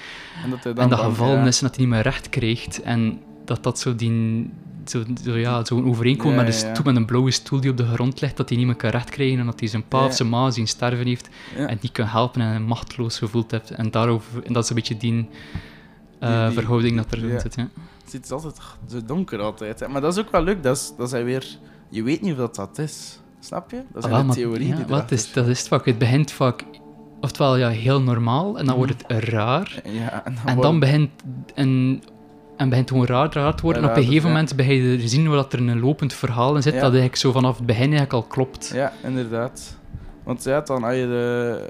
En 0.45 0.51
dat 0.51 0.65
hij 0.65 0.73
dan 0.75 0.85
En 0.85 0.91
dat 0.91 0.99
bang- 0.99 1.11
gevallen 1.11 1.39
ja. 1.41 1.47
is 1.47 1.61
en 1.61 1.67
dat 1.67 1.77
hij 1.77 1.85
niet 1.85 1.95
meer 1.95 2.03
recht 2.03 2.29
krijgt. 2.29 2.83
En 2.83 3.19
dat 3.45 3.63
dat 3.63 3.79
zo 3.79 3.95
die... 3.95 4.51
Zo, 4.85 5.03
zo, 5.25 5.37
ja, 5.37 5.65
zo'n 5.65 5.85
overeenkomt 5.87 6.35
Ja, 6.35 6.43
met, 6.43 6.55
een 6.63 6.69
ja, 6.69 6.75
stoel, 6.75 6.85
met 6.85 6.97
een 6.97 7.05
blauwe 7.07 7.31
stoel 7.31 7.61
die 7.61 7.71
op 7.71 7.77
de 7.77 7.87
grond 7.87 8.21
ligt, 8.21 8.37
dat 8.37 8.49
hij 8.49 8.59
niet 8.59 8.67
meer 8.67 8.77
kan 8.77 8.91
recht 8.91 9.11
krijgen 9.11 9.39
en 9.39 9.47
dat 9.47 9.61
hij 9.61 9.69
zijn 9.69 9.89
pa 9.89 9.99
Ja. 9.99 10.05
of 10.07 10.15
zijn 10.15 10.29
ma 10.29 10.51
zien 10.51 10.67
sterven 10.69 11.07
heeft 11.07 11.29
en 11.57 11.79
die 11.81 11.91
kan 11.93 12.07
helpen 12.07 12.41
en 12.41 12.55
een 12.55 12.63
machteloos 12.63 13.19
gevoeld 13.19 13.51
heeft. 13.51 13.71
En, 13.71 13.91
daarover, 13.91 14.45
en 14.45 14.53
dat 14.53 14.63
is 14.63 14.69
een 14.69 14.75
beetje 14.75 14.97
die, 14.97 15.13
Die- 15.13 15.29
die- 16.21 16.51
verhouding 16.53 16.97
dat 16.97 17.21
ja. 17.21 17.39
zit. 17.41 17.55
Ja. 17.55 17.69
Het 18.13 18.25
is 18.25 18.31
altijd 18.31 18.57
zo 18.91 19.05
donker 19.07 19.41
altijd. 19.41 19.81
Hè. 19.81 19.89
Maar 19.89 20.01
dat 20.01 20.17
is 20.17 20.25
ook 20.25 20.31
wel 20.31 20.43
leuk. 20.43 20.63
Dat 20.63 20.77
is, 20.77 20.93
dat 20.99 21.11
hij 21.11 21.25
weer... 21.25 21.47
Je 21.89 22.03
weet 22.03 22.21
niet 22.23 22.33
of 22.33 22.39
dat, 22.39 22.55
dat 22.55 22.79
is. 22.79 23.19
Snap 23.41 23.71
je? 23.71 23.83
Dat 23.93 24.05
is 24.05 24.11
Ah, 24.11 24.31
theorie 24.31 24.75
die 24.75 24.95
het 24.95 25.11
is, 25.13 25.33
dat 25.33 25.47
is 25.47 25.59
het 25.59 25.69
vaak. 25.69 25.85
Het 25.87 25.99
begint 25.99 26.31
vaak, 26.33 26.65
oftewel 27.21 27.57
ja, 27.57 27.69
heel 27.69 28.03
normaal, 28.03 28.59
en 28.59 28.67
dan 28.67 28.77
wordt 28.77 28.95
het 29.07 29.25
raar. 29.25 29.81
zit. 29.85 29.93
Ja, 29.95 30.25
en 30.25 30.35
dan, 30.35 30.43
En 30.47 30.55
wordt- 30.55 30.63
dan 30.63 30.79
begint 30.81 31.11
een, 31.55 32.03
en 32.57 32.69
begint 32.69 32.89
gewoon 32.91 33.07
raar, 33.07 33.33
raar 33.33 33.55
te 33.55 33.63
worden. 33.63 33.83
En 33.83 33.89
op 33.89 33.95
een 33.97 34.03
Raar, 34.03 34.09
gegeven 34.11 34.29
ja. 34.29 34.35
moment 34.37 34.57
begin 34.57 34.75
je 34.75 34.99
te 34.99 35.09
zien 35.09 35.31
dat 35.31 35.53
er 35.53 35.59
een 35.59 35.81
lopend 35.81 36.13
verhaal 36.13 36.57
in 36.57 36.63
zit, 36.63 36.73
Ja. 36.73 36.79
dat 36.81 36.89
eigenlijk 36.91 37.21
zo 37.21 37.33
vanaf 37.33 37.57
het 37.57 37.67
begin 37.67 37.81
eigenlijk 37.83 38.13
al 38.13 38.23
klopt. 38.23 38.71
Ja, 38.75 38.93
inderdaad. 39.03 39.77
Want 40.25 40.45
ja, 40.45 40.61
dan 40.61 40.83
had 40.83 40.95
je 40.95 41.07
de... 41.07 41.69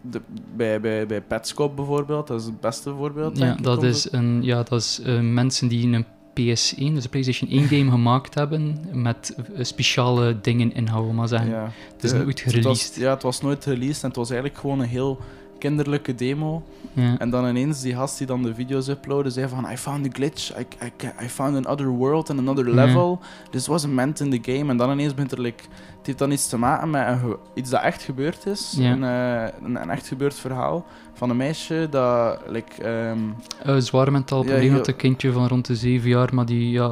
de 0.00 0.20
bij, 0.56 0.80
bij, 0.80 1.06
bij 1.06 1.20
Petscop 1.20 1.76
bijvoorbeeld, 1.76 2.26
dat 2.26 2.40
is 2.40 2.46
het 2.46 2.60
beste 2.60 2.90
voorbeeld. 2.98 3.38
Ja, 3.38 3.56
dat 3.60 3.82
is, 3.82 4.12
een, 4.12 4.42
ja, 4.42 4.62
dat 4.62 4.80
is 4.80 5.00
eh, 5.04 5.20
mensen 5.20 5.68
die 5.68 5.92
een 5.94 6.06
PS1, 6.40 6.94
dus 6.94 7.04
een 7.04 7.10
PlayStation 7.10 7.50
1 7.50 7.64
game 7.68 7.90
gemaakt 7.90 8.34
hebben, 8.34 8.78
met 8.92 9.34
eh, 9.36 9.64
speciale 9.64 10.40
dingen 10.40 10.74
inhouden, 10.74 11.14
maar 11.14 11.28
zeggen. 11.28 11.50
Ja. 11.50 11.70
Het 11.94 12.04
is 12.04 12.10
De- 12.10 12.16
nooit 12.16 12.28
het 12.44 12.44
was- 12.44 12.54
gereleased. 12.54 12.96
ja, 12.96 13.10
het 13.10 13.22
was 13.22 13.40
nooit 13.40 13.64
released 13.64 14.02
en 14.02 14.08
het 14.08 14.16
was 14.16 14.30
eigenlijk 14.30 14.60
gewoon 14.60 14.80
een 14.80 14.88
heel 14.88 15.18
kinderlijke 15.68 16.14
demo. 16.14 16.62
Ja. 16.92 17.18
En 17.18 17.30
dan 17.30 17.46
ineens 17.48 17.80
die 17.80 17.94
gast 17.94 18.18
die 18.18 18.26
dan 18.26 18.42
de 18.42 18.54
video's 18.54 18.88
uploadde, 18.88 19.30
zei 19.30 19.48
van 19.48 19.66
I 19.72 19.76
found 19.76 20.06
a 20.06 20.08
glitch, 20.12 20.50
I, 20.58 20.66
I, 20.84 21.24
I 21.24 21.28
found 21.28 21.66
another 21.66 21.88
world 21.88 22.30
and 22.30 22.38
another 22.38 22.68
Ja. 22.68 22.74
level. 22.74 23.18
This 23.50 23.66
wasn't 23.66 23.94
meant 23.94 24.20
in 24.20 24.30
the 24.40 24.52
game. 24.52 24.70
En 24.70 24.76
dan 24.76 24.90
ineens 24.90 25.12
begint 25.14 25.32
er, 25.32 25.40
like, 25.40 25.62
het 25.98 26.06
heeft 26.06 26.18
dan 26.18 26.30
iets 26.30 26.48
te 26.48 26.58
maken 26.58 26.90
met 26.90 27.06
een 27.06 27.36
iets 27.54 27.70
dat 27.70 27.82
echt 27.82 28.02
gebeurd 28.02 28.46
is. 28.46 28.74
Ja. 28.78 28.90
Een, 28.92 29.04
eh, 29.04 29.54
een, 29.64 29.82
een 29.82 29.90
echt 29.90 30.06
gebeurd 30.08 30.34
verhaal 30.34 30.84
van 31.16 31.30
een 31.30 31.36
meisje 31.36 31.86
dat, 31.90 32.38
like, 32.48 32.82
ehm, 32.82 33.18
Eh, 33.62 33.76
zware 33.76 34.10
mentaal 34.10 34.42
probleem 34.44 34.74
dat 34.74 34.88
een 34.88 34.96
kindje 34.96 35.32
van 35.32 35.48
rond 35.48 35.66
de 35.66 35.76
zeven 35.76 36.08
jaar, 36.08 36.34
maar 36.34 36.46
die 36.46 36.70
ja, 36.70 36.90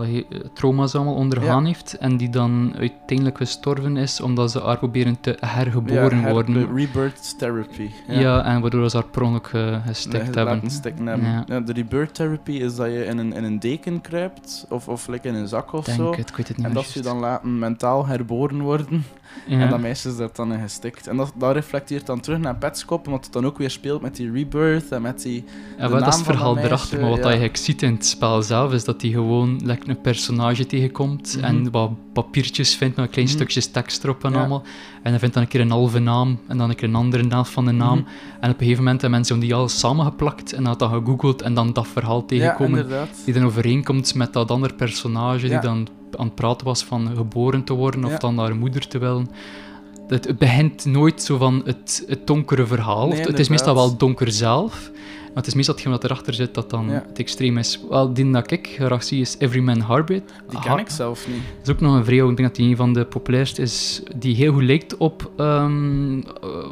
trauma's 0.54 0.94
allemaal 0.94 1.14
ondergaan 1.14 1.64
heeft. 1.64 1.96
En 1.98 2.16
die 2.16 2.30
dan 2.30 2.74
uiteindelijk 2.78 3.36
gestorven 3.36 3.96
is 3.96 4.20
omdat 4.20 4.50
ze 4.50 4.60
haar 4.60 4.78
proberen 4.78 5.20
te 5.20 5.36
hergeboren 5.40 6.30
worden. 6.30 6.54
de 6.54 6.68
rebirth 6.74 7.38
therapy. 7.38 7.90
Ja. 8.08 8.44
en 8.44 8.60
waardoor 8.62 8.90
ze 8.90 8.96
haar 8.96 9.06
per 9.06 9.22
ongeluk 9.22 9.50
eh, 9.52 9.86
gestikt 9.86 10.12
Nee, 10.14 10.22
hebben. 10.24 10.44
laten 10.44 10.70
stikken 10.70 11.06
hebben. 11.06 11.28
Ja. 11.28 11.44
Ja, 11.46 11.60
de 11.60 11.72
rebirth 11.72 12.14
therapy 12.14 12.52
is 12.52 12.74
dat 12.76 12.86
je 12.86 13.04
in 13.04 13.18
een, 13.18 13.32
in 13.32 13.44
een 13.44 13.58
deken 13.60 14.00
kruipt, 14.00 14.66
of, 14.68 14.88
of 14.88 15.06
like 15.08 15.28
in 15.28 15.34
een 15.34 15.48
zak 15.48 15.72
of 15.72 15.84
Denk 15.84 15.98
zo. 15.98 16.10
het, 16.10 16.28
ik 16.30 16.36
weet 16.36 16.48
het 16.48 16.56
niet 16.56 16.66
En 16.66 16.72
dat 16.72 16.84
ze 16.84 16.98
je 16.98 17.04
dan 17.04 17.18
laten 17.18 17.58
mentaal 17.58 18.06
herboren 18.06 18.60
worden. 18.60 19.04
Ja. 19.46 19.58
En 19.60 19.70
dat 19.70 19.80
meisje 19.80 20.08
is 20.08 20.16
daar 20.16 20.28
dan 20.32 20.52
in 20.52 20.60
gestikt. 20.60 21.06
En 21.06 21.16
dat, 21.16 21.32
dat 21.36 21.52
reflecteert 21.54 22.06
dan 22.06 22.20
terug 22.20 22.38
naar 22.38 22.56
Petskop, 22.56 23.06
omdat 23.06 23.24
het 23.24 23.32
dan 23.32 23.46
ook 23.46 23.58
weer 23.58 23.70
speelt 23.70 24.02
met 24.02 24.16
die 24.16 24.32
rebirth 24.32 24.92
en 24.92 25.02
met 25.02 25.22
die... 25.22 25.44
Ja, 25.78 25.88
wel, 25.88 25.98
dat 25.98 26.08
is 26.08 26.14
het 26.14 26.24
verhaal 26.24 26.54
dat 26.54 26.64
erachter, 26.64 27.00
maar 27.00 27.08
wat 27.08 27.16
dat 27.16 27.24
je 27.24 27.30
eigenlijk 27.30 27.56
ziet 27.64 27.82
in 27.82 27.92
het 27.94 28.06
spel 28.06 28.42
zelf, 28.42 28.72
is 28.72 28.84
dat 28.84 29.02
hij 29.02 29.10
gewoon 29.10 29.60
lekker 29.64 29.88
een 29.88 30.00
personage 30.00 30.66
tegenkomt 30.66 31.36
Mhm. 31.36 31.44
en 31.44 31.70
wat 31.70 31.90
papiertjes 32.12 32.74
vindt 32.76 32.96
met 32.96 33.10
kleine 33.10 33.30
Mhm. 33.32 33.40
stukjes 33.40 33.66
tekst 33.70 34.04
erop 34.04 34.24
en 34.24 34.34
allemaal. 34.34 34.62
En 35.02 35.10
hij 35.10 35.18
vindt 35.18 35.34
dan 35.34 35.42
een 35.42 35.48
keer 35.48 35.60
een 35.60 35.70
halve 35.70 35.98
naam 35.98 36.38
en 36.48 36.58
dan 36.58 36.70
een 36.70 36.76
keer 36.76 36.88
een 36.88 36.94
andere 36.94 37.22
naam 37.22 37.44
van 37.44 37.64
de 37.64 37.72
naam. 37.72 37.98
Mhm. 37.98 38.08
En 38.42 38.50
op 38.50 38.54
een 38.54 38.62
gegeven 38.62 38.84
moment 38.84 39.00
hebben 39.00 39.18
mensen 39.18 39.38
die 39.38 39.54
al 39.54 39.68
samengeplakt 39.68 40.52
en 40.52 40.64
dat 40.64 40.78
dan 40.78 40.90
gegoogeld 40.90 41.42
en 41.42 41.54
dan 41.54 41.72
dat 41.72 41.86
verhaal 41.86 42.24
tegenkomen. 42.24 42.86
die 43.24 43.34
dan 43.34 43.44
overeenkomt 43.44 44.14
met 44.14 44.32
dat 44.32 44.50
andere 44.50 44.74
personage 44.74 45.48
die 45.48 45.58
dan 45.58 45.88
aan 46.16 46.26
het 46.26 46.34
praten 46.34 46.66
was 46.66 46.84
van 46.84 47.16
geboren 47.16 47.64
te 47.64 47.72
worden 47.72 48.04
of 48.04 48.18
dan 48.18 48.34
naar 48.34 48.56
moeder 48.56 48.88
te 48.88 48.98
willen. 48.98 49.28
Het, 50.08 50.24
het 50.24 50.38
begint 50.38 50.84
nooit 50.84 51.22
zo 51.22 51.36
van 51.36 51.62
het, 51.64 52.04
het 52.06 52.26
donkere 52.26 52.66
verhaal. 52.66 53.08
Nee, 53.08 53.20
het 53.20 53.38
is 53.38 53.48
meestal 53.48 53.74
wel 53.74 53.96
donker 53.96 54.32
zelf, 54.32 54.90
maar 55.34 55.42
het 55.42 55.46
is 55.46 55.54
meestal 55.54 55.74
hetgeen 55.74 55.92
wat 55.92 56.04
erachter 56.04 56.34
zit 56.34 56.54
dat 56.54 56.70
dan 56.70 56.86
Ja. 56.88 57.04
het 57.08 57.18
extreem 57.18 57.58
is. 57.58 57.80
Wel, 57.88 58.12
die 58.12 58.30
dat 58.30 58.50
ik 58.50 58.68
graag 58.78 59.04
zie 59.04 59.20
is 59.20 59.36
Everyman 59.38 59.82
Heartbeat. 59.82 60.22
Die 60.48 60.58
Ha- 60.58 60.64
ken 60.68 60.78
ik 60.78 60.90
zelf 60.90 61.28
niet. 61.28 61.36
Dat 61.58 61.68
is 61.68 61.72
ook 61.74 61.80
nog 61.80 61.94
een 61.94 62.04
vrij, 62.04 62.16
ik 62.16 62.24
denk 62.24 62.38
dat 62.42 62.54
die 62.54 62.68
een 62.70 62.76
van 62.76 62.92
de 62.92 63.04
populairste 63.04 63.62
is, 63.62 64.02
die 64.16 64.34
heel 64.36 64.52
goed 64.52 64.62
lijkt 64.62 64.96
op 64.96 65.30
ehm, 65.36 66.18
eh, 66.18 66.24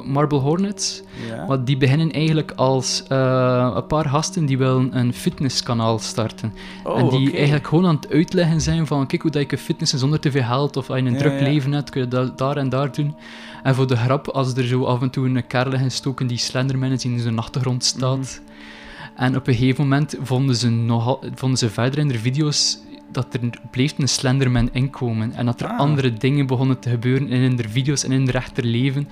Marble 0.04 0.38
Hornets. 0.38 1.02
Ja. 1.28 1.46
Maar 1.46 1.64
die 1.64 1.76
beginnen 1.76 2.10
eigenlijk 2.12 2.52
als 2.56 3.02
eh, 3.08 3.72
een 3.74 3.86
paar 3.86 4.08
gasten 4.08 4.46
die 4.46 4.58
willen 4.58 4.98
een 4.98 5.12
fitnesskanaal 5.14 5.98
starten. 5.98 6.52
Oh, 6.84 6.98
en 6.98 7.08
die 7.08 7.32
eigenlijk 7.36 7.66
gewoon 7.66 7.86
aan 7.86 7.94
het 8.00 8.10
uitleggen 8.12 8.60
zijn 8.60 8.86
van 8.86 9.06
kijk 9.06 9.22
hoe 9.22 9.30
dat 9.30 9.40
je 9.40 9.46
kunt 9.48 9.60
fitnessen 9.60 9.98
zonder 9.98 10.20
te 10.20 10.30
veel 10.30 10.42
geld 10.44 10.76
of 10.76 10.90
als 10.90 10.98
je 10.98 11.04
een 11.04 11.12
Ja, 11.12 11.18
druk 11.18 11.40
leven 11.40 11.72
hebt, 11.72 11.90
kun 11.90 12.00
je 12.00 12.08
dat 12.08 12.38
daar 12.38 12.56
en 12.56 12.68
daar 12.68 12.92
doen. 12.92 13.14
En 13.62 13.74
voor 13.74 13.86
de 13.86 13.96
grap, 13.96 14.28
als 14.28 14.54
er 14.54 14.64
zo 14.66 14.84
af 14.84 15.02
en 15.02 15.10
toe 15.10 15.26
een 15.26 15.46
kerel 15.46 15.72
in 15.72 15.78
gestoken 15.78 16.26
die 16.26 16.38
Slenderman 16.38 16.90
is 16.90 17.02
die 17.02 17.12
in 17.12 17.18
zijn 17.20 17.38
achtergrond 17.38 17.84
staat. 17.84 18.40
Mhm. 18.44 19.22
En 19.22 19.36
op 19.36 19.46
een 19.46 19.54
gegeven 19.54 19.82
moment 19.82 20.16
vonden 20.22 20.56
ze, 20.56 20.68
nogal, 20.70 21.24
vonden 21.34 21.58
ze 21.58 21.70
verder 21.70 21.98
in 21.98 22.08
de 22.08 22.18
video's 22.18 22.78
dat 23.12 23.34
er 23.34 23.40
bleef 23.70 23.94
een 23.98 24.08
Slenderman 24.08 24.68
inkomen. 24.72 25.32
En 25.32 25.46
dat 25.46 25.60
er 25.60 25.66
Ah. 25.66 25.78
andere 25.78 26.12
dingen 26.12 26.46
begonnen 26.46 26.78
te 26.78 26.90
gebeuren 26.90 27.28
in 27.28 27.56
de 27.56 27.68
video's 27.68 28.04
en 28.04 28.12
in 28.12 28.26
het 28.26 28.34
echte 28.34 28.62
leven 28.62 29.08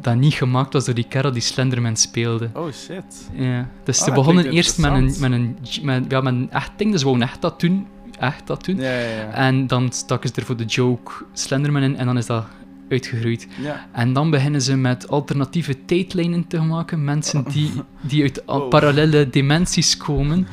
dat 0.00 0.14
niet 0.16 0.34
gemaakt 0.34 0.72
was 0.72 0.84
door 0.84 0.94
die 0.94 1.06
kerel 1.08 1.32
die 1.32 1.42
Slenderman 1.42 1.96
speelde. 1.96 2.50
Oh 2.54 2.72
shit. 2.72 3.30
Ja, 3.32 3.68
dus 3.84 3.98
Ah, 3.98 4.04
ze 4.04 4.12
begonnen 4.12 4.50
eerst 4.50 4.78
met 4.78 4.92
een, 4.92 5.04
met, 5.20 5.32
een, 5.32 5.56
met, 5.82 6.04
ja, 6.08 6.20
met 6.20 6.32
een 6.32 6.50
echt 6.50 6.70
ding, 6.76 6.90
dus 6.90 7.00
ze 7.00 7.06
wouden 7.06 7.28
echt 7.28 7.40
dat 7.42 7.60
doen. 7.60 7.86
Echt 8.18 8.46
dat 8.46 8.64
doen. 8.64 8.76
Ja, 8.76 8.98
ja, 8.98 9.08
ja. 9.08 9.30
En 9.30 9.66
dan 9.66 9.92
staken 9.92 10.28
ze 10.28 10.34
er 10.40 10.46
voor 10.46 10.56
de 10.56 10.64
joke 10.64 11.12
Slenderman 11.32 11.82
in 11.82 11.96
en 11.96 12.06
dan 12.06 12.16
is 12.18 12.26
dat 12.26 12.44
uitgegroeid. 12.88 13.46
ja. 13.62 13.86
En 13.92 14.12
dan 14.12 14.30
beginnen 14.30 14.62
ze 14.62 14.76
met 14.76 15.08
alternatieve 15.08 15.84
tijdlijnen 15.84 16.46
te 16.46 16.60
maken. 16.60 17.04
Mensen 17.04 17.44
die, 17.52 17.70
die 18.00 18.22
uit 18.22 18.42
Wow. 18.46 18.68
parallele 18.68 19.30
dimensies 19.30 19.96
komen. 19.96 20.46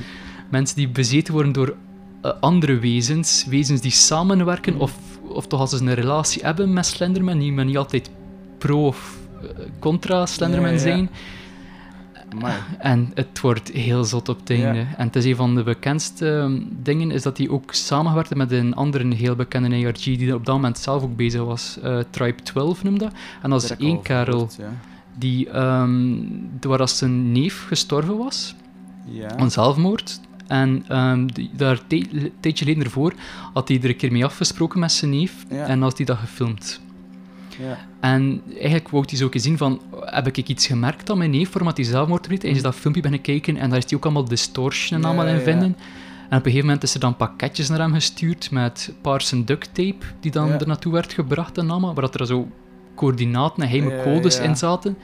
Mensen 0.49 0.75
die 0.75 0.89
bezeten 0.89 1.33
worden 1.33 1.51
door 1.51 1.75
eh, 2.21 2.31
andere 2.39 2.79
wezens. 2.79 3.45
Wezens 3.49 3.81
die 3.81 3.91
samenwerken. 3.91 4.79
Of, 4.79 4.93
of 5.21 5.47
toch 5.47 5.59
als 5.59 5.69
ze 5.69 5.77
een 5.81 5.93
relatie 5.93 6.41
hebben 6.43 6.73
met 6.73 6.85
Slenderman. 6.85 7.39
Die 7.39 7.51
men 7.51 7.65
niet 7.65 7.77
altijd 7.77 8.09
pro 8.57 8.85
of 8.87 9.17
contra 9.79 10.25
Slenderman 10.25 10.71
Ja, 10.71 10.75
ja, 10.77 10.85
ja. 10.85 10.91
zijn. 10.91 11.09
Amai. 12.35 12.53
En 12.79 13.11
het 13.13 13.39
wordt 13.41 13.71
heel 13.71 14.03
zot 14.03 14.29
op 14.29 14.39
het 14.39 14.57
Ja. 14.57 14.65
einde. 14.65 14.79
En 14.97 15.05
het 15.07 15.15
is 15.15 15.25
een 15.25 15.35
van 15.35 15.55
de 15.55 15.63
bekendste 15.63 16.29
ehm, 16.31 16.61
dingen, 16.81 17.11
is 17.11 17.21
dat 17.21 17.37
hij 17.37 17.49
ook 17.49 17.73
samengewerkt 17.73 18.35
met 18.35 18.51
een 18.51 18.75
andere 18.75 19.15
heel 19.15 19.35
bekende 19.35 19.85
ARG, 19.87 20.03
die 20.03 20.35
op 20.35 20.45
dat 20.45 20.55
moment 20.55 20.77
zelf 20.77 21.03
ook 21.03 21.15
bezig 21.15 21.41
was. 21.43 21.79
Eh, 21.83 21.99
Tribe 22.09 22.41
12 22.43 22.83
noemde 22.83 22.99
dat. 22.99 23.13
En 23.41 23.49
dat 23.49 23.63
is 23.63 23.75
één 23.75 24.01
kerel 24.01 24.23
gehoord, 24.33 24.55
Ja. 24.59 24.71
die, 25.17 25.49
ehm 25.49 26.15
waar 26.61 26.79
als 26.79 26.97
zijn 26.97 27.31
neef 27.31 27.65
gestorven 27.67 28.17
was, 28.17 28.55
Ja. 29.05 29.35
aan 29.37 29.51
zelfmoord. 29.51 30.19
En 30.47 30.83
ehm, 30.87 31.25
die- 31.25 31.49
daar 31.55 31.81
een 31.87 32.31
tijdje 32.39 32.65
geleden 32.65 32.83
ervoor 32.83 33.13
had 33.53 33.67
hij 33.67 33.79
er 33.81 33.89
een 33.89 33.95
keer 33.95 34.11
mee 34.11 34.25
afgesproken 34.25 34.79
met 34.79 34.91
zijn 34.91 35.11
neef. 35.11 35.45
En 35.49 35.81
had 35.81 35.97
hij 35.97 36.05
dat 36.05 36.17
gefilmd. 36.17 36.81
Ja. 37.59 37.77
En 37.99 38.41
eigenlijk 38.53 38.89
wou 38.89 39.05
hij 39.07 39.17
zo 39.17 39.25
ook 39.25 39.33
eens 39.33 39.43
zien 39.43 39.57
van, 39.57 39.81
heb 39.99 40.27
ik 40.27 40.47
iets 40.47 40.67
gemerkt 40.67 41.09
aan 41.09 41.17
mijn 41.17 41.29
neef 41.29 41.49
voordat 41.49 41.77
hij 41.77 41.85
zelfmoord 41.85 42.27
pleegt? 42.27 42.41
Hij 42.41 42.51
is 42.51 42.61
dat 42.61 42.75
filmpje 42.75 43.01
beginnen 43.01 43.25
kijken 43.25 43.57
en 43.57 43.69
daar 43.69 43.77
is 43.77 43.85
hij 43.87 43.97
ook 43.97 44.03
allemaal 44.03 44.25
distortion 44.25 44.99
en 44.99 45.05
allemaal 45.05 45.27
in 45.27 45.39
vinden. 45.39 45.77
En 46.29 46.39
op 46.39 46.45
een 46.45 46.51
gegeven 46.51 46.65
moment 46.65 46.83
is 46.83 46.93
er 46.93 46.99
dan 46.99 47.15
pakketjes 47.15 47.69
naar 47.69 47.79
hem 47.79 47.93
gestuurd 47.93 48.51
met 48.51 48.93
paarse 49.01 49.43
duct 49.43 49.69
tape 49.73 50.05
die 50.19 50.31
dan 50.31 50.51
er 50.51 50.67
naartoe 50.67 50.93
werd 50.93 51.13
gebracht 51.13 51.57
en 51.57 51.69
allemaal, 51.69 51.93
waar 51.93 52.03
dat 52.03 52.19
er 52.19 52.25
zo 52.25 52.47
coördinaten 52.95 53.63
en 53.63 53.69
geheime 53.69 54.01
codes 54.03 54.39
in 54.39 54.55
zaten. 54.55 54.97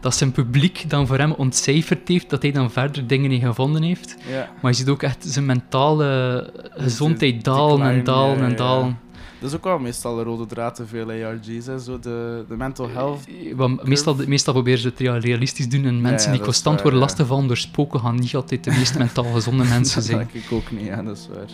Dat 0.00 0.14
zijn 0.14 0.32
publiek 0.32 0.90
dan 0.90 1.06
voor 1.06 1.18
hem 1.18 1.32
ontcijferd 1.32 2.08
heeft, 2.08 2.30
dat 2.30 2.42
hij 2.42 2.52
dan 2.52 2.70
verder 2.70 3.06
dingen 3.06 3.30
in 3.30 3.40
gevonden 3.40 3.82
heeft. 3.82 4.16
Maar 4.62 4.70
je 4.70 4.76
ziet 4.76 4.88
ook 4.88 5.02
echt 5.02 5.24
zijn 5.28 5.46
mentale 5.46 6.50
gezondheid 6.70 7.44
dalen 7.44 7.82
en 7.82 8.04
dalen 8.04 8.40
en 8.40 8.56
dalen. 8.56 8.98
Dat 9.40 9.50
is 9.50 9.56
ook 9.56 9.64
wel 9.64 9.78
meestal 9.78 10.16
de 10.16 10.22
rode 10.22 10.46
draad 10.46 10.74
te 10.74 10.86
veel 10.86 11.10
ARG's, 11.10 11.66
hè. 11.66 11.78
Zo 11.78 11.98
de, 11.98 12.44
de 12.48 12.56
mental 12.56 12.88
health. 12.88 13.20
Want 13.54 13.82
meestal, 13.86 14.16
meestal 14.26 14.52
proberen 14.52 14.78
ze 14.78 14.88
het 14.88 14.98
rea- 15.00 15.18
realistisch 15.18 15.68
doen 15.68 15.84
en 15.84 16.00
mensen 16.00 16.24
ja, 16.24 16.28
die 16.28 16.36
dat 16.36 16.44
constant 16.44 16.74
waar, 16.74 16.82
worden 16.82 17.00
ja. 17.00 17.06
lastiggevallen 17.06 17.46
door 17.46 17.56
spoken 17.56 18.00
gaan 18.00 18.14
niet 18.14 18.34
altijd 18.34 18.64
de 18.64 18.70
meest 18.70 18.98
mentaal 18.98 19.24
gezonde 19.24 19.64
mensen 19.74 19.94
Dat 19.96 20.04
zijn. 20.04 20.18
denk 20.18 20.44
ik 20.44 20.52
ook 20.52 20.70
niet, 20.70 20.84
ja, 20.84 21.02
dat 21.02 21.16
is 21.16 21.28
waar. 21.34 21.50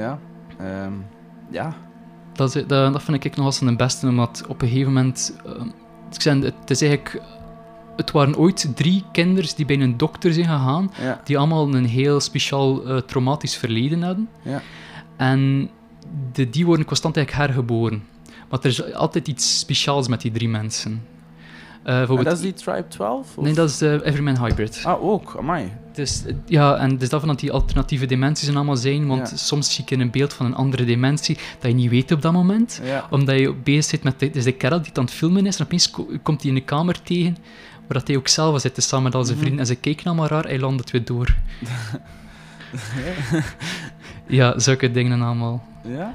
Ja. 0.00 0.18
ehm, 0.58 0.92
ja. 1.50 1.76
Dat, 2.32 2.54
is, 2.56 2.66
dat, 2.66 2.92
dat 2.92 3.02
vind 3.02 3.24
ik 3.24 3.36
nog 3.36 3.46
als 3.46 3.60
een 3.60 3.76
beste, 3.76 4.06
omdat 4.06 4.44
op 4.48 4.62
een 4.62 4.68
gegeven 4.68 4.92
moment... 4.92 5.36
eh, 5.46 5.52
ik 6.14 6.20
zei, 6.20 6.42
het 6.44 6.70
is 6.70 6.80
eigenlijk... 6.82 7.22
Het 7.96 8.10
waren 8.10 8.36
ooit 8.36 8.72
drie 8.74 9.04
kinderen 9.12 9.50
die 9.56 9.64
bij 9.66 9.80
een 9.80 9.96
dokter 9.96 10.32
zijn 10.32 10.46
gegaan, 10.46 10.90
Ja. 11.00 11.20
die 11.24 11.38
allemaal 11.38 11.74
een 11.74 11.84
heel 11.84 12.20
speciaal 12.20 12.84
eh, 12.86 12.96
traumatisch 12.96 13.56
verleden 13.56 14.02
hadden. 14.02 14.28
Ja. 14.42 14.62
En 15.16 15.70
de, 16.32 16.50
die 16.50 16.66
worden 16.66 16.86
constant 16.86 17.16
eigenlijk 17.16 17.46
hergeboren. 17.46 18.02
Maar 18.50 18.58
er 18.62 18.66
is 18.66 18.92
altijd 18.94 19.28
iets 19.28 19.58
speciaals 19.58 20.08
met 20.08 20.20
die 20.20 20.30
drie 20.30 20.48
mensen. 20.48 20.92
En 21.82 21.94
bijvoorbeeld- 21.96 22.28
dat 22.28 22.36
is 22.36 22.42
die 22.42 22.52
Tribe 22.52 22.88
12? 22.88 23.36
of? 23.36 23.44
Nee, 23.44 23.54
dat 23.54 23.68
is 23.70 23.78
de 23.78 24.00
Everyman 24.04 24.44
Hybrid. 24.44 24.80
Ah, 24.84 25.04
ook. 25.04 25.34
Amai. 25.38 25.72
Dus, 25.92 26.24
eh, 26.26 26.34
ja, 26.46 26.76
en 26.76 26.98
dus 26.98 27.08
daarvan 27.08 27.28
dat 27.28 27.40
die 27.40 27.52
alternatieve 27.52 28.06
dimensies 28.06 28.48
er 28.48 28.54
allemaal 28.56 28.76
zijn, 28.76 29.06
want 29.06 29.30
Ja. 29.30 29.36
soms 29.36 29.74
zie 29.74 29.84
ik 29.84 29.90
in 29.90 30.00
een 30.00 30.10
beeld 30.10 30.32
van 30.32 30.46
een 30.46 30.54
andere 30.54 30.84
dimensie 30.84 31.36
dat 31.58 31.70
je 31.70 31.76
niet 31.76 31.90
weet 31.90 32.12
op 32.12 32.22
dat 32.22 32.32
moment. 32.32 32.80
Ja. 32.84 33.06
Omdat 33.10 33.38
je 33.38 33.54
bezig 33.54 33.84
zit 33.84 34.02
met 34.02 34.20
de, 34.20 34.30
dus 34.30 34.44
de 34.44 34.52
kerel 34.52 34.78
die 34.78 34.88
het 34.88 34.98
aan 34.98 35.04
het 35.04 35.12
filmen 35.12 35.46
is, 35.46 35.58
en 35.58 35.64
opeens 35.64 35.90
ko- 35.90 36.08
komt 36.22 36.40
hij 36.40 36.50
in 36.50 36.56
de 36.56 36.64
kamer 36.64 37.02
tegen, 37.02 37.36
waar 37.88 37.98
dat 37.98 38.06
hij 38.08 38.16
ook 38.16 38.28
zelf 38.28 38.60
zit, 38.60 38.74
dus 38.74 38.88
samen 38.88 39.04
met 39.04 39.14
al 39.14 39.22
zijn 39.24 39.36
Mhm. 39.36 39.44
vrienden, 39.44 39.66
en 39.66 39.74
ze 39.74 39.80
kijken 39.80 40.06
allemaal 40.06 40.26
raar, 40.26 40.44
hij 40.44 40.58
landt 40.58 40.80
het 40.80 40.90
weer 40.90 41.04
door. 41.04 41.34
Ja, 44.26 44.58
zulke 44.58 44.90
dingen 44.90 45.22
allemaal. 45.22 45.64
Ja? 45.82 46.14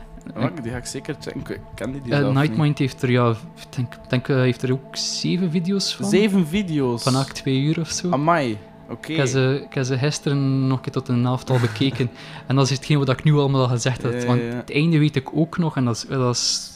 Die 0.62 0.71
ga 0.71 0.77
ik 0.77 0.86
zeker 0.86 1.15
checken. 1.19 1.56
Ik 1.56 1.60
ken 1.75 1.91
die, 1.91 2.01
die 2.01 2.12
Eh 2.12 2.19
zelf 2.19 2.34
niet. 2.34 2.43
Nightmind 2.43 2.77
heeft 2.77 3.01
er, 3.01 3.12
ja, 3.12 3.30
ik 3.30 3.75
denk, 3.75 4.10
denk, 4.10 4.27
eh, 4.27 4.36
heeft 4.36 4.62
er 4.62 4.71
ook 4.71 4.95
zeven 4.97 5.51
video's 5.51 5.95
van. 5.95 6.06
Zeven 6.06 6.47
video's. 6.47 7.03
Van 7.03 7.15
acht, 7.15 7.36
twee 7.36 7.62
uur 7.62 7.80
of 7.80 7.89
zo. 7.89 8.10
Amai. 8.12 8.58
Oké. 8.89 9.12
Ik 9.12 9.17
heb, 9.17 9.27
ze, 9.27 9.62
ik 9.65 9.73
heb 9.73 9.86
ze 9.86 9.97
gisteren 9.97 10.67
nog 10.67 10.77
een 10.77 10.84
keer 10.84 10.93
tot 10.93 11.08
een 11.08 11.25
elftal 11.25 11.60
bekeken. 11.60 12.10
en 12.47 12.56
dat 12.56 12.65
is 12.65 12.71
hetgeen 12.71 12.97
wat 12.97 13.10
ik 13.10 13.23
nu 13.23 13.34
allemaal 13.34 13.62
al 13.62 13.67
gezegd 13.67 14.01
heb. 14.01 14.23
Want 14.23 14.41
het 14.41 14.71
einde 14.71 14.99
weet 14.99 15.15
ik 15.15 15.30
ook 15.34 15.58
nog. 15.58 15.75
En 15.75 15.86
dat 15.86 15.95
is, 15.95 16.06
dat 16.08 16.36
is... 16.36 16.71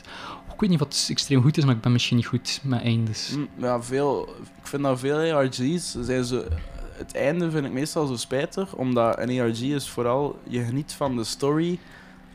Ik 0.54 0.60
weet 0.60 0.70
niet 0.70 0.80
wat 0.80 1.08
extreem 1.10 1.42
goed 1.42 1.58
is, 1.58 1.66
maar 1.66 1.76
ik 1.76 1.82
ben 1.82 1.92
misschien 1.92 2.18
niet 2.18 2.26
goed 2.26 2.60
met 2.64 2.82
eindes. 2.82 3.34
Mm, 3.36 3.48
Ja, 3.58 3.82
veel, 3.82 4.30
ik 4.62 4.68
vind 4.68 4.84
dat 4.84 5.00
veel 5.00 5.34
ARG's 5.34 5.96
zijn 6.02 6.24
zo. 6.24 6.44
Het 6.92 7.16
einde 7.16 7.52
vind 7.52 7.66
ik 7.66 7.72
meestal 7.72 8.06
zo 8.06 8.16
spijtig, 8.16 8.76
omdat 8.76 9.20
een 9.20 9.40
ARG 9.40 9.62
is 9.62 9.90
vooral 9.90 10.40
je 10.48 10.64
geniet 10.64 10.94
van 10.94 11.16
de 11.16 11.24
story 11.24 11.80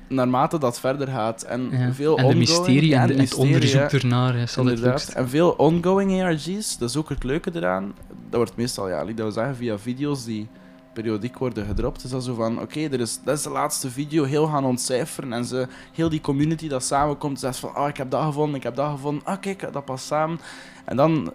naarmate 0.08 0.58
dat 0.58 0.80
verder 0.80 1.08
gaat. 1.08 1.42
En 1.42 1.68
Ja. 1.70 1.92
veel 1.92 2.10
En 2.16 2.22
de 2.22 2.28
ongoing- 2.28 2.38
mysterie 2.38 2.76
en, 2.76 2.80
de 2.82 2.88
de- 2.88 2.92
en 2.96 3.08
het 3.08 3.18
mysterie, 3.18 3.54
onderzoek 3.54 3.90
ernaar 4.02 4.34
is 4.36 4.58
altijd 4.58 4.80
het. 4.80 5.12
En 5.14 5.28
veel 5.28 5.50
ongoing 5.50 6.22
ARG's, 6.22 6.78
dat 6.78 6.88
is 6.88 6.96
ook 6.96 7.08
het 7.08 7.24
leuke 7.24 7.50
eraan. 7.54 7.94
Dat 8.08 8.36
wordt 8.36 8.56
meestal, 8.56 8.88
ja, 8.88 9.04
dat 9.04 9.26
we 9.26 9.30
zeggen, 9.30 9.56
via 9.56 9.78
video's 9.78 10.24
die 10.24 10.48
periodiek 10.92 11.38
worden 11.38 11.66
gedropt. 11.66 12.04
Is 12.04 12.10
dat 12.10 12.24
zo 12.24 12.34
van, 12.34 12.60
oké, 12.60 12.80
er 12.80 13.00
is 13.00 13.20
dat 13.24 13.36
is 13.36 13.42
de 13.42 13.50
laatste 13.50 13.90
video, 13.90 14.24
heel 14.24 14.46
gaan 14.46 14.64
ontcijferen. 14.64 15.32
En 15.32 15.44
ze, 15.44 15.66
heel 15.92 16.08
die 16.08 16.20
community 16.20 16.68
dat 16.68 16.84
samenkomt, 16.84 17.40
zegt 17.40 17.56
van, 17.58 17.76
oh, 17.76 17.88
ik 17.88 17.96
heb 17.96 18.10
dat 18.10 18.22
gevonden, 18.24 18.56
ik 18.56 18.62
heb 18.62 18.76
dat 18.76 18.90
gevonden. 18.90 19.24
Ah, 19.24 19.40
kijk, 19.40 19.72
dat 19.72 19.84
past 19.84 20.06
samen. 20.06 20.40
En 20.84 20.96
dan... 20.96 21.32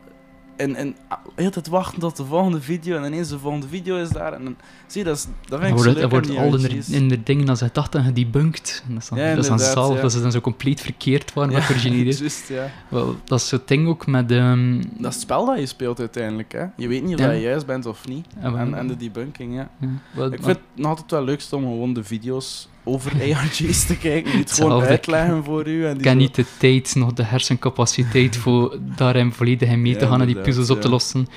En, 0.61 0.75
en 0.75 0.95
ah, 1.07 1.17
heel 1.35 1.49
tijd 1.49 1.67
wachten 1.67 1.99
tot 1.99 2.17
de 2.17 2.25
volgende 2.25 2.61
video 2.61 2.97
en 2.97 3.03
ineens 3.05 3.29
de 3.29 3.39
volgende 3.39 3.67
video 3.67 3.97
is 3.97 4.09
daar. 4.09 4.33
En 4.33 4.43
dan, 4.43 4.55
zie 4.87 5.01
je, 5.01 5.07
dat, 5.07 5.17
is, 5.17 5.23
dat 5.23 5.31
vind 5.59 5.61
Dan 5.61 5.67
ik 5.69 5.73
wordt, 5.73 5.85
leuk 5.91 5.99
dan 6.01 6.09
wordt 6.09 6.29
al 6.37 6.55
in 6.69 6.81
de, 6.87 6.95
in 6.95 7.07
de 7.09 7.23
dingen 7.23 7.45
dat 7.45 7.57
ze 7.57 7.69
dachten 7.73 8.03
gedebunked. 8.03 8.83
En 8.87 8.93
dat 8.93 9.03
is 9.03 9.09
dan, 9.09 9.17
Ja, 9.17 9.29
dat 9.29 9.37
is 9.37 9.47
dan 9.49 9.57
inderdaad, 9.57 9.85
zelf, 9.85 9.95
ja. 9.95 10.01
dat 10.01 10.11
ze 10.11 10.21
dan 10.21 10.31
zo 10.31 10.41
compleet 10.41 10.81
verkeerd 10.81 11.33
waren 11.33 11.51
Ja, 11.51 11.69
ideeën. 11.75 12.05
juist, 12.17 12.47
ja. 12.47 12.71
Wel, 12.89 13.15
dat 13.23 13.39
is 13.39 13.51
het 13.51 13.67
ding 13.67 13.87
ook 13.87 14.07
met... 14.07 14.31
ehm 14.31 14.81
Dat 14.97 15.13
spel 15.13 15.45
dat 15.45 15.59
je 15.59 15.65
speelt 15.65 15.99
uiteindelijk, 15.99 16.51
hè. 16.51 16.65
Je 16.77 16.87
weet 16.87 17.03
niet 17.03 17.13
of 17.19 17.25
dat 17.25 17.31
je 17.31 17.41
juist 17.41 17.65
bent 17.65 17.85
of 17.85 18.07
niet. 18.07 18.25
Maar- 18.41 18.55
En, 18.55 18.73
en 18.73 18.87
de 18.87 18.97
debunking, 18.97 19.55
ja. 19.55 19.69
wel, 20.11 20.33
Ik 20.33 20.43
vind 20.43 20.57
het 20.75 20.85
altijd 20.85 21.11
wel 21.11 21.23
leukst 21.23 21.53
om 21.53 21.61
gewoon 21.63 21.93
de 21.93 22.03
video's 22.03 22.69
over 22.83 23.11
ARG's 23.35 23.85
te 23.85 23.97
kijken. 23.97 24.31
Die 24.31 24.39
het 24.41 24.51
gewoon 24.51 24.81
uitleggen 24.83 25.43
voor 25.43 25.67
u. 25.67 25.85
En 25.85 25.91
Ik 25.91 25.97
die 25.97 26.07
heb 26.07 26.17
zo- 26.17 26.23
niet 26.23 26.35
de 26.35 26.45
tijd, 26.57 26.95
nog 26.95 27.13
de 27.13 27.23
hersencapaciteit 27.23 28.37
voor 28.43 28.77
daarin 28.95 29.31
volledig 29.33 29.69
in 29.69 29.81
mee 29.81 29.95
te 29.95 30.07
gaan 30.07 30.21
en 30.21 30.27
die 30.27 30.39
puzzels 30.41 30.69
op 30.69 30.81
te 30.81 30.89
lossen. 30.89 31.27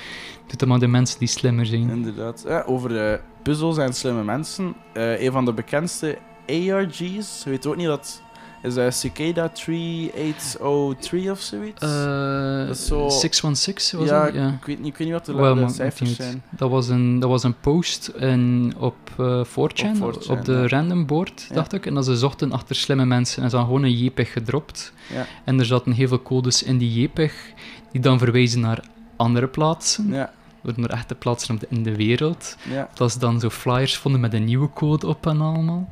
Doet 0.47 0.59
het 0.59 0.69
maar 0.69 0.79
de 0.79 0.87
mensen 0.87 1.19
die 1.19 1.27
slimmer 1.27 1.65
zijn. 1.65 1.89
Inderdaad. 1.89 2.43
Ja, 2.47 2.63
over 2.67 3.11
eh, 3.11 3.19
puzzels 3.43 3.77
en 3.77 3.93
slimme 3.93 4.23
mensen. 4.23 4.73
Eh, 4.93 5.21
een 5.23 5.31
van 5.31 5.45
de 5.45 5.53
bekendste 5.53 6.17
ARG's. 6.47 7.43
Weet 7.43 7.65
ook 7.65 7.75
niet 7.75 7.85
dat... 7.87 8.21
Is 8.65 8.73
dat 8.73 8.93
Cicada 8.93 9.49
3803 9.49 11.31
of 11.31 11.39
zoiets? 11.39 11.81
Eh, 11.81 12.67
Dat 12.67 12.75
is 12.75 12.85
zo- 12.85 13.09
616 13.09 13.99
was 13.99 14.07
ja? 14.09 14.25
Ja. 14.27 14.47
Ik, 14.47 14.65
weet 14.65 14.77
niet, 14.79 14.87
ik 14.87 14.97
weet 14.97 15.07
niet 15.07 15.15
wat 15.17 15.25
de, 15.25 15.33
Wel, 15.33 15.55
de 15.55 15.61
maar 15.61 15.69
cijfers 15.69 16.15
zijn. 16.15 16.43
Dat 16.49 16.69
was 16.69 16.87
een, 16.87 17.19
dat 17.19 17.29
was 17.29 17.43
een 17.43 17.59
post 17.59 18.07
in, 18.07 18.73
op 18.77 18.95
eh 19.17 19.43
4chan, 19.45 20.01
Op 20.01 20.13
op, 20.29 20.37
4chan, 20.39 20.41
de 20.43 20.51
ja. 20.53 20.67
random 20.67 21.05
board, 21.05 21.45
Ja. 21.49 21.55
dacht 21.55 21.73
ik. 21.73 21.85
En 21.85 21.93
dat 21.93 22.05
ze 22.05 22.15
zochten 22.17 22.51
achter 22.51 22.75
slimme 22.75 23.05
mensen. 23.05 23.43
En 23.43 23.49
ze 23.49 23.55
hadden 23.55 23.75
gewoon 23.75 23.89
een 23.91 23.97
JPEG 24.03 24.31
gedropt. 24.31 24.93
Ja. 25.13 25.25
En 25.43 25.59
er 25.59 25.65
zaten 25.65 25.91
heel 25.91 26.07
veel 26.07 26.21
codes 26.21 26.63
in 26.63 26.77
die 26.77 27.01
JPEG, 27.01 27.53
die 27.91 28.01
dan 28.01 28.17
verwijzen 28.17 28.59
naar 28.59 28.83
andere 29.15 29.47
plaatsen. 29.47 30.07
Ja, 30.13 30.31
Naar 30.75 30.89
echte 30.89 31.15
plaatsen 31.15 31.53
op 31.55 31.59
de- 31.61 31.67
in 31.69 31.83
de 31.83 31.95
wereld. 31.95 32.55
ja. 32.69 32.89
Dat 32.93 33.11
ze 33.11 33.19
dan 33.19 33.39
zo 33.39 33.49
flyers 33.49 33.97
vonden 33.97 34.21
met 34.21 34.33
een 34.33 34.43
nieuwe 34.43 34.69
code 34.73 35.07
op 35.07 35.27
en 35.27 35.41
allemaal. 35.41 35.87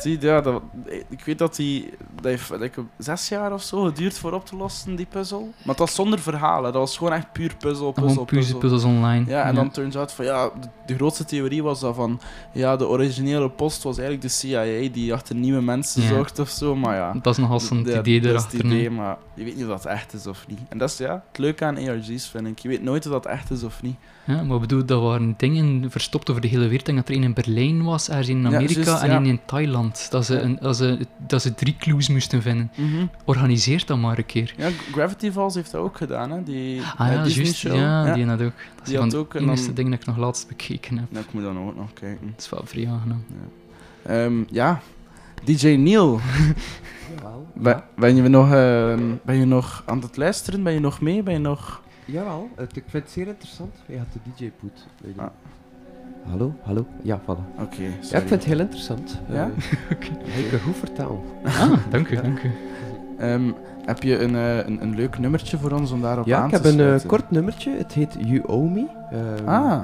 Zie, 0.00 0.20
ja, 0.20 0.40
dat, 0.40 0.62
ik 1.08 1.24
weet 1.24 1.38
dat 1.38 1.56
die, 1.56 1.90
dat 2.14 2.24
heeft 2.24 2.50
like, 2.50 2.82
zes 2.98 3.28
jaar 3.28 3.52
of 3.52 3.62
zo 3.62 3.82
geduurd 3.82 4.18
voor 4.18 4.32
op 4.32 4.46
te 4.46 4.56
lossen, 4.56 4.96
die 4.96 5.06
puzzel. 5.06 5.40
Maar 5.40 5.66
het 5.68 5.78
was 5.78 5.94
zonder 5.94 6.18
verhalen, 6.18 6.72
dat 6.72 6.80
was 6.80 6.96
gewoon 6.96 7.12
echt 7.12 7.32
puur 7.32 7.54
puzzel, 7.58 7.92
puzzel, 7.92 8.24
puzzel. 8.24 8.58
puzzels 8.58 8.84
online. 8.84 9.24
Ja, 9.30 9.44
en 9.44 9.54
dan 9.54 9.70
turns 9.70 9.96
out 9.96 10.12
van 10.12 10.24
ja, 10.24 10.50
de, 10.60 10.68
de 10.86 10.94
grootste 10.94 11.24
theorie 11.24 11.62
was 11.62 11.80
dat 11.80 11.94
van 11.94 12.20
ja, 12.52 12.76
de 12.76 12.86
originele 12.88 13.50
post 13.50 13.82
was 13.82 13.98
eigenlijk 13.98 14.28
de 14.28 14.34
CIA 14.34 14.88
die 14.92 15.12
achter 15.12 15.34
nieuwe 15.34 15.60
mensen 15.62 16.02
Ja. 16.02 16.08
zorgt 16.08 16.38
of 16.38 16.48
zo, 16.48 16.76
maar 16.76 16.96
ja. 16.96 17.12
Dat 17.22 17.32
is 17.32 17.38
nogal 17.40 17.60
zo'n 17.60 17.84
Ja, 17.86 17.98
idee 17.98 18.20
dat 18.20 18.34
is 18.34 18.42
het 18.42 18.52
idee, 18.52 18.90
maar 18.90 19.16
je 19.34 19.44
weet 19.44 19.54
niet 19.56 19.64
of 19.64 19.70
dat 19.70 19.84
echt 19.86 20.12
is 20.14 20.26
of 20.26 20.44
niet. 20.48 20.60
En 20.68 20.78
dat 20.78 20.90
is 20.90 20.98
ja, 20.98 21.22
het 21.28 21.38
leuke 21.38 21.64
aan 21.64 21.76
ARG's 21.88 22.26
vind 22.28 22.46
ik. 22.46 22.58
Je 22.58 22.68
weet 22.68 22.82
nooit 22.82 23.06
of 23.06 23.12
dat 23.12 23.26
echt 23.26 23.50
is 23.50 23.62
of 23.62 23.82
niet. 23.82 23.96
Ja, 24.28 24.42
maar 24.42 24.54
ik 24.54 24.60
bedoel, 24.60 24.84
dat 24.84 25.02
waren 25.02 25.34
dingen 25.36 25.90
verstopt 25.90 26.30
over 26.30 26.42
de 26.42 26.48
hele 26.48 26.66
wereld. 26.66 26.84
Denk 26.86 26.98
dat 26.98 27.08
er 27.08 27.14
één 27.14 27.22
in 27.22 27.32
Berlijn 27.34 27.82
was, 27.84 28.08
ergens 28.08 28.28
in 28.28 28.40
Ja, 28.42 28.46
Amerika 28.46 29.00
en 29.02 29.08
ja. 29.10 29.14
één 29.16 29.26
in 29.26 29.40
Thailand. 29.46 30.06
Dat 30.10 30.24
ze, 30.26 30.34
Ja. 30.34 30.40
een, 30.40 30.58
dat, 30.60 30.76
ze, 30.76 30.98
dat 31.26 31.42
ze 31.42 31.54
drie 31.54 31.76
clues 31.78 32.08
moesten 32.08 32.42
vinden. 32.42 32.70
Organiseer 33.24 33.82
dat 33.86 33.98
maar 33.98 34.18
een 34.18 34.26
keer. 34.26 34.54
Ja, 34.56 34.68
Gravity 34.92 35.30
Falls 35.30 35.54
heeft 35.54 35.70
dat 35.70 35.80
ook 35.80 35.96
gedaan, 35.96 36.30
hè? 36.30 36.42
Die, 36.42 36.80
Ah 36.96 37.12
ja, 37.12 37.22
Disney 37.22 37.44
juist. 37.44 37.58
show. 37.58 37.74
Ja, 37.76 38.14
die 38.14 38.26
had 38.26 38.42
ook. 38.42 38.52
Dat 38.78 38.88
is 38.88 38.94
van 38.96 39.14
ook 39.14 39.34
en 39.34 39.42
enige 39.42 39.64
dan- 39.64 39.74
dingen 39.74 39.90
dat 39.90 40.00
ik 40.00 40.06
nog 40.06 40.16
laatst 40.16 40.48
bekeken 40.48 40.98
heb. 40.98 41.06
Ja, 41.10 41.18
ik 41.20 41.32
moet 41.32 41.42
dan 41.42 41.58
ook 41.58 41.76
nog 41.76 41.92
kijken. 41.92 42.26
Dat 42.30 42.40
is 42.44 42.50
wel 42.50 42.62
vrij 42.64 42.88
aangenaam. 42.88 43.24
Ehm, 44.02 44.44
ja, 44.50 44.80
DJ 45.44 45.68
Neil. 45.68 46.20
Ben, 47.54 47.82
ben, 47.96 48.16
je 48.16 48.22
nog, 48.28 48.52
ehm, 48.52 49.02
ben 49.24 49.36
je 49.36 49.44
nog 49.44 49.82
aan 49.86 50.00
het 50.00 50.16
luisteren? 50.16 50.62
Ben 50.62 50.72
je 50.72 50.80
nog 50.80 51.00
mee? 51.00 51.22
Ben 51.22 51.32
je 51.32 51.38
nog... 51.40 51.82
Jawel, 52.12 52.48
het, 52.56 52.76
ik 52.76 52.84
vind 52.86 53.02
het 53.02 53.12
zeer 53.12 53.26
interessant. 53.26 53.74
Je 53.86 53.98
had 53.98 54.06
de 54.12 54.18
DJ-poet. 54.34 54.86
Ah. 55.16 55.26
Hallo, 56.28 56.54
hallo. 56.62 56.86
Ja, 57.02 57.20
voilà. 57.20 57.60
Oké, 57.60 57.82
Ja, 57.82 58.18
ik 58.18 58.28
vind 58.28 58.30
het 58.30 58.44
heel 58.44 58.58
interessant. 58.60 59.20
Ja? 59.28 59.50
Eh, 59.88 60.38
Ik 60.44 60.48
kan 60.50 60.60
goed 60.60 60.76
vertellen. 60.76 61.20
Ah, 61.44 61.72
dank 61.90 62.08
u, 62.08 62.14
Ja. 62.14 62.20
dank 62.22 62.42
u. 62.42 62.50
Ehm, 63.18 63.50
heb 63.84 64.02
je 64.02 64.18
een, 64.18 64.34
eh, 64.34 64.56
een, 64.56 64.82
een 64.82 64.94
leuk 64.94 65.18
nummertje 65.18 65.58
voor 65.58 65.70
ons 65.70 65.90
om 65.90 66.00
daarop 66.00 66.26
Ja, 66.26 66.38
aan 66.38 66.44
ik 66.50 66.56
te 66.56 66.68
heb 66.68 66.78
een 66.78 67.00
eh, 67.00 67.06
kort 67.06 67.30
nummertje. 67.30 67.70
Het 67.76 67.92
heet 67.92 68.16
You 68.18 68.42
Owe 68.46 68.70
Me. 68.70 68.86
Ehm, 69.10 69.48
Ah, 69.48 69.80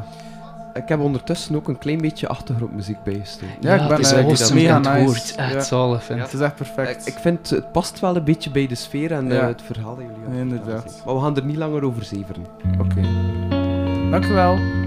Ik 0.75 0.89
heb 0.89 1.01
ondertussen 1.01 1.57
ook 1.57 1.69
een 1.69 1.79
klein 1.79 1.99
beetje 2.01 2.29
achtergrondmuziek 2.29 3.03
bijgestoken. 3.03 3.55
Ja, 3.61 3.73
ik 3.75 3.81
ben, 3.81 3.91
het 3.91 3.99
is 3.99 4.13
eh, 4.13 4.19
ik 4.19 4.25
awesome 4.27 4.61
mega 4.61 4.77
en 4.77 4.83
het 4.85 4.93
nice. 4.93 5.05
woord 5.05 5.35
echt 5.37 5.53
Ja. 5.53 5.61
zalig. 5.61 6.01
ja, 6.01 6.05
vind 6.07 6.21
het 6.21 6.33
is 6.33 6.41
echt 6.41 6.55
perfect. 6.55 7.07
Ik, 7.07 7.15
ik 7.15 7.21
vind 7.21 7.51
het 7.51 7.73
past 7.73 8.01
wel 8.01 8.17
een 8.17 8.25
beetje 8.25 8.51
bij 8.51 8.67
de 8.67 8.75
sfeer 8.75 9.13
en 9.13 9.31
eh, 9.31 9.37
Ja. 9.37 9.47
het 9.47 9.63
verhaal 9.63 9.97
dat 9.97 10.05
jullie 10.05 10.27
aan 10.27 10.33
Nee, 10.33 10.41
het 10.41 10.51
inderdaad. 10.61 11.03
Maar 11.05 11.15
we 11.15 11.21
gaan 11.21 11.37
er 11.37 11.45
niet 11.45 11.57
langer 11.57 11.85
over 11.85 12.05
zeveren. 12.05 12.47
Oké. 12.81 13.01
Dank 14.11 14.25
u 14.27 14.84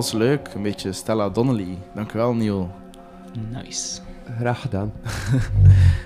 was 0.00 0.12
leuk. 0.12 0.48
Een 0.54 0.62
beetje 0.62 0.92
Stella 0.92 1.28
Donnelly. 1.28 1.78
Dank 1.94 2.12
u 2.12 2.18
wel, 2.18 2.34
Neil. 2.34 2.70
Nice. 3.50 4.00
Graag 4.38 4.60
gedaan. 4.60 4.92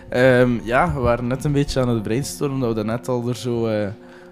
Ehm, 0.09 0.59
ja, 0.65 0.95
we 0.95 1.01
waren 1.01 1.27
net 1.27 1.45
een 1.45 1.53
beetje 1.53 1.81
aan 1.81 1.89
het 1.89 2.03
brainstormen, 2.03 2.61
dat 2.61 2.69
we 2.69 2.75
daarnet 2.75 3.09
al 3.09 3.29
er 3.29 3.37
zo 3.37 3.67
eh, 3.67 3.89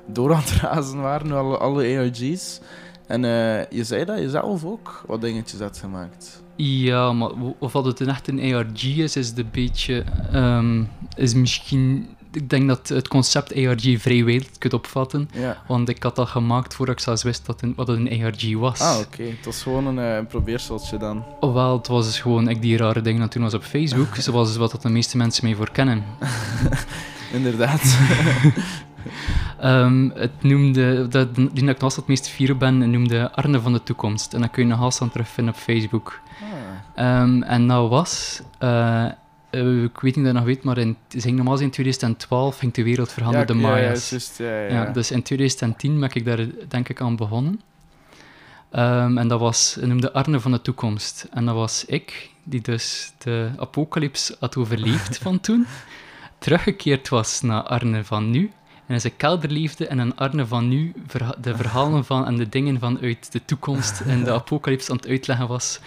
door 0.07 0.35
aan 0.35 0.41
het 0.41 0.51
razen 0.63 1.01
waren, 1.01 1.33
alle, 1.33 1.57
alle 1.57 1.99
ARG's. 1.99 2.61
En 3.07 3.25
eh, 3.25 3.71
je 3.71 3.85
zei 3.85 4.05
dat 4.05 4.19
je 4.19 4.31
zelf 4.31 4.65
ook 4.65 5.05
wat 5.07 5.21
dingetjes 5.21 5.61
had 5.61 5.79
gemaakt. 5.79 6.43
Ja, 6.57 7.13
maar 7.13 7.31
of 7.59 7.73
dat 7.73 7.85
het 7.85 8.01
een 8.01 8.09
echt 8.09 8.29
een 8.29 8.55
ARG 8.55 8.85
is, 8.85 9.17
is 9.17 9.33
een 9.37 9.49
beetje... 9.53 10.05
ehm, 10.33 10.85
is 11.17 11.35
misschien... 11.35 12.09
Ik 12.33 12.51
denk 12.51 12.69
dat 12.69 12.89
het 12.89 13.09
concept 13.09 13.55
ARG 13.55 14.01
vrij 14.01 14.25
wijd 14.25 14.59
kunt 14.59 14.73
opvatten. 14.73 15.31
Ja. 15.33 15.63
Want 15.67 15.89
ik 15.89 16.03
had 16.03 16.17
dat 16.17 16.29
gemaakt 16.29 16.75
voordat 16.75 16.95
ik 16.95 17.01
zelfs 17.01 17.23
wist 17.23 17.47
dat 17.47 17.63
een, 17.63 17.73
wat 17.77 17.89
een 17.89 18.25
ARG 18.25 18.55
was. 18.55 18.81
Ah, 18.81 18.99
oké. 18.99 19.23
Het 19.23 19.45
was 19.45 19.63
gewoon 19.63 19.87
een, 19.87 19.99
eh, 19.99 20.17
een 20.17 20.27
probeerseltje 20.27 20.97
dan. 20.97 21.25
Wel, 21.41 21.77
het 21.77 21.87
was 21.87 22.05
dus 22.05 22.21
gewoon 22.21 22.49
ik 22.49 22.63
die 22.63 22.77
rare 22.77 23.01
dingen 23.01 23.23
het 23.23 23.33
doen 23.33 23.43
was 23.43 23.55
op 23.55 23.63
Facebook. 23.63 24.17
zoals 24.27 24.57
wat 24.57 24.71
dat 24.71 24.83
de 24.83 24.89
meeste 24.89 25.17
mensen 25.17 25.45
mij 25.45 25.55
voor 25.55 25.71
kennen. 25.71 26.05
Inderdaad. 27.33 27.83
Ehm, 29.59 30.09
het 30.15 30.43
noemde, 30.43 31.09
dat, 31.09 31.35
die 31.35 31.49
dat 31.49 31.59
ik 31.59 31.63
nog 31.63 31.81
altijd 31.81 31.97
het 31.97 32.07
meest 32.07 32.29
fier 32.29 32.53
op 32.53 32.59
ben, 32.59 32.91
noemde 32.91 33.33
Arne 33.33 33.61
van 33.61 33.73
de 33.73 33.83
Toekomst. 33.83 34.35
En 34.35 34.41
dat 34.41 34.51
kun 34.51 34.63
je 34.63 34.69
nog 34.69 34.81
altijd 34.81 35.13
terugvinden 35.13 35.55
op 35.55 35.61
Facebook. 35.61 36.21
Ah. 36.43 37.05
Ehm, 37.05 37.43
en 37.43 37.67
dat 37.67 37.89
was, 37.89 38.43
eh, 38.59 39.05
eh, 39.53 39.83
ik 39.83 40.01
weet 40.01 40.17
niet 40.17 40.17
of 40.17 40.17
je 40.17 40.23
dat 40.23 40.33
nog 40.33 40.45
weet, 40.45 40.63
maar 40.63 40.79
in, 40.79 40.97
het 41.09 41.23
ging 41.23 41.37
normaal 41.37 41.61
in 41.61 41.71
2012 41.71 42.59
ging 42.59 42.73
de 42.73 42.83
wereld 42.83 43.13
veranderen, 43.13 43.47
de 43.47 43.55
ja, 43.55 43.61
Maya's. 43.61 44.37
ja, 44.37 44.61
ja, 44.61 44.67
Ja, 44.67 44.85
dus 44.85 45.11
in 45.11 45.23
2010 45.23 46.01
ben 46.01 46.11
ik 46.13 46.25
daar 46.25 46.47
denk 46.69 46.89
ik 46.89 47.01
aan 47.01 47.17
begonnen. 47.17 47.61
Ehm, 48.71 49.19
en 49.19 49.29
dat 49.29 49.41
was, 49.41 49.75
hij 49.79 49.89
noemde 49.89 50.13
Arne 50.13 50.41
van 50.41 50.53
de 50.53 50.63
Toekomst. 50.63 51.27
En 51.31 51.45
dat 51.45 51.55
was 51.55 51.85
ik, 51.85 52.31
die 52.43 52.61
dus 52.61 53.13
de 53.19 53.51
apocalyps 53.57 54.33
had 54.41 54.57
overleefd 54.57 55.19
van 55.25 55.41
toen, 55.41 55.67
teruggekeerd 56.39 57.09
was 57.09 57.41
naar 57.41 57.63
Arne 57.63 58.05
van 58.05 58.31
nu. 58.31 58.51
En 58.87 58.95
in 58.95 59.01
zijn 59.01 59.17
kelder 59.17 59.51
leefde 59.51 59.87
en 59.87 59.99
een 59.99 60.17
Arne 60.17 60.47
van 60.47 60.69
nu 60.69 60.93
de 61.41 61.57
verhalen 61.57 62.05
van 62.05 62.27
en 62.27 62.37
de 62.37 62.49
dingen 62.49 62.79
vanuit 62.79 63.33
de 63.33 63.45
toekomst 63.45 64.01
en 64.01 64.25
de 64.25 64.33
apocalyps 64.41 64.91
aan 64.91 64.97
het 64.97 65.09
uitleggen 65.09 65.49
was. 65.49 65.81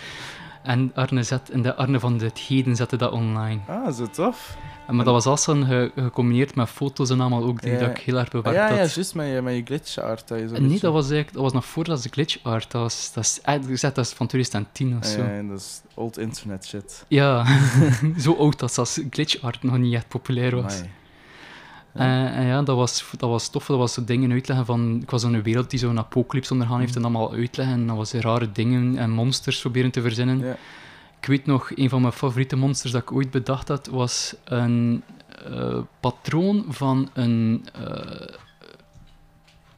En 0.65 0.91
Arne 0.95 1.23
zet, 1.23 1.49
en 1.49 1.61
de 1.61 1.75
Arne 1.75 1.99
van 1.99 2.19
het 2.19 2.37
heden 2.39 2.75
zette 2.75 2.97
dat 2.97 3.11
online. 3.11 3.59
Ah, 3.67 3.93
zo 3.93 4.07
tof. 4.09 4.57
En, 4.87 4.95
maar 4.95 5.05
dat 5.05 5.23
was 5.23 5.45
ge- 5.45 5.91
gecombineerd 5.95 6.55
met 6.55 6.69
foto's 6.69 7.09
en 7.09 7.19
allemaal 7.21 7.43
ook, 7.43 7.61
die 7.61 7.71
Ja. 7.71 7.79
dat 7.79 7.89
ik 7.89 7.97
heel 7.97 8.15
erg 8.17 8.25
Ah, 8.25 8.31
bewerkt 8.31 8.57
ja, 8.57 8.63
had. 8.67 8.77
ja, 8.77 8.93
juist 8.93 9.15
met 9.15 9.27
je, 9.27 9.41
met 9.41 9.55
je 9.55 9.63
glitch 9.65 9.97
art. 9.97 10.27
Dat 10.27 10.39
je 10.39 10.47
zo 10.47 10.53
Nee, 10.59 10.79
dat 10.79 10.93
was, 10.93 11.03
eigenlijk, 11.03 11.33
dat 11.33 11.41
was 11.41 11.53
nog 11.53 11.65
voordat 11.65 12.03
de 12.03 12.09
glitch 12.09 12.37
art. 12.43 12.71
Dat 12.71 12.81
was, 12.81 13.11
dat 13.13 13.23
is, 13.23 13.39
eigenlijk 13.41 13.79
gezegd, 13.79 13.95
dat 13.95 14.05
is 14.05 14.11
van 14.11 14.27
2010 14.27 14.97
of 14.97 15.03
Ah, 15.03 15.09
zo. 15.11 15.19
ja, 15.23 15.33
ja, 15.35 15.41
dat 15.41 15.59
is 15.59 15.81
old 15.93 16.17
internet 16.17 16.65
shit. 16.65 17.05
Ja, 17.07 17.45
zo 18.17 18.33
oud 18.33 18.59
dat 18.59 18.73
zelfs 18.73 18.99
glitch 19.09 19.41
art 19.41 19.63
nog 19.63 19.77
niet 19.77 19.93
echt 19.93 20.07
populair 20.07 20.55
was. 20.61 20.75
Amai. 20.75 20.89
Eh, 21.95 22.37
en 22.37 22.45
ja, 22.45 22.61
dat 22.61 22.75
was, 22.75 23.05
dat 23.17 23.29
was 23.29 23.49
tof. 23.49 23.65
Dat 23.65 23.77
was 23.77 23.93
zo 23.93 24.03
dingen 24.03 24.31
uitleggen 24.31 24.65
van... 24.65 24.99
Ik 25.01 25.09
was 25.09 25.23
in 25.23 25.33
een 25.33 25.43
wereld 25.43 25.69
die 25.69 25.79
zo'n 25.79 25.97
apocalypse 25.97 26.53
ondergaan 26.53 26.79
heeft 26.79 26.95
en 26.95 27.01
allemaal 27.01 27.33
uitleggen. 27.33 27.75
En 27.75 27.87
dat 27.87 27.95
was 27.95 28.13
rare 28.13 28.51
dingen 28.51 28.97
en 28.97 29.09
monsters 29.09 29.59
proberen 29.59 29.91
te 29.91 30.01
verzinnen. 30.01 30.39
Ja. 30.39 30.57
Ik 31.19 31.25
weet 31.27 31.45
nog, 31.45 31.71
een 31.75 31.89
van 31.89 32.01
mijn 32.01 32.13
favoriete 32.13 32.55
monsters 32.55 32.91
dat 32.91 33.01
ik 33.01 33.11
ooit 33.11 33.31
bedacht 33.31 33.67
had, 33.67 33.87
was 33.87 34.35
een 34.43 35.03
eh, 35.45 35.77
patroon 35.99 36.65
van 36.67 37.09
een 37.13 37.65
eh, 37.73 38.27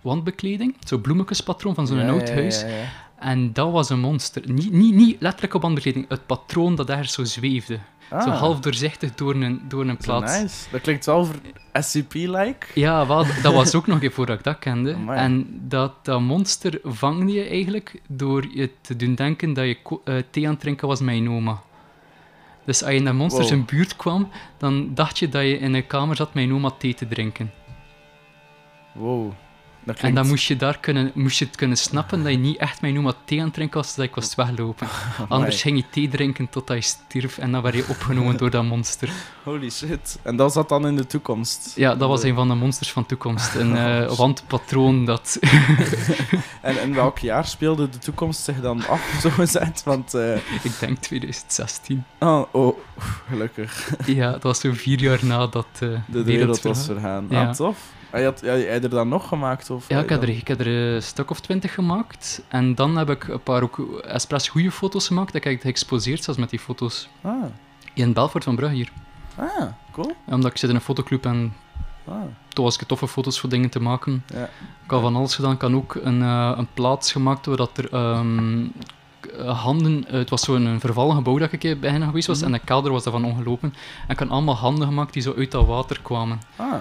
wandbekleding. 0.01 0.75
Zo'n 0.79 1.01
bloemekespatroon 1.01 1.75
van 1.75 1.87
zo'n 1.87 1.97
Ja, 1.97 2.09
oud 2.09 2.27
ja, 2.27 2.33
huis. 2.33 2.61
ja, 2.61 2.67
ja. 2.67 2.85
En 3.19 3.53
dat 3.53 3.71
was 3.71 3.89
een 3.89 3.99
monster. 3.99 4.51
Niet, 4.51 4.71
niet, 4.71 4.93
niet 4.93 5.21
letterlijk 5.21 5.53
op 5.53 5.63
andere 5.63 5.81
kleding, 5.81 6.09
het 6.09 6.25
patroon 6.25 6.75
dat 6.75 6.87
daar 6.87 7.05
zo 7.05 7.23
zweefde. 7.23 7.79
Ah, 8.09 8.23
Zo 8.23 8.29
half 8.29 8.59
doorzichtig 8.59 9.15
door 9.15 9.35
een, 9.35 9.61
door 9.67 9.85
een 9.87 9.97
plaat. 9.97 10.21
nice. 10.41 10.69
Dat 10.71 10.81
klinkt 10.81 11.05
wel 11.05 11.25
voor 11.25 11.35
SCP-like. 11.73 12.67
Ja, 12.73 13.07
wel, 13.07 13.25
dat 13.43 13.53
was 13.53 13.75
ook 13.75 13.87
nog 13.87 14.01
even 14.01 14.11
voordat 14.15 14.37
ik 14.37 14.43
dat 14.43 14.59
kende. 14.59 14.93
Amai. 14.93 15.17
En 15.19 15.59
dat, 15.67 15.93
dat 16.05 16.21
monster 16.21 16.79
vangde 16.83 17.31
je 17.31 17.43
eigenlijk 17.47 18.01
door 18.07 18.45
je 18.53 18.69
te 18.81 18.95
doen 18.95 19.15
denken 19.15 19.53
dat 19.53 19.65
je 19.65 19.77
eh, 20.03 20.15
thee 20.29 20.45
aan 20.45 20.51
het 20.51 20.59
drinken 20.59 20.87
was 20.87 20.99
met 20.99 21.15
je 21.17 21.29
oma. 21.29 21.61
Dus 22.65 22.81
als 22.83 22.91
je 22.91 22.97
in 22.97 23.05
dat 23.05 23.13
monster 23.13 23.39
Wow. 23.41 23.49
zijn 23.49 23.65
buurt 23.65 23.95
kwam, 23.95 24.29
dan 24.57 24.93
dacht 24.93 25.19
je 25.19 25.29
dat 25.29 25.41
je 25.41 25.57
in 25.59 25.73
een 25.73 25.87
kamer 25.87 26.15
zat 26.15 26.33
met 26.33 26.43
je 26.43 26.53
oma 26.53 26.69
thee 26.77 26.93
te 26.93 27.07
drinken. 27.07 27.51
Wow. 28.93 29.31
En 29.95 30.15
dan 30.15 30.27
moest 30.27 30.47
je, 30.47 30.55
daar 30.55 30.79
kunnen, 30.79 31.11
moest 31.13 31.39
je 31.39 31.45
het 31.45 31.55
kunnen 31.55 31.77
snappen 31.77 32.23
dat 32.23 32.31
je 32.31 32.37
niet 32.37 32.57
echt 32.57 32.79
je 32.81 32.97
oma 32.97 33.13
thee 33.25 33.39
aan 33.39 33.45
het 33.45 33.53
drinken 33.53 33.81
was, 33.81 33.95
dat 33.95 34.05
ik 34.05 34.15
was 34.15 34.35
weglopen. 34.35 34.87
Anders 35.29 35.61
ging 35.61 35.77
je 35.77 35.83
thee 35.89 36.07
drinken 36.07 36.49
totdat 36.49 36.77
je 36.77 36.83
stierf 36.83 37.37
en 37.37 37.51
dan 37.51 37.61
werd 37.61 37.75
je 37.75 37.85
opgenomen 37.87 38.37
door 38.37 38.49
dat 38.49 38.63
monster. 38.63 39.09
Holy 39.43 39.69
shit. 39.69 40.19
En 40.23 40.35
dat 40.35 40.53
zat 40.53 40.69
dan 40.69 40.87
in 40.87 40.95
de 40.95 41.05
toekomst. 41.05 41.73
Ja, 41.75 41.95
dat 41.95 42.09
was 42.09 42.23
een 42.23 42.35
van 42.35 42.47
de 42.47 42.53
monsters 42.53 42.91
van 42.91 43.05
toekomst. 43.05 43.55
Een 43.55 43.75
eh, 43.85 44.17
wandpatroon 44.17 45.05
dat... 45.05 45.39
En 46.61 46.81
in 46.81 46.93
welk 46.93 47.19
jaar 47.19 47.45
speelde 47.45 47.89
de 47.89 47.97
toekomst 47.97 48.43
zich 48.43 48.61
dan 48.61 48.87
af, 48.87 49.17
zo 49.21 49.29
gezegd? 49.29 49.83
Want... 49.83 50.13
eh, 50.13 50.35
ik 50.35 50.79
denk 50.79 50.97
2016. 50.97 52.05
oh, 52.19 52.43
oh, 52.51 52.77
gelukkig. 53.29 53.93
Ja, 54.05 54.31
dat 54.31 54.43
was 54.43 54.59
zo 54.59 54.71
vier 54.73 55.01
jaar 55.01 55.25
nadat 55.25 55.67
eh, 55.79 55.89
de, 56.05 56.23
wereld 56.23 56.61
was 56.61 56.85
vergaan. 56.85 57.27
Ja. 57.29 57.47
Ah, 57.47 57.53
tof. 57.53 57.77
Je 58.19 58.25
had, 58.25 58.39
je 58.39 58.65
er 58.67 58.89
dan 58.89 59.07
nog 59.07 59.27
gemaakt? 59.27 59.69
Of, 59.69 59.89
Ja, 59.89 59.99
ik 59.99 60.09
heb, 60.09 60.19
dan- 60.21 60.29
er, 60.29 60.35
ik 60.35 60.47
heb 60.47 60.59
er 60.59 60.67
een 60.67 61.03
stuk 61.03 61.29
of 61.29 61.39
twintig 61.39 61.73
gemaakt. 61.73 62.41
En 62.47 62.75
dan 62.75 62.97
heb 62.97 63.09
ik 63.09 63.27
een 63.27 63.43
paar 63.43 63.63
ook 63.63 64.01
expres 64.07 64.47
goede 64.49 64.71
foto's 64.71 65.07
gemaakt. 65.07 65.33
Dat 65.33 65.43
heb 65.43 65.53
ik 65.53 65.61
geëxposeerd 65.61 66.23
zelfs 66.23 66.39
met 66.39 66.49
die 66.49 66.59
foto's. 66.59 67.09
Ah, 67.21 67.33
In 67.93 68.13
Belfort 68.13 68.43
van 68.43 68.55
Brugge 68.55 68.75
hier. 68.75 68.91
ah 69.35 69.67
cool. 69.91 70.15
Omdat 70.25 70.51
ik 70.51 70.57
zit 70.57 70.69
in 70.69 70.75
een 70.75 70.81
fotoclub 70.81 71.25
en 71.25 71.53
Ah, 72.09 72.15
toen 72.49 72.63
was 72.63 72.77
ik 72.79 72.87
toffe 72.87 73.07
foto's 73.07 73.39
voor 73.39 73.49
dingen 73.49 73.69
te 73.69 73.79
maken. 73.79 74.23
ja. 74.33 74.43
Ik 74.83 74.91
had 74.91 75.01
van 75.01 75.15
alles 75.15 75.35
gedaan. 75.35 75.51
Ik 75.51 75.61
had 75.61 75.73
ook 75.73 75.95
een, 75.95 76.21
eh, 76.21 76.51
een 76.57 76.67
plaats 76.73 77.11
gemaakt 77.11 77.45
waar 77.45 77.57
dat 77.57 77.77
er 77.77 77.89
ehm, 77.93 78.65
k- 79.19 79.25
eh, 79.25 79.63
handen... 79.63 80.05
eh, 80.07 80.13
het 80.13 80.29
was 80.29 80.41
zo'n 80.41 80.65
een 80.65 80.79
vervallen 80.79 81.15
gebouw 81.15 81.37
dat 81.37 81.47
ik 81.47 81.53
een 81.53 81.59
keer 81.59 81.79
bijna 81.79 82.05
geweest 82.05 82.27
was. 82.27 82.37
Mhm. 82.37 82.45
En 82.45 82.51
de 82.51 82.59
kelder 82.65 82.91
was 82.91 83.03
daarvan 83.03 83.25
ongelopen. 83.25 83.73
En 84.07 84.13
ik 84.13 84.19
had 84.19 84.29
allemaal 84.29 84.55
handen 84.55 84.87
gemaakt 84.87 85.13
die 85.13 85.21
zo 85.21 85.33
uit 85.37 85.51
dat 85.51 85.65
water 85.65 85.99
kwamen. 86.01 86.39
Ah, 86.55 86.73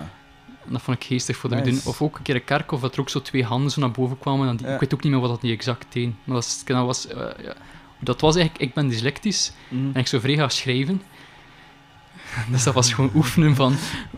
dat 0.69 0.83
vond 0.83 0.97
ik 0.97 1.05
geestig 1.05 1.37
voor 1.37 1.51
te 1.51 1.57
Nice. 1.57 1.71
doen. 1.71 1.81
Of 1.85 2.03
ook 2.03 2.17
een 2.17 2.23
keer 2.23 2.35
een 2.35 2.45
kerk, 2.45 2.73
of 2.73 2.81
dat 2.81 2.95
er 2.95 3.01
ook 3.01 3.09
zo 3.09 3.23
twee 3.23 3.45
handen 3.45 3.71
zo 3.71 3.81
naar 3.81 3.91
boven 3.91 4.19
kwamen. 4.19 4.49
En 4.49 4.57
die, 4.57 4.67
Ja. 4.67 4.75
Ik 4.75 4.81
weet 4.81 4.95
ook 4.95 5.03
niet 5.03 5.13
meer 5.13 5.21
wat 5.21 5.31
dat 5.31 5.41
die 5.41 5.53
exact 5.53 5.87
deed. 5.93 6.13
Maar 6.25 6.35
dat, 6.35 6.45
is, 6.45 6.65
dat 6.65 6.85
was... 6.87 7.07
eh, 7.07 7.45
ja. 7.45 7.55
Dat 8.01 8.21
was 8.21 8.35
eigenlijk... 8.37 8.65
Ik 8.69 8.75
ben 8.75 8.89
dyslectisch 8.89 9.53
mhm. 9.69 9.85
en 9.93 10.01
ik 10.01 10.07
zou 10.07 10.23
vrij 10.23 10.37
gaan 10.37 10.51
schrijven. 10.51 11.03
Dus 12.51 12.65
dat 12.65 12.75
was 12.75 12.93
gewoon 12.93 13.11
oefenen 13.15 13.55
van 13.55 13.75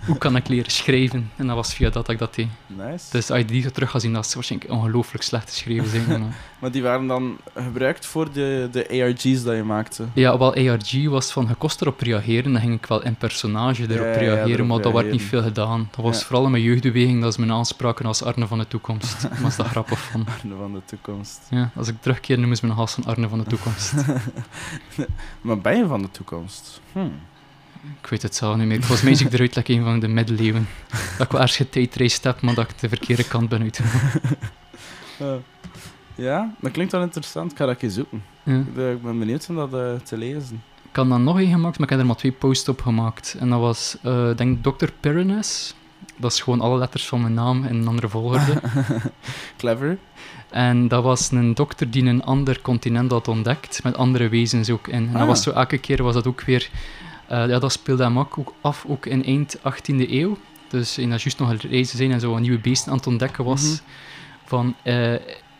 hoe 0.06 0.18
kan 0.18 0.36
ik 0.36 0.48
leren 0.48 0.70
schrijven. 0.70 1.30
En 1.36 1.46
dat 1.46 1.56
was 1.56 1.74
via 1.74 1.90
dat 1.90 1.94
dat 2.06 2.08
ik 2.08 2.18
dat 2.18 2.34
deed. 2.34 2.48
nice. 2.66 3.04
Dus 3.10 3.30
als 3.30 3.38
je 3.38 3.44
die 3.44 3.62
zo 3.62 3.70
terug 3.70 3.90
gaat 3.90 4.00
zien, 4.00 4.12
dat 4.12 4.24
is 4.26 4.34
waarschijnlijk 4.34 4.72
ongelooflijk 4.72 5.24
slecht 5.24 5.48
geschreven 5.48 5.88
zijn. 5.88 6.06
Maar... 6.08 6.20
Maar 6.58 6.70
die 6.70 6.82
waren 6.82 7.06
dan 7.06 7.36
gebruikt 7.54 8.06
voor 8.06 8.32
de, 8.32 8.68
de 8.72 8.88
ARG's 8.88 9.42
dat 9.42 9.56
je 9.56 9.62
maakte. 9.62 10.04
Ja, 10.12 10.38
wel, 10.38 10.54
ARG 10.54 11.08
was 11.08 11.30
van 11.32 11.46
gekost 11.48 11.80
erop 11.80 12.00
reageren. 12.00 12.52
Dan 12.52 12.60
ging 12.60 12.74
ik 12.74 12.86
wel 12.86 13.02
in 13.02 13.14
personage 13.14 13.82
erop 13.82 13.96
Ja, 13.96 14.04
ja, 14.04 14.10
ja, 14.12 14.18
reageren, 14.18 14.50
erop 14.50 14.66
maar 14.66 14.80
dat 14.80 14.92
werd 14.92 15.10
niet 15.10 15.22
veel 15.22 15.42
gedaan. 15.42 15.88
Dat 15.90 16.04
was 16.04 16.18
Ja. 16.20 16.24
vooral 16.26 16.44
in 16.44 16.50
mijn 16.50 16.62
jeugdbeweging, 16.62 17.20
dat 17.22 17.30
is 17.32 17.36
mijn 17.38 17.52
aanspraken 17.52 18.06
als 18.06 18.22
Arne 18.22 18.46
van 18.46 18.58
de 18.58 18.68
toekomst. 18.68 19.22
Dat 19.28 19.38
was 19.38 19.56
daar 19.56 19.66
grappig 19.66 19.98
van. 19.98 20.26
Arne 20.40 20.54
van 20.56 20.72
de 20.72 20.82
toekomst. 20.84 21.40
Ja, 21.50 21.70
als 21.76 21.88
ik 21.88 21.94
terugkeer, 22.00 22.38
noemen 22.38 22.56
ze 22.56 22.66
als 22.66 22.96
een 22.96 23.04
Arne 23.06 23.28
van 23.28 23.38
de 23.38 23.44
toekomst. 23.44 23.94
Maar 25.40 25.58
ben 25.58 25.76
je 25.76 25.86
van 25.86 26.02
de 26.02 26.10
toekomst? 26.10 26.80
Hm. 26.92 26.98
Ik 28.02 28.06
weet 28.08 28.22
het 28.22 28.34
zelf 28.34 28.56
niet 28.56 28.66
meer. 28.66 28.78
Volgens 28.78 29.02
mij 29.02 29.14
zie 29.14 29.26
ik 29.26 29.32
eruit 29.32 29.56
like 29.56 29.72
een 29.72 29.84
van 29.84 30.00
de 30.00 30.08
middeleeuwen. 30.08 30.68
Dat 31.18 31.26
ik 31.26 31.32
wel 31.32 31.40
ergens 31.40 31.56
getijtraced 31.56 32.24
heb, 32.24 32.40
maar 32.40 32.54
dat 32.54 32.70
ik 32.70 32.78
de 32.78 32.88
verkeerde 32.88 33.28
kant 33.28 33.48
ben 33.48 33.62
uitgegaan. 33.62 34.20
Eh, 35.18 35.32
ja, 36.14 36.54
dat 36.60 36.72
klinkt 36.72 36.92
wel 36.92 37.02
interessant. 37.02 37.50
Ik 37.52 37.56
ga 37.56 37.66
dat 37.66 37.76
zoeken. 37.86 38.22
Ja. 38.42 38.56
Ik 38.58 38.74
ben- 38.74 39.18
benieuwd 39.18 39.46
om 39.48 39.56
dat 39.56 39.74
eh, 39.74 39.94
te 40.04 40.16
lezen. 40.18 40.62
Ik 40.90 40.96
had 40.96 41.08
dan 41.08 41.24
nog 41.24 41.38
één 41.38 41.50
gemaakt, 41.50 41.74
maar 41.78 41.86
ik 41.86 41.90
heb 41.92 41.98
er 42.00 42.06
maar 42.06 42.16
twee 42.16 42.32
posts 42.32 42.68
op 42.68 42.80
gemaakt. 42.80 43.36
En 43.38 43.48
dat 43.48 43.60
was, 43.60 43.96
eh 44.02 44.36
denk 44.36 44.62
Dr. 44.64 44.86
Pyrenes. 45.00 45.74
Dat 46.16 46.32
is 46.32 46.40
gewoon 46.40 46.60
alle 46.60 46.78
letters 46.78 47.06
van 47.06 47.20
mijn 47.20 47.34
naam 47.34 47.64
in 47.64 47.76
een 47.76 47.88
andere 47.88 48.08
volgorde. 48.08 48.60
Clever. 49.58 49.98
En 50.50 50.88
dat 50.88 51.02
was 51.02 51.30
een 51.30 51.54
dokter 51.54 51.90
die 51.90 52.04
een 52.04 52.24
ander 52.24 52.60
continent 52.60 53.10
had 53.10 53.28
ontdekt, 53.28 53.82
met 53.82 53.96
andere 53.96 54.28
wezens 54.28 54.70
ook 54.70 54.88
in. 54.88 54.94
En 55.06 55.12
dat 55.12 55.20
Ah. 55.22 55.26
was 55.28 55.42
zo, 55.42 55.50
elke 55.50 55.78
keer 55.78 56.02
was 56.02 56.14
dat 56.14 56.26
ook 56.26 56.40
weer... 56.40 56.70
eh, 57.28 57.48
ja, 57.48 57.58
dat 57.58 57.72
speelde 57.72 58.02
hem 58.02 58.18
ook 58.18 58.38
ook 58.38 58.54
af, 58.60 58.84
ook 58.88 59.06
in 59.06 59.24
eind 59.24 59.58
18e 59.58 60.10
eeuw. 60.10 60.38
Dus 60.68 60.98
in 60.98 61.10
dat 61.10 61.22
juist 61.22 61.38
nog 61.38 61.50
een 61.50 61.70
reizen 61.70 61.96
zijn 61.96 62.12
en 62.12 62.20
zo 62.20 62.34
een 62.34 62.42
nieuwe 62.42 62.58
beesten 62.58 62.90
aan 62.90 62.96
het 62.96 63.06
ontdekken 63.06 63.44
was. 63.44 63.62
Mhm. 63.62 63.80
Van, 64.44 64.74
eh, 64.82 65.14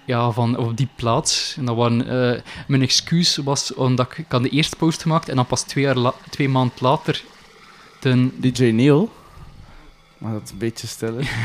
ja, 0.04 0.31
van 0.31 0.57
op 0.57 0.76
die 0.76 0.88
plaats. 0.94 1.54
En 1.59 1.64
dat 1.64 1.76
waren, 1.76 2.09
eh, 2.09 2.40
mijn 2.66 2.83
excuus 2.83 3.37
was 3.37 3.74
omdat 3.74 4.18
ik, 4.18 4.24
had 4.28 4.42
de 4.42 4.48
eerste 4.48 4.76
post 4.76 5.02
gemaakt 5.02 5.28
en 5.28 5.37
dan 5.37 5.46
pas 5.46 5.62
twee, 5.62 5.85
jaar 5.85 6.12
twee 6.31 6.48
maanden 6.48 6.76
later 6.81 7.22
de, 8.00 8.28
DJ 8.40 8.64
Neil. 8.64 9.12
Maar 10.18 10.33
dat 10.33 10.42
is 10.44 10.50
een 10.50 10.59
beetje 10.59 10.87
stiller. 10.87 11.31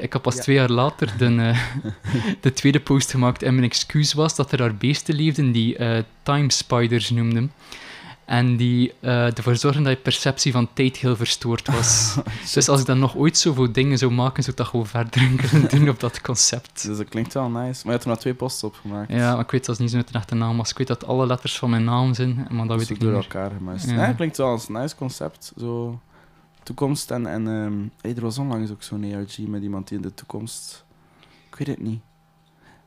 Ik 0.00 0.12
had 0.12 0.22
pas 0.22 0.34
Ja. 0.34 0.42
twee 0.42 0.56
jaar 0.56 0.70
later 0.70 1.12
de, 1.18 1.54
de 2.40 2.52
tweede 2.52 2.80
post 2.80 3.10
gemaakt 3.10 3.42
en 3.42 3.54
mijn 3.54 3.66
excuus 3.66 4.12
was 4.12 4.34
dat 4.34 4.52
er 4.52 4.58
daar 4.58 4.74
beesten 4.74 5.14
leefden 5.14 5.52
die 5.52 5.76
time 6.22 6.50
spiders 6.52 7.10
noemden. 7.10 7.52
En 8.28 8.56
die 8.56 8.92
eh, 9.00 9.36
ervoor 9.36 9.56
zorgen 9.56 9.82
dat 9.82 9.92
je 9.92 9.98
perceptie 9.98 10.52
van 10.52 10.68
tijd 10.72 10.96
heel 10.96 11.16
verstoord 11.16 11.66
was. 11.66 12.16
dus 12.54 12.68
als 12.68 12.80
ik 12.80 12.86
dan 12.86 12.98
nog 12.98 13.16
ooit 13.16 13.38
zoveel 13.38 13.72
dingen 13.72 13.98
zou 13.98 14.12
maken, 14.12 14.42
zou 14.42 14.50
ik 14.50 14.56
dat 14.56 14.66
gewoon 14.66 14.86
verder 14.86 15.30
kunnen 15.50 15.68
doen 15.68 15.88
op 15.88 16.00
dat 16.00 16.20
concept. 16.20 16.86
Dus 16.86 16.96
dat 16.96 17.08
klinkt 17.08 17.34
wel 17.34 17.48
nice. 17.48 17.58
Maar 17.58 17.82
je 17.82 17.90
hebt 17.90 18.02
er 18.02 18.08
maar 18.08 18.18
twee 18.18 18.34
posts 18.34 18.64
op 18.64 18.74
gemaakt. 18.74 19.12
Ja, 19.12 19.32
maar 19.32 19.44
ik 19.44 19.50
weet 19.50 19.64
zelfs 19.64 19.80
niet 19.80 19.90
zo 19.90 19.96
met 19.96 20.08
de 20.08 20.14
echte 20.14 20.34
naam 20.34 20.56
was. 20.56 20.70
Ik 20.70 20.78
weet 20.78 20.86
dat 20.86 21.06
alle 21.06 21.26
letters 21.26 21.58
van 21.58 21.70
mijn 21.70 21.84
naam 21.84 22.14
zijn, 22.14 22.46
maar 22.50 22.66
dat 22.66 22.78
weet 22.78 22.90
ik 22.90 23.00
niet 23.00 23.00
door 23.00 23.22
elkaar. 23.22 23.52
Ja. 23.86 23.94
Ja. 23.94 24.12
klinkt 24.12 24.36
wel 24.36 24.48
als 24.48 24.68
een 24.68 24.74
nice 24.74 24.96
concept. 24.96 25.52
Zo 25.58 26.00
toekomst 26.62 27.10
en... 27.10 27.26
en 27.26 27.48
ehm, 27.48 27.78
hey, 28.00 28.14
er 28.14 28.22
was 28.22 28.38
onlangs 28.38 28.70
ook 28.70 28.82
zo'n 28.82 29.14
ARG 29.14 29.38
met 29.38 29.62
iemand 29.62 29.88
die 29.88 29.96
in 29.96 30.02
de 30.02 30.14
toekomst... 30.14 30.84
Ik 31.50 31.54
weet 31.54 31.66
het 31.76 31.80
niet. 31.80 32.00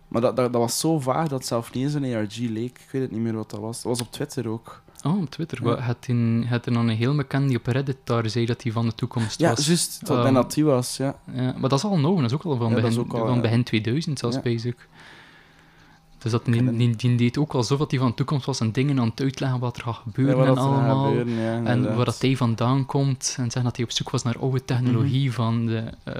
Maar 0.08 0.21
dat, 0.21 0.36
dat, 0.36 0.54
dat 0.54 0.62
was 0.62 0.80
zo 0.80 0.99
vaag 0.99 1.27
dat 1.27 1.39
het 1.39 1.47
zelf 1.47 1.73
niet 1.73 1.84
eens 1.84 1.93
een 1.93 2.15
ARG 2.15 2.38
leek. 2.38 2.80
Ik 2.80 2.89
weet 2.91 3.01
het 3.01 3.12
niet 3.12 3.21
meer 3.21 3.36
wat 3.36 3.49
dat 3.49 3.60
was. 3.60 3.75
Dat 3.82 3.97
was 3.97 4.01
op 4.01 4.12
Twitter 4.12 4.47
ook. 4.47 4.82
Oh, 5.04 5.22
op 5.22 5.30
Twitter. 5.30 5.60
Ja. 5.64 5.96
Ja. 6.08 6.46
Het 6.48 6.66
er 6.66 6.74
dan 6.74 6.88
een 6.88 6.96
heel 6.96 7.16
bekende 7.16 7.48
die 7.48 7.58
op 7.58 7.66
Reddit 7.68 7.98
daar 8.04 8.30
zei 8.30 8.46
dat 8.46 8.64
hij 8.64 8.72
van 8.72 8.86
de 8.86 8.96
toekomst 8.96 9.40
Ja, 9.40 9.50
was. 9.56 9.66
juist. 9.68 10.00
Dat 10.06 10.16
Ehm, 10.16 10.24
denk 10.24 10.36
dat 10.36 10.54
die 10.54 10.66
was, 10.66 10.98
ja. 10.98 11.16
Ja, 11.34 11.54
maar 11.58 11.70
dat 11.70 11.80
is 11.80 11.86
al 11.86 11.98
nou, 12.00 12.16
dat 12.16 12.26
is 12.26 12.34
ook 12.34 12.44
al 12.44 12.58
van, 12.58 12.68
Ja, 12.70 12.74
dat 12.74 12.84
begin, 12.84 12.90
is 13.00 13.06
ook 13.06 13.14
al, 13.14 13.26
van 13.26 13.36
ja. 13.36 13.42
begin 13.42 13.64
2000 13.64 14.20
zelfs, 14.20 14.36
Ja. 14.36 14.42
basic. 14.42 14.88
Dus 16.21 16.31
dat, 16.31 16.45
die, 16.45 16.75
die, 16.77 16.95
die 16.95 17.15
deed 17.15 17.38
ook 17.38 17.53
alsof 17.53 17.79
dat 17.79 17.91
hij 17.91 17.99
van 17.99 18.10
de 18.10 18.13
toekomst 18.15 18.45
was 18.45 18.60
en 18.60 18.71
dingen 18.71 18.99
aan 18.99 19.07
het 19.10 19.21
uitleggen 19.21 19.60
wat 19.60 19.77
er 19.77 19.84
gaat 19.84 19.95
gebeuren 20.03 20.45
en 20.47 20.57
allemaal. 20.57 21.05
gebeuren, 21.05 21.34
ja, 21.34 21.63
en 21.63 21.95
waar 21.95 22.05
dat 22.05 22.21
hij 22.21 22.36
vandaan 22.38 22.86
komt. 22.86 23.27
En 23.38 23.43
zeggen 23.43 23.63
dat 23.63 23.75
hij 23.75 23.86
op 23.86 23.91
zoek 23.91 24.10
was 24.10 24.23
naar 24.23 24.38
oude 24.39 24.65
technologie 24.65 25.25
Mhm. 25.27 25.36
van 25.36 25.65
de 25.65 25.84
eh, 26.03 26.15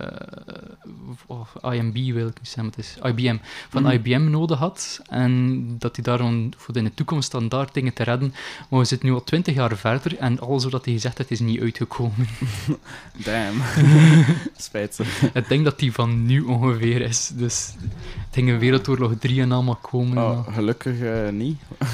of 1.26 1.56
IMB, 1.62 1.94
wil 2.14 2.28
ik 2.28 2.38
niet 2.40 2.48
zeggen, 2.48 2.66
het 2.66 2.78
is 2.78 2.96
IBM. 3.04 3.38
Van 3.70 3.82
Mhm. 3.84 3.92
IBM 3.92 4.30
nodig 4.30 4.60
had. 4.60 5.02
En 5.10 5.66
dat 5.80 5.96
hij 5.96 6.04
daarom 6.06 6.50
voor 6.58 6.78
in 6.78 6.84
de 6.84 6.94
toekomst 6.94 7.28
standaard 7.28 7.74
dingen 7.74 7.94
te 7.94 8.04
redden. 8.04 8.34
Maar 8.70 8.80
we 8.80 8.86
zitten 8.86 9.08
nu 9.08 9.14
al 9.14 9.24
twintig 9.24 9.56
jaar 9.56 9.78
verder 9.78 10.18
en 10.18 10.40
alles 10.40 10.66
wat 10.66 10.86
hij 10.86 10.94
gezegd 10.94 11.18
heeft 11.18 11.32
is 11.32 11.40
niet 11.40 11.62
uitgekomen. 11.62 12.28
Damn. 13.26 13.62
Spijtig. 14.58 15.22
Ik 15.34 15.48
denk 15.48 15.64
dat 15.64 15.80
die 15.80 15.92
van 15.94 16.26
nu 16.26 16.42
ongeveer 16.42 17.02
is. 17.02 17.32
Dus 17.34 17.74
het 18.32 18.40
ging 18.40 18.50
een 18.50 18.60
Wereldoorlog 18.60 19.12
3 19.20 19.42
en 19.42 19.52
allemaal 19.52 19.76
komen. 19.82 20.18
Oh, 20.24 20.54
gelukkig 20.54 21.00
eh, 21.00 21.30
niet. 21.30 21.58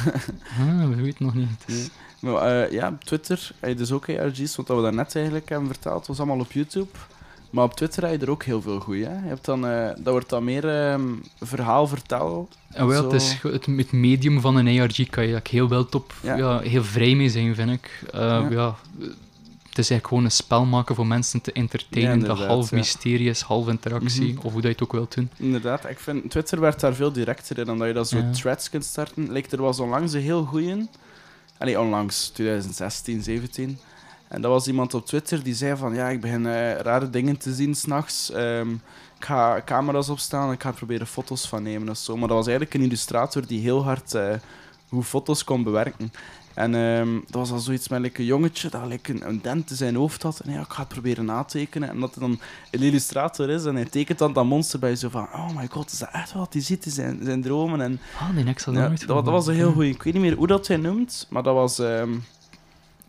Ah, 0.60 0.88
we 0.90 0.96
weten 0.96 1.26
nog 1.26 1.34
niet. 1.36 1.64
Is- 1.66 1.90
Maar 2.20 2.64
eh, 2.64 2.72
ja, 2.72 2.88
op 2.88 3.04
Twitter 3.04 3.52
heb 3.60 3.70
je 3.70 3.76
dus 3.76 3.92
ook 3.92 4.10
ARG's, 4.10 4.56
wat 4.56 4.68
we 4.68 4.82
daarnet 4.82 5.16
eigenlijk 5.16 5.50
hebben 5.50 5.68
verteld, 5.68 6.08
was 6.08 6.18
allemaal 6.18 6.40
op 6.40 6.52
YouTube. 6.52 6.88
Maar 7.50 7.64
op 7.64 7.74
Twitter 7.74 8.04
heb 8.08 8.20
je 8.20 8.26
er 8.26 8.32
ook 8.32 8.44
heel 8.44 8.62
veel 8.62 8.80
goeie. 8.80 9.06
Hè? 9.06 9.14
Je 9.14 9.28
hebt 9.28 9.46
dan, 9.46 9.68
eh, 9.68 9.86
dat 9.88 10.14
wordt 10.14 10.30
dan 10.30 10.44
meer 10.44 10.70
ehm, 10.70 11.02
verhaal 11.42 11.88
verteld. 11.88 12.58
En 12.72 12.88
wel, 12.88 13.02
Zo. 13.02 13.04
het, 13.12 13.22
is, 13.22 13.38
het, 13.42 13.66
het 13.66 13.92
medium 13.92 14.42
van 14.42 14.56
een 14.56 14.80
ARG 14.82 15.10
kan 15.10 15.28
je 15.28 15.40
heel 15.50 15.68
wel 15.70 15.86
top, 15.86 16.14
Ja. 16.22 16.36
ja. 16.36 16.60
heel 16.60 16.84
vrij 16.84 17.16
mee 17.16 17.30
zijn, 17.30 17.56
vind 17.56 17.70
ik. 17.72 18.04
Ja. 18.12 18.48
ja. 18.50 18.76
Het 19.78 19.86
is 19.86 19.92
eigenlijk 19.92 20.08
gewoon 20.08 20.24
een 20.24 20.32
spel 20.46 20.66
maken 20.66 20.96
voor 20.96 21.08
mensen 21.08 21.42
te 21.42 21.52
entertainen, 21.52 22.20
Ja, 22.20 22.26
dat 22.26 22.38
half 22.40 22.70
ja. 22.70 22.76
mysterie 22.78 23.30
is, 23.30 23.42
half 23.42 23.68
interactie, 23.68 24.34
Mhm. 24.34 24.46
of 24.46 24.52
hoe 24.52 24.62
dat 24.62 24.64
je 24.64 24.68
het 24.70 24.82
ook 24.84 24.92
wilt 24.92 25.14
doen. 25.16 25.30
Inderdaad, 25.38 25.90
ik 25.90 26.00
vind 26.00 26.30
Twitter 26.32 26.60
werd 26.60 26.80
daar 26.80 26.94
veel 26.96 27.12
directer 27.12 27.58
in, 27.58 27.70
omdat 27.70 27.88
je 27.88 27.94
dat 27.94 28.10
zo 28.10 28.30
threads 28.32 28.70
kunt 28.70 28.86
starten. 28.86 29.32
Like, 29.32 29.56
er 29.56 29.62
was 29.62 29.80
onlangs 29.80 30.14
een 30.14 30.22
heel 30.22 30.44
goeie, 30.44 30.88
allee, 31.58 31.80
onlangs, 31.80 32.28
2016, 32.28 33.24
17. 33.24 33.78
En 34.28 34.42
dat 34.42 34.52
was 34.52 34.68
iemand 34.68 34.94
op 34.94 35.06
Twitter 35.06 35.44
die 35.44 35.56
zei 35.56 35.76
van, 35.78 35.94
ja, 35.94 36.08
ik 36.10 36.22
begin 36.22 36.46
eh, 36.46 36.76
rare 36.76 37.10
dingen 37.10 37.38
te 37.38 37.54
zien 37.54 37.76
s'nachts. 37.76 38.32
Ehm 38.32 38.70
ik 39.20 39.26
ga 39.26 39.62
camera's 39.66 40.10
opstaan 40.10 40.48
en 40.48 40.54
ik 40.54 40.62
ga 40.62 40.70
er 40.70 40.76
proberen 40.76 41.08
foto's 41.08 41.48
van 41.48 41.64
nemen 41.64 41.90
of 41.90 41.98
zo. 41.98 42.18
Maar 42.18 42.28
dat 42.28 42.38
was 42.38 42.48
eigenlijk 42.48 42.76
een 42.76 42.82
illustrator 42.84 43.48
die 43.48 43.62
heel 43.62 43.84
hard 43.84 44.14
eh, 44.14 44.34
hoe 44.90 45.04
foto's 45.04 45.44
kon 45.44 45.64
bewerken. 45.64 46.12
En 46.58 46.76
ehm, 46.76 47.14
dat 47.14 47.34
was 47.42 47.52
al 47.52 47.60
zoiets 47.60 47.88
met 47.88 48.02
like, 48.02 48.20
een 48.20 48.26
jongetje 48.26 48.70
dat 48.70 48.86
like, 48.86 49.12
een, 49.12 49.28
een 49.28 49.42
dent 49.42 49.70
in 49.70 49.76
zijn 49.76 49.96
hoofd 49.96 50.24
had. 50.24 50.40
En 50.40 50.52
ja, 50.52 50.60
ik 50.60 50.70
ga 50.70 50.80
het 50.80 50.88
proberen 50.88 51.26
natekenen. 51.26 51.90
En 51.90 52.00
dat 52.00 52.16
hij 52.16 52.28
dan 52.28 52.40
een 52.72 52.82
illustrator 52.82 53.50
is 53.50 53.66
en 53.66 53.76
hij 53.76 53.86
tekent 53.86 54.20
dan 54.20 54.34
dat 54.34 54.46
monster 54.46 54.80
bij 54.80 54.96
zo 54.96 55.10
van... 55.10 55.24
Oh 55.34 55.56
my 55.56 55.68
god, 55.68 55.92
is 55.92 56.00
dat 56.00 56.10
echt 56.12 56.34
wat 56.34 56.54
hij 56.54 56.62
ziet 56.62 56.86
in 56.86 56.92
zijn, 56.92 57.20
zijn 57.24 57.42
dromen? 57.42 57.82
En 57.82 58.00
Ah, 58.20 58.30
nee, 58.30 58.46
ik 58.46 58.60
zal 58.60 58.74
ja, 58.74 58.88
nooit 58.88 59.08
dat, 59.08 59.26
dat 59.26 59.34
was 59.34 59.48
een 59.48 59.56
heel 59.56 59.72
goed. 59.72 59.84
Ik 59.84 60.04
weet 60.04 60.14
niet 60.14 60.22
meer 60.22 60.36
hoe 60.36 60.48
dat 60.48 60.68
hij 60.68 60.78
noemt, 60.78 61.28
maar 61.30 61.44
dat 61.44 61.54
was, 61.54 61.80
ehm, 61.80 62.12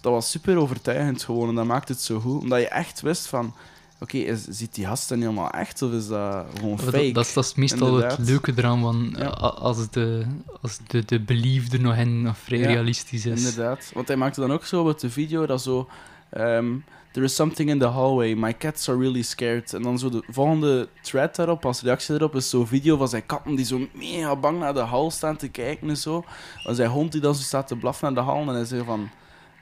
dat 0.00 0.12
was 0.12 0.30
super 0.30 0.56
overtuigend 0.56 1.22
gewoon. 1.22 1.48
En 1.48 1.54
dat 1.54 1.66
maakt 1.66 1.88
het 1.88 2.00
zo 2.00 2.20
goed. 2.20 2.40
Omdat 2.42 2.60
je 2.60 2.68
echt 2.68 3.00
wist 3.00 3.26
van... 3.26 3.54
Oké, 4.00 4.36
ziet 4.48 4.74
die 4.74 4.86
gast 4.86 5.08
dan 5.08 5.20
helemaal 5.20 5.50
echt 5.50 5.82
of 5.82 5.92
is 5.92 6.08
dat 6.08 6.46
gewoon 6.58 6.78
fake? 6.78 7.12
dat, 7.12 7.24
is- 7.26 7.32
dat 7.32 7.44
is 7.44 7.54
meestal 7.54 7.86
Inderdaad. 7.86 8.16
het 8.18 8.28
leuke 8.28 8.52
eraan, 8.56 8.80
van, 8.80 9.14
Ja. 9.16 9.24
a- 9.26 9.30
als, 9.58 9.90
de, 9.90 10.26
als 10.62 10.78
de, 10.86 11.04
de 11.04 11.20
belief 11.20 11.72
er 11.72 11.80
nog 11.80 11.96
in 11.96 12.22
nog 12.22 12.38
vrij 12.38 12.58
Ja, 12.58 12.66
realistisch 12.66 13.26
is. 13.26 13.38
Inderdaad. 13.44 13.90
Want 13.94 14.08
hij 14.08 14.16
maakte 14.16 14.40
dan 14.40 14.52
ook 14.52 14.64
zo 14.64 14.84
met 14.84 15.00
de 15.00 15.10
video 15.10 15.46
dat 15.46 15.62
zo... 15.62 15.88
ehm, 16.30 16.66
There 17.12 17.26
is 17.26 17.34
something 17.34 17.70
in 17.70 17.78
the 17.78 17.86
hallway. 17.86 18.34
My 18.34 18.56
cats 18.56 18.88
are 18.88 18.98
really 18.98 19.22
scared. 19.22 19.74
En 19.74 19.82
dan 19.82 19.98
zo 19.98 20.10
de 20.10 20.22
volgende 20.28 20.88
thread 21.02 21.36
daarop, 21.36 21.66
als 21.66 21.82
reactie 21.82 22.14
erop, 22.14 22.34
is 22.34 22.50
zo'n 22.50 22.66
video 22.66 22.96
van 22.96 23.08
zijn 23.08 23.26
katten 23.26 23.54
die 23.54 23.64
zo 23.64 23.80
mega 23.92 24.36
bang 24.36 24.58
naar 24.58 24.74
de 24.74 24.80
hal 24.80 25.10
staan 25.10 25.36
te 25.36 25.48
kijken 25.48 25.88
en 25.88 25.96
zo. 25.96 26.24
En 26.64 26.74
zijn 26.74 26.90
hond 26.90 27.12
die 27.12 27.20
dan 27.20 27.34
zo 27.34 27.42
staat 27.42 27.66
te 27.68 27.76
blaffen 27.76 28.12
naar 28.12 28.24
de 28.24 28.30
hal. 28.30 28.40
En 28.40 28.54
hij 28.54 28.64
zegt 28.64 28.84
van... 28.84 29.08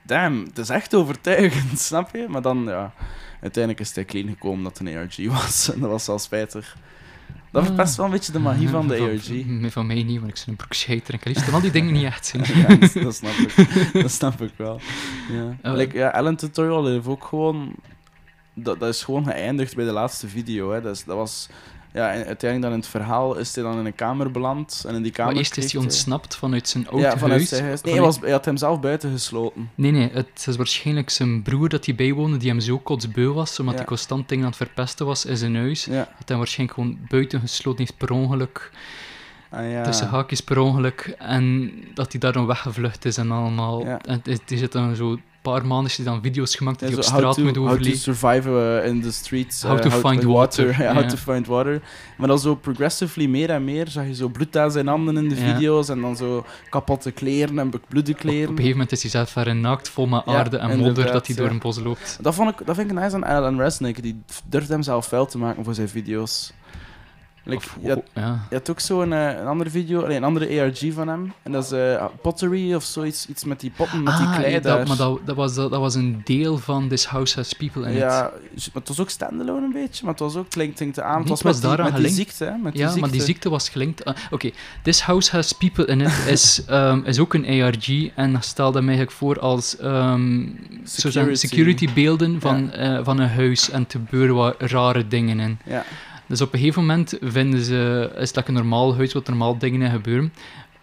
Damn, 0.06 0.44
het 0.44 0.58
is 0.58 0.68
echt 0.68 0.94
overtuigend, 0.94 1.78
snap 1.90 2.14
je? 2.14 2.26
Maar 2.28 2.42
dan, 2.42 2.64
ja... 2.64 2.92
Uiteindelijk 3.40 3.80
is 3.84 3.94
hij 3.94 4.04
clean 4.04 4.28
gekomen 4.28 4.64
dat 4.64 4.78
het 4.78 4.88
een 4.88 4.96
ARG 4.96 5.16
was. 5.42 5.72
En 5.74 5.80
dat 5.80 5.90
was 5.90 6.06
wel 6.06 6.18
spijtig. 6.18 6.76
Dat 7.50 7.62
Ah. 7.62 7.68
verpest 7.68 7.96
wel 7.96 8.06
een 8.06 8.12
beetje 8.12 8.32
de 8.32 8.38
magie 8.38 8.68
van 8.68 8.88
de 8.88 8.94
ARG. 9.00 9.26
Van, 9.60 9.70
van 9.70 9.86
mij 9.86 10.02
niet, 10.02 10.20
want 10.20 10.28
ik 10.28 10.34
ben 10.34 10.44
een 10.46 10.56
broekscheiter 10.56 11.14
en 11.14 11.18
ik 11.20 11.24
liefst 11.26 11.52
al 11.52 11.60
die 11.60 11.70
dingen 11.70 11.92
niet 11.92 12.04
echt 12.04 12.26
zien. 12.26 12.42
Ja, 12.54 12.76
dat, 13.02 13.14
snap 13.14 13.32
ik. 13.32 13.92
Dat 14.02 14.10
snap 14.10 14.40
ik 14.40 14.52
wel. 14.56 14.80
Ja. 15.62 15.72
Like, 15.72 15.96
ja, 15.96 16.12
Ellen 16.14 16.36
Tutorial 16.36 16.86
heeft 16.86 17.06
ook 17.06 17.24
gewoon... 17.24 17.74
Dat, 18.54 18.80
dat 18.80 18.88
is 18.94 19.04
gewoon 19.04 19.24
geëindigd 19.24 19.74
bij 19.76 19.84
de 19.84 19.90
laatste 19.90 20.28
video. 20.28 20.72
Hè. 20.72 20.80
Dat, 20.80 20.96
is, 20.96 21.04
dat 21.04 21.16
was... 21.16 21.48
Ja, 21.96 22.12
en 22.12 22.26
uiteindelijk 22.26 22.62
dan 22.62 22.72
in 22.72 22.78
het 22.78 22.88
verhaal 22.88 23.36
is 23.38 23.54
hij 23.54 23.64
dan 23.64 23.78
in 23.78 23.86
een 23.86 23.94
kamer 23.94 24.30
beland. 24.30 24.84
En 24.88 24.94
in 24.94 25.02
die 25.02 25.12
kamer 25.12 25.32
Maar 25.32 25.40
eerst 25.42 25.56
is 25.56 25.72
hij 25.72 25.80
ontsnapt 25.82 26.36
vanuit 26.36 26.68
zijn 26.68 26.88
oud 26.88 27.00
Ja, 27.00 27.10
vanuit 27.18 27.30
huis. 27.30 27.48
zijn 27.48 27.64
huis. 27.64 27.80
Nee, 27.82 27.92
hij, 27.94 28.02
was, 28.02 28.20
hij 28.20 28.30
had 28.30 28.44
hem 28.44 28.56
zelf 28.56 28.80
buiten 28.80 29.10
gesloten. 29.10 29.70
Nee, 29.74 29.90
nee, 29.90 30.10
het 30.12 30.46
is 30.48 30.56
waarschijnlijk 30.56 31.10
zijn 31.10 31.42
broer 31.42 31.68
dat 31.68 31.86
hij 31.86 31.94
bijwoonde, 31.94 32.36
die 32.36 32.50
hem 32.50 32.60
zo 32.60 32.78
kotsbeu 32.78 33.28
was, 33.32 33.58
omdat 33.58 33.74
Ja. 33.74 33.80
hij 33.80 33.88
constant 33.88 34.28
dingen 34.28 34.44
aan 34.44 34.50
het 34.50 34.58
verpesten 34.58 35.06
was 35.06 35.24
in 35.24 35.36
zijn 35.36 35.56
huis. 35.56 35.84
Ja. 35.84 36.08
Dat 36.18 36.28
hij 36.28 36.36
waarschijnlijk 36.36 36.78
gewoon 36.78 36.98
buiten 37.08 37.40
gesloten 37.40 37.78
heeft 37.80 37.96
per 37.96 38.10
ongeluk, 38.10 38.70
Ah, 39.50 39.70
ja. 39.70 39.82
tussen 39.82 40.08
haakjes 40.08 40.40
per 40.40 40.58
ongeluk, 40.58 41.14
en 41.18 41.72
dat 41.94 42.10
hij 42.12 42.20
daar 42.20 42.32
dan 42.32 42.46
weggevlucht 42.46 43.04
is 43.04 43.16
en 43.16 43.30
allemaal. 43.30 43.84
En 43.86 44.20
het- 44.22 44.42
die 44.44 44.58
zit 44.58 44.72
dan 44.72 44.96
zo 44.96 45.18
paar 45.52 45.66
maanden 45.66 45.90
is 45.90 45.96
hij 45.96 46.06
dan 46.06 46.22
video's 46.22 46.54
gemaakt 46.56 46.80
dat 46.80 46.88
Ja, 46.88 46.94
hij 46.94 47.04
op 47.04 47.10
straat 47.10 47.34
to, 47.34 47.42
moet 47.42 47.56
how 47.56 47.64
to 47.66 47.72
overleven. 47.72 47.98
survive 47.98 48.48
uh, 48.48 48.86
in 48.90 49.02
the 49.02 49.12
streets. 49.12 49.62
How 49.62 49.76
uh, 49.76 49.80
to 49.82 49.90
find 49.90 50.22
water, 50.22 50.76
how 50.94 51.08
to 51.08 51.16
find 51.16 51.46
water. 51.46 51.80
Maar 52.16 52.28
dan 52.28 52.38
zo 52.38 52.54
progressively 52.54 53.26
meer 53.26 53.50
en 53.50 53.64
meer 53.64 53.88
zag 53.88 54.06
je 54.06 54.14
zo 54.14 54.28
bloed 54.28 54.56
aan 54.56 54.70
zijn 54.70 54.86
handen 54.86 55.16
in 55.16 55.28
de 55.28 55.36
video's. 55.36 55.88
En 55.88 56.00
dan 56.00 56.16
zo 56.16 56.44
kapotte 56.70 57.10
kleren 57.10 57.58
en 57.58 57.70
bekloede 57.70 58.10
Op, 58.10 58.16
op 58.16 58.20
kleren. 58.22 58.40
een 58.48 58.56
gegeven 58.56 58.70
moment 58.70 58.92
is 58.92 59.02
hij 59.02 59.10
zelf 59.10 59.32
daar 59.32 59.46
in 59.46 59.60
naakt, 59.60 59.88
vol 59.88 60.06
met 60.06 60.22
aarde 60.26 60.56
en 60.56 60.78
modder, 60.78 61.12
dat 61.12 61.26
hij 61.26 61.36
door 61.36 61.48
een 61.48 61.58
bos 61.58 61.78
loopt. 61.78 62.18
Dat, 62.20 62.34
vond 62.34 62.50
ik, 62.60 62.66
dat 62.66 62.76
vind 62.76 62.90
ik 62.90 62.98
nice 62.98 63.14
aan 63.14 63.24
Alan 63.24 63.58
Resnick. 63.60 64.02
Die 64.02 64.22
durft 64.48 64.68
hem 64.68 64.82
zelf 64.82 65.06
vuil 65.06 65.26
te 65.26 65.38
maken 65.38 65.64
voor 65.64 65.74
zijn 65.74 65.88
video's. 65.88 66.52
Like, 67.48 67.56
Of- 67.56 67.76
je, 67.82 67.88
had, 67.88 68.02
ja. 68.14 68.46
je 68.50 68.54
had 68.56 68.70
ook 68.70 68.80
zo 68.80 69.00
een, 69.02 69.12
eh, 69.12 69.38
een 69.38 69.46
andere 69.46 69.70
video, 69.70 70.04
een 70.04 70.24
andere 70.24 70.60
ARG 70.62 70.92
van 70.92 71.08
hem. 71.08 71.32
En 71.42 71.52
dat 71.52 71.64
is 71.64 71.70
eh, 71.72 72.04
pottery 72.22 72.74
of 72.74 72.84
zoiets, 72.84 73.26
iets 73.26 73.44
met 73.44 73.60
die 73.60 73.72
potten, 73.76 74.02
met 74.02 74.16
die 74.16 74.26
Ah, 74.26 74.36
klei 74.36 74.52
ja, 74.52 74.60
daar. 74.60 74.78
dat, 74.78 74.88
maar 74.88 74.96
dat, 74.96 75.20
dat, 75.24 75.36
was, 75.36 75.54
dat, 75.54 75.70
dat 75.70 75.80
was 75.80 75.94
een 75.94 76.20
deel 76.24 76.58
van 76.58 76.88
This 76.88 77.04
House 77.06 77.36
Has 77.36 77.52
People 77.52 77.82
in 77.86 77.92
it. 77.92 77.98
ja, 77.98 78.20
maar 78.54 78.72
het 78.74 78.88
was 78.88 79.00
ook 79.00 79.10
standalone 79.10 79.66
een 79.66 79.72
beetje, 79.72 80.04
maar 80.04 80.12
het 80.12 80.22
was 80.22 80.36
ook 80.36 80.50
klinkt 80.50 81.00
aan. 81.00 81.18
Het 81.20 81.28
was 81.28 81.42
was 81.42 81.60
met, 81.60 81.76
die, 81.76 81.84
met 81.84 81.96
die 81.96 82.08
ziekte, 82.08 82.44
hè? 82.44 82.56
Met 82.56 82.76
Ja, 82.78 82.92
die 82.92 83.00
maar 83.00 83.10
die 83.10 83.22
ziekte 83.22 83.48
was 83.48 83.68
gelinkt. 83.68 84.04
aan- 84.04 84.14
Oké, 84.30 84.50
This 84.82 85.00
House 85.00 85.30
Has 85.30 85.52
People 85.52 85.86
in 85.86 86.00
It 86.00 86.12
is, 86.36 86.64
ehm, 86.66 87.00
is 87.04 87.18
ook 87.18 87.34
een 87.34 87.62
ARG 87.62 87.88
en 88.14 88.32
dat 88.32 88.44
stelde 88.44 88.80
mij 88.80 88.94
eigenlijk 88.96 89.16
voor 89.16 89.38
als 89.40 89.70
zo 89.70 91.10
zeggen, 91.10 91.36
Security. 91.36 91.36
security 91.46 91.88
beelden 91.94 92.40
van, 92.40 92.72
eh, 92.72 92.98
van 93.04 93.18
een 93.18 93.28
huis 93.28 93.70
en 93.70 93.86
te 93.86 93.98
gebeuren 93.98 94.34
wat 94.34 94.54
rare 94.58 95.08
dingen 95.08 95.40
in. 95.40 95.58
Ja, 95.64 95.84
Dus 96.26 96.40
op 96.40 96.52
een 96.52 96.58
gegeven 96.58 96.80
moment 96.80 97.18
vinden 97.22 97.60
ze, 97.64 98.10
is 98.18 98.26
het 98.28 98.36
like 98.36 98.48
een 98.48 98.54
normaal 98.54 98.96
huis 98.96 99.12
wat 99.12 99.26
normaal 99.26 99.58
dingen 99.58 99.82
in 99.82 99.90
gebeuren. 99.90 100.32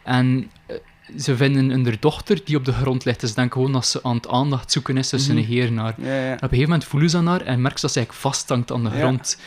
En 0.04 0.50
eh, 0.66 0.76
ze 1.18 1.36
vinden 1.36 1.70
hun 1.70 1.98
dochter 2.00 2.42
die 2.46 2.56
op 2.58 2.66
de 2.66 2.74
grond 2.74 3.06
ligt. 3.06 3.20
Dus 3.20 3.30
ze 3.30 3.36
denken 3.36 3.54
gewoon 3.54 3.72
dat 3.72 3.86
ze 3.86 4.00
aan 4.04 4.16
het 4.16 4.28
aandacht 4.28 4.72
zoeken 4.72 4.98
is, 4.98 5.10
dus 5.10 5.24
ze 5.26 5.32
Mhm. 5.34 5.40
negeren 5.42 5.78
haar. 5.78 5.96
ja, 5.98 6.06
ja. 6.08 6.14
En 6.30 6.34
op 6.36 6.42
een 6.42 6.50
gegeven 6.50 6.70
moment 6.70 6.84
voelen 6.84 7.10
ze 7.10 7.18
aan 7.18 7.28
haar 7.28 7.42
en 7.42 7.62
merken 7.62 7.80
ze 7.80 7.86
dat 7.86 7.92
ze 7.94 7.98
eigenlijk 8.00 8.28
vasthangt 8.28 8.72
aan 8.72 8.84
de 8.84 8.90
grond. 8.90 9.38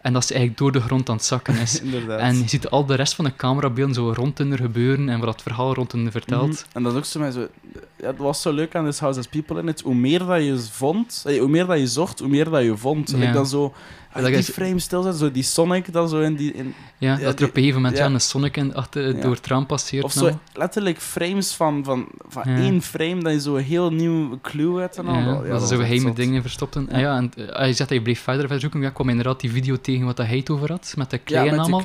En 0.00 0.12
dat 0.12 0.24
ze 0.26 0.34
eigenlijk 0.34 0.62
door 0.62 0.72
de 0.72 0.80
grond 0.80 1.08
aan 1.08 1.16
het 1.16 1.24
zakken 1.24 1.56
is. 1.56 1.80
En 2.18 2.38
je 2.38 2.48
ziet 2.48 2.68
al 2.70 2.86
de 2.86 2.94
rest 2.94 3.14
van 3.14 3.24
de 3.24 3.36
camerabeelden 3.36 3.94
zo 3.94 4.12
rond 4.16 4.40
in 4.40 4.52
er 4.52 4.58
gebeuren 4.58 5.08
en 5.08 5.20
wat 5.20 5.28
het 5.28 5.42
verhaal 5.42 5.74
rond 5.74 5.92
in 5.94 6.10
vertelt. 6.10 6.50
Mhm. 6.50 6.62
En 6.72 6.82
dat 6.82 6.92
is 6.92 6.98
ook 6.98 7.04
zo 7.04 7.30
zo... 7.30 7.48
Ja, 7.96 8.06
het 8.06 8.18
was 8.18 8.42
zo 8.42 8.52
leuk 8.52 8.74
aan 8.74 8.84
This 8.84 8.98
House 8.98 9.18
Has 9.18 9.28
People 9.28 9.60
in 9.60 9.68
It. 9.68 9.80
Hoe 9.80 9.94
meer 9.94 10.18
dat 10.18 10.44
je 10.44 10.58
vond, 10.70 11.22
eh, 11.26 11.38
hoe 11.38 11.48
meer 11.48 11.66
dat 11.66 11.78
je 11.78 11.86
zocht, 11.86 12.18
hoe 12.18 12.28
meer 12.28 12.50
dat 12.50 12.62
je 12.62 12.76
vond. 12.76 13.12
En 13.12 13.18
Ja. 13.20 13.26
ik 13.26 13.32
dan 13.32 13.46
zo... 13.46 13.74
dat 14.22 14.30
die 14.30 14.38
is- 14.38 14.50
frame 14.50 14.78
stilzetten, 14.78 15.20
zo 15.20 15.30
die 15.30 15.42
Sonic 15.42 15.92
dan 15.92 16.08
zo 16.08 16.20
in 16.20 16.34
die... 16.34 16.52
In, 16.52 16.74
Ja, 16.98 17.16
dat 17.16 17.20
er 17.26 17.36
die- 17.36 17.46
op 17.46 17.56
een 17.56 17.60
gegeven 17.62 17.80
moment 17.80 17.98
ja. 17.98 18.06
een 18.06 18.20
Sonic 18.20 18.56
in, 18.56 18.74
achter, 18.74 19.20
door 19.20 19.34
het 19.34 19.46
raam 19.46 19.66
passeert. 19.66 20.04
of 20.04 20.14
nou. 20.14 20.30
zo 20.30 20.38
letterlijk 20.52 20.98
frames 21.00 21.52
van, 21.54 21.84
van, 21.84 22.06
van 22.28 22.42
één 22.42 22.82
frame, 22.82 23.22
dat 23.22 23.32
je 23.32 23.40
zo 23.40 23.56
een 23.56 23.64
heel 23.64 23.92
nieuw 23.92 24.38
clue 24.42 24.80
hebt 24.80 24.96
en 24.96 25.06
al. 25.06 25.14
Ja, 25.44 25.48
dat 25.50 25.60
ze 25.60 25.66
zo 25.74 25.76
geheime 25.80 26.12
dingen 26.12 26.42
verstopten. 26.42 26.88
Ja. 26.92 27.16
En 27.16 27.32
eh, 27.36 27.56
hij 27.56 27.72
zegt 27.72 27.88
dat 27.88 27.98
je 27.98 28.02
bleef 28.02 28.20
verder, 28.20 28.40
verder 28.42 28.60
zoeken. 28.60 28.80
Ja, 28.80 28.90
kwam 28.90 29.08
inderdaad 29.08 29.40
die 29.40 29.50
video 29.50 29.80
tegen 29.80 30.06
wat 30.06 30.18
hij 30.18 30.36
het 30.36 30.50
over 30.50 30.70
had, 30.70 30.94
met 30.96 31.10
de 31.10 31.18
klei 31.18 31.48
en 31.48 31.52
die 31.52 31.60
allemaal. 31.60 31.82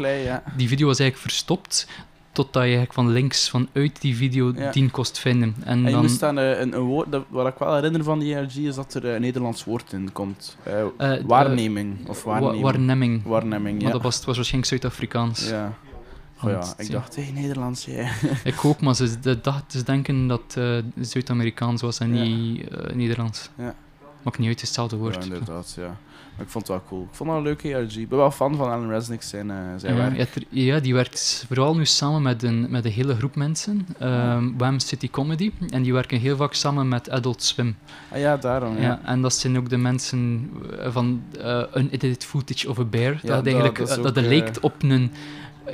Die 0.58 0.68
video 0.68 0.88
was 0.88 1.00
eigenlijk 1.00 1.30
verstopt, 1.32 1.88
totdat 2.32 2.54
je 2.54 2.60
eigenlijk 2.60 2.94
van 2.94 3.10
links, 3.10 3.50
vanuit 3.50 4.02
die 4.02 4.16
video, 4.16 4.52
Ja. 4.56 4.72
die 4.72 4.90
kost 4.90 5.20
vinden. 5.20 5.56
En, 5.64 5.66
En 5.78 5.84
je 5.86 5.92
dan, 5.92 6.02
moest 6.02 6.20
dan 6.20 6.38
eh, 6.40 6.60
een, 6.60 6.74
een 6.76 6.82
woord... 6.82 7.12
Dat, 7.12 7.24
wat 7.30 7.48
ik 7.48 7.56
wel 7.58 7.74
herinner 7.76 8.04
van 8.04 8.20
die 8.20 8.36
RG 8.36 8.56
is 8.56 8.76
dat 8.76 8.94
er 8.94 9.08
eh, 9.08 9.14
een 9.14 9.22
Nederlands 9.22 9.64
woord 9.64 9.94
in 9.94 10.12
komt. 10.12 10.58
Eh, 10.64 10.82
eh, 10.98 11.24
waarneming. 11.26 12.08
of 12.08 12.24
wa- 12.24 12.32
waarneming. 12.40 12.64
waarneming. 12.64 13.24
waarneming, 13.24 13.76
Maar 13.78 13.88
ja. 13.88 13.92
dat 13.94 14.02
was, 14.02 14.26
was 14.26 14.36
waarschijnlijk 14.36 14.72
Zuid-Afrikaans. 14.72 15.50
Ja. 15.50 15.74
Oh 16.44 16.50
ja, 16.50 16.74
ik 16.78 16.88
ja. 16.88 16.94
dacht, 16.94 17.16
hé, 17.16 17.22
Nederlands, 17.34 17.86
ja. 17.86 18.10
Ik 18.44 18.66
ook, 18.66 18.82
maar 18.82 18.96
ze, 18.96 19.20
de, 19.20 19.42
dacht, 19.42 19.72
ze 19.72 19.84
denken 19.84 20.28
dat 20.28 20.42
het 20.54 20.86
Zuid-Amerikaans 21.02 21.82
was 21.82 22.00
en 22.00 22.16
Ja. 22.16 22.24
niet 22.24 22.68
eh, 22.70 22.96
Nederlands. 22.96 23.50
Ja. 23.58 23.76
Maakt 24.24 24.38
niet 24.38 24.48
uit, 24.48 24.60
het 24.60 24.62
hetzelfde 24.68 24.96
Ja, 24.96 25.02
woord. 25.02 25.24
inderdaad, 25.24 25.74
ja. 25.78 25.98
Maar 26.40 26.48
ik 26.48 26.54
vond 26.54 26.68
het 26.68 26.78
wel 26.78 26.86
cool. 26.88 27.02
Ik 27.02 27.16
vond 27.16 27.20
het 27.20 27.28
wel 27.30 27.38
een 27.38 27.44
leuke 27.44 27.76
ARG. 27.84 27.98
Ik 27.98 28.10
ben 28.10 28.18
wel 28.18 28.32
fan 28.32 28.56
van 28.56 28.66
Alan 28.72 28.90
Resnick 28.90 29.22
zijn, 29.22 29.50
eh, 29.52 29.58
zijn 29.78 29.96
Ja, 29.96 30.12
werk. 30.12 30.30
ja, 30.50 30.80
die 30.80 30.94
werkt 30.94 31.44
vooral 31.48 31.76
nu 31.76 31.86
samen 31.86 32.22
met 32.22 32.44
een, 32.44 32.68
met 32.70 32.86
een 32.86 32.92
hele 32.92 33.16
groep 33.16 33.36
mensen. 33.36 33.88
ehm 34.00 34.52
Wham 34.58 34.80
City 34.80 35.10
Comedy. 35.10 35.52
En 35.70 35.82
die 35.84 35.94
werken 35.94 36.20
heel 36.20 36.36
vaak 36.36 36.54
samen 36.54 36.88
met 36.88 37.10
Adult 37.10 37.44
Swim. 37.44 37.76
Ah 38.12 38.20
ja, 38.20 38.38
daarom, 38.38 38.76
ja. 38.76 38.82
Ja. 38.82 39.00
en 39.06 39.22
dat 39.22 39.34
zijn 39.34 39.58
ook 39.58 39.70
de 39.70 39.78
mensen 39.78 40.50
eh, 40.80 40.92
van 40.92 41.22
uh, 41.38 41.62
Unedited 41.76 42.26
Footage 42.26 42.70
of 42.70 42.80
a 42.80 42.84
Bear. 42.84 43.12
dat, 43.14 43.22
dat- 43.22 43.46
eigenlijk, 43.46 43.78
dat 43.78 43.90
is 43.90 43.98
ook, 43.98 44.04
dat 44.04 44.26
lijkt 44.26 44.60
op 44.60 44.74
een... 44.84 45.12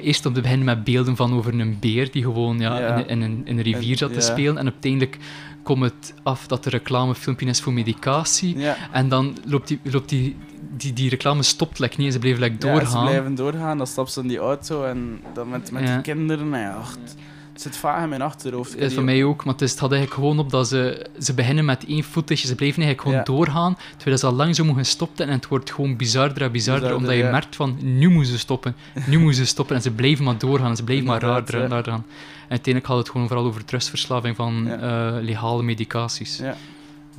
Eerst 0.01 0.26
om 0.26 0.34
te 0.34 0.41
beginnen 0.41 0.66
met 0.66 0.84
beelden 0.84 1.16
van 1.16 1.34
over 1.34 1.59
een 1.59 1.78
beer 1.80 2.11
die 2.11 2.24
gewoon 2.24 2.59
ja, 2.59 2.80
Ja. 2.80 2.95
In, 2.95 3.07
in, 3.07 3.22
een, 3.22 3.41
in 3.45 3.57
een 3.57 3.63
rivier 3.63 3.91
En- 3.91 3.97
zat 3.97 4.09
te 4.09 4.16
ja. 4.16 4.22
spelen. 4.22 4.57
En 4.57 4.63
uiteindelijk 4.63 5.18
komt 5.63 5.84
het 5.84 6.13
af 6.24 6.47
dat 6.47 6.66
er 6.66 6.72
reclamefilmpje 6.72 7.45
is 7.45 7.61
voor 7.61 7.74
medicatie. 7.74 8.57
Ja. 8.57 8.76
En 8.91 9.09
dan 9.09 9.38
loopt 9.45 9.68
die, 9.68 9.80
loopt 9.84 10.09
die, 10.09 10.36
die, 10.78 10.94
die 10.94 11.10
reclame 11.10 11.44
stopt 11.44 11.80
like, 11.80 11.96
niet 11.98 12.08
en 12.08 12.14
ze 12.14 12.20
blijven 12.20 12.42
like, 12.44 12.68
Ja, 12.68 12.74
doorgaan. 12.74 12.92
ze 12.92 13.10
blijven 13.12 13.36
doorgaan, 13.36 13.78
dan 13.78 13.88
stapt 13.88 14.12
ze 14.12 14.22
in 14.22 14.28
die 14.28 14.38
auto 14.38 14.84
en 14.84 15.22
dan 15.34 15.50
met, 15.50 15.72
met 15.72 15.84
Ja. 15.84 15.94
die 15.94 16.02
kinderen. 16.02 16.50
Ja, 16.50 16.78
het, 16.80 17.16
het 17.54 17.62
zit 17.64 17.78
vaag 17.78 18.04
in 18.04 18.10
mijn 18.10 18.22
achterhoofd. 18.22 18.74
Ik 18.74 18.80
is 18.80 18.94
voor 18.94 19.04
mij 19.04 19.24
ook, 19.24 19.44
maar 19.46 19.54
het, 19.54 19.62
is, 19.62 19.72
het 19.72 19.80
had 19.80 19.92
eigenlijk 19.92 20.22
gewoon 20.22 20.40
op 20.40 20.50
dat 20.50 20.68
ze, 20.68 21.06
ze 21.20 21.34
beginnen 21.34 21.66
met 21.66 21.86
één 21.86 22.04
footage, 22.04 22.48
ze 22.48 22.56
blijven 22.56 22.84
eigenlijk 22.84 23.02
gewoon 23.02 23.18
Ja. 23.18 23.24
doorgaan, 23.46 23.78
terwijl 23.96 24.18
ze 24.18 24.26
al 24.26 24.34
lang 24.34 24.56
zo 24.56 24.64
moeten 24.64 24.86
stoppen 24.86 25.28
en 25.28 25.32
het 25.34 25.48
wordt 25.48 25.72
gewoon 25.72 25.96
bizarder 25.96 26.42
en 26.42 26.52
bizarder, 26.52 26.82
Bizarder, 26.82 26.98
omdat 27.08 27.16
je 27.18 27.24
ja. 27.24 27.32
merkt 27.32 27.56
van, 27.56 27.78
nu 27.82 28.10
moeten 28.10 28.32
ze 28.32 28.40
stoppen, 28.40 28.76
nu 29.08 29.18
moeten 29.20 29.36
ze 29.38 29.46
stoppen 29.46 29.76
en 29.76 29.82
ze 29.82 29.92
blijven 29.92 30.26
maar 30.26 30.38
doorgaan 30.38 30.70
en 30.70 30.76
ze 30.76 30.84
blijven 30.84 31.06
maar 31.06 31.22
raarder 31.22 31.56
en 31.56 31.62
ja. 31.62 31.68
raarder 31.68 31.92
gaan. 31.92 32.06
En 32.44 32.52
uiteindelijk 32.52 32.86
gaat 32.94 32.98
het 32.98 33.10
gewoon 33.10 33.28
vooral 33.28 33.46
over 33.46 33.66
trustverslaving 33.66 34.36
van 34.36 34.66
Ja. 34.68 35.18
eh, 35.18 35.24
legale 35.24 35.64
medicaties. 35.64 36.38
Ja. 36.38 36.56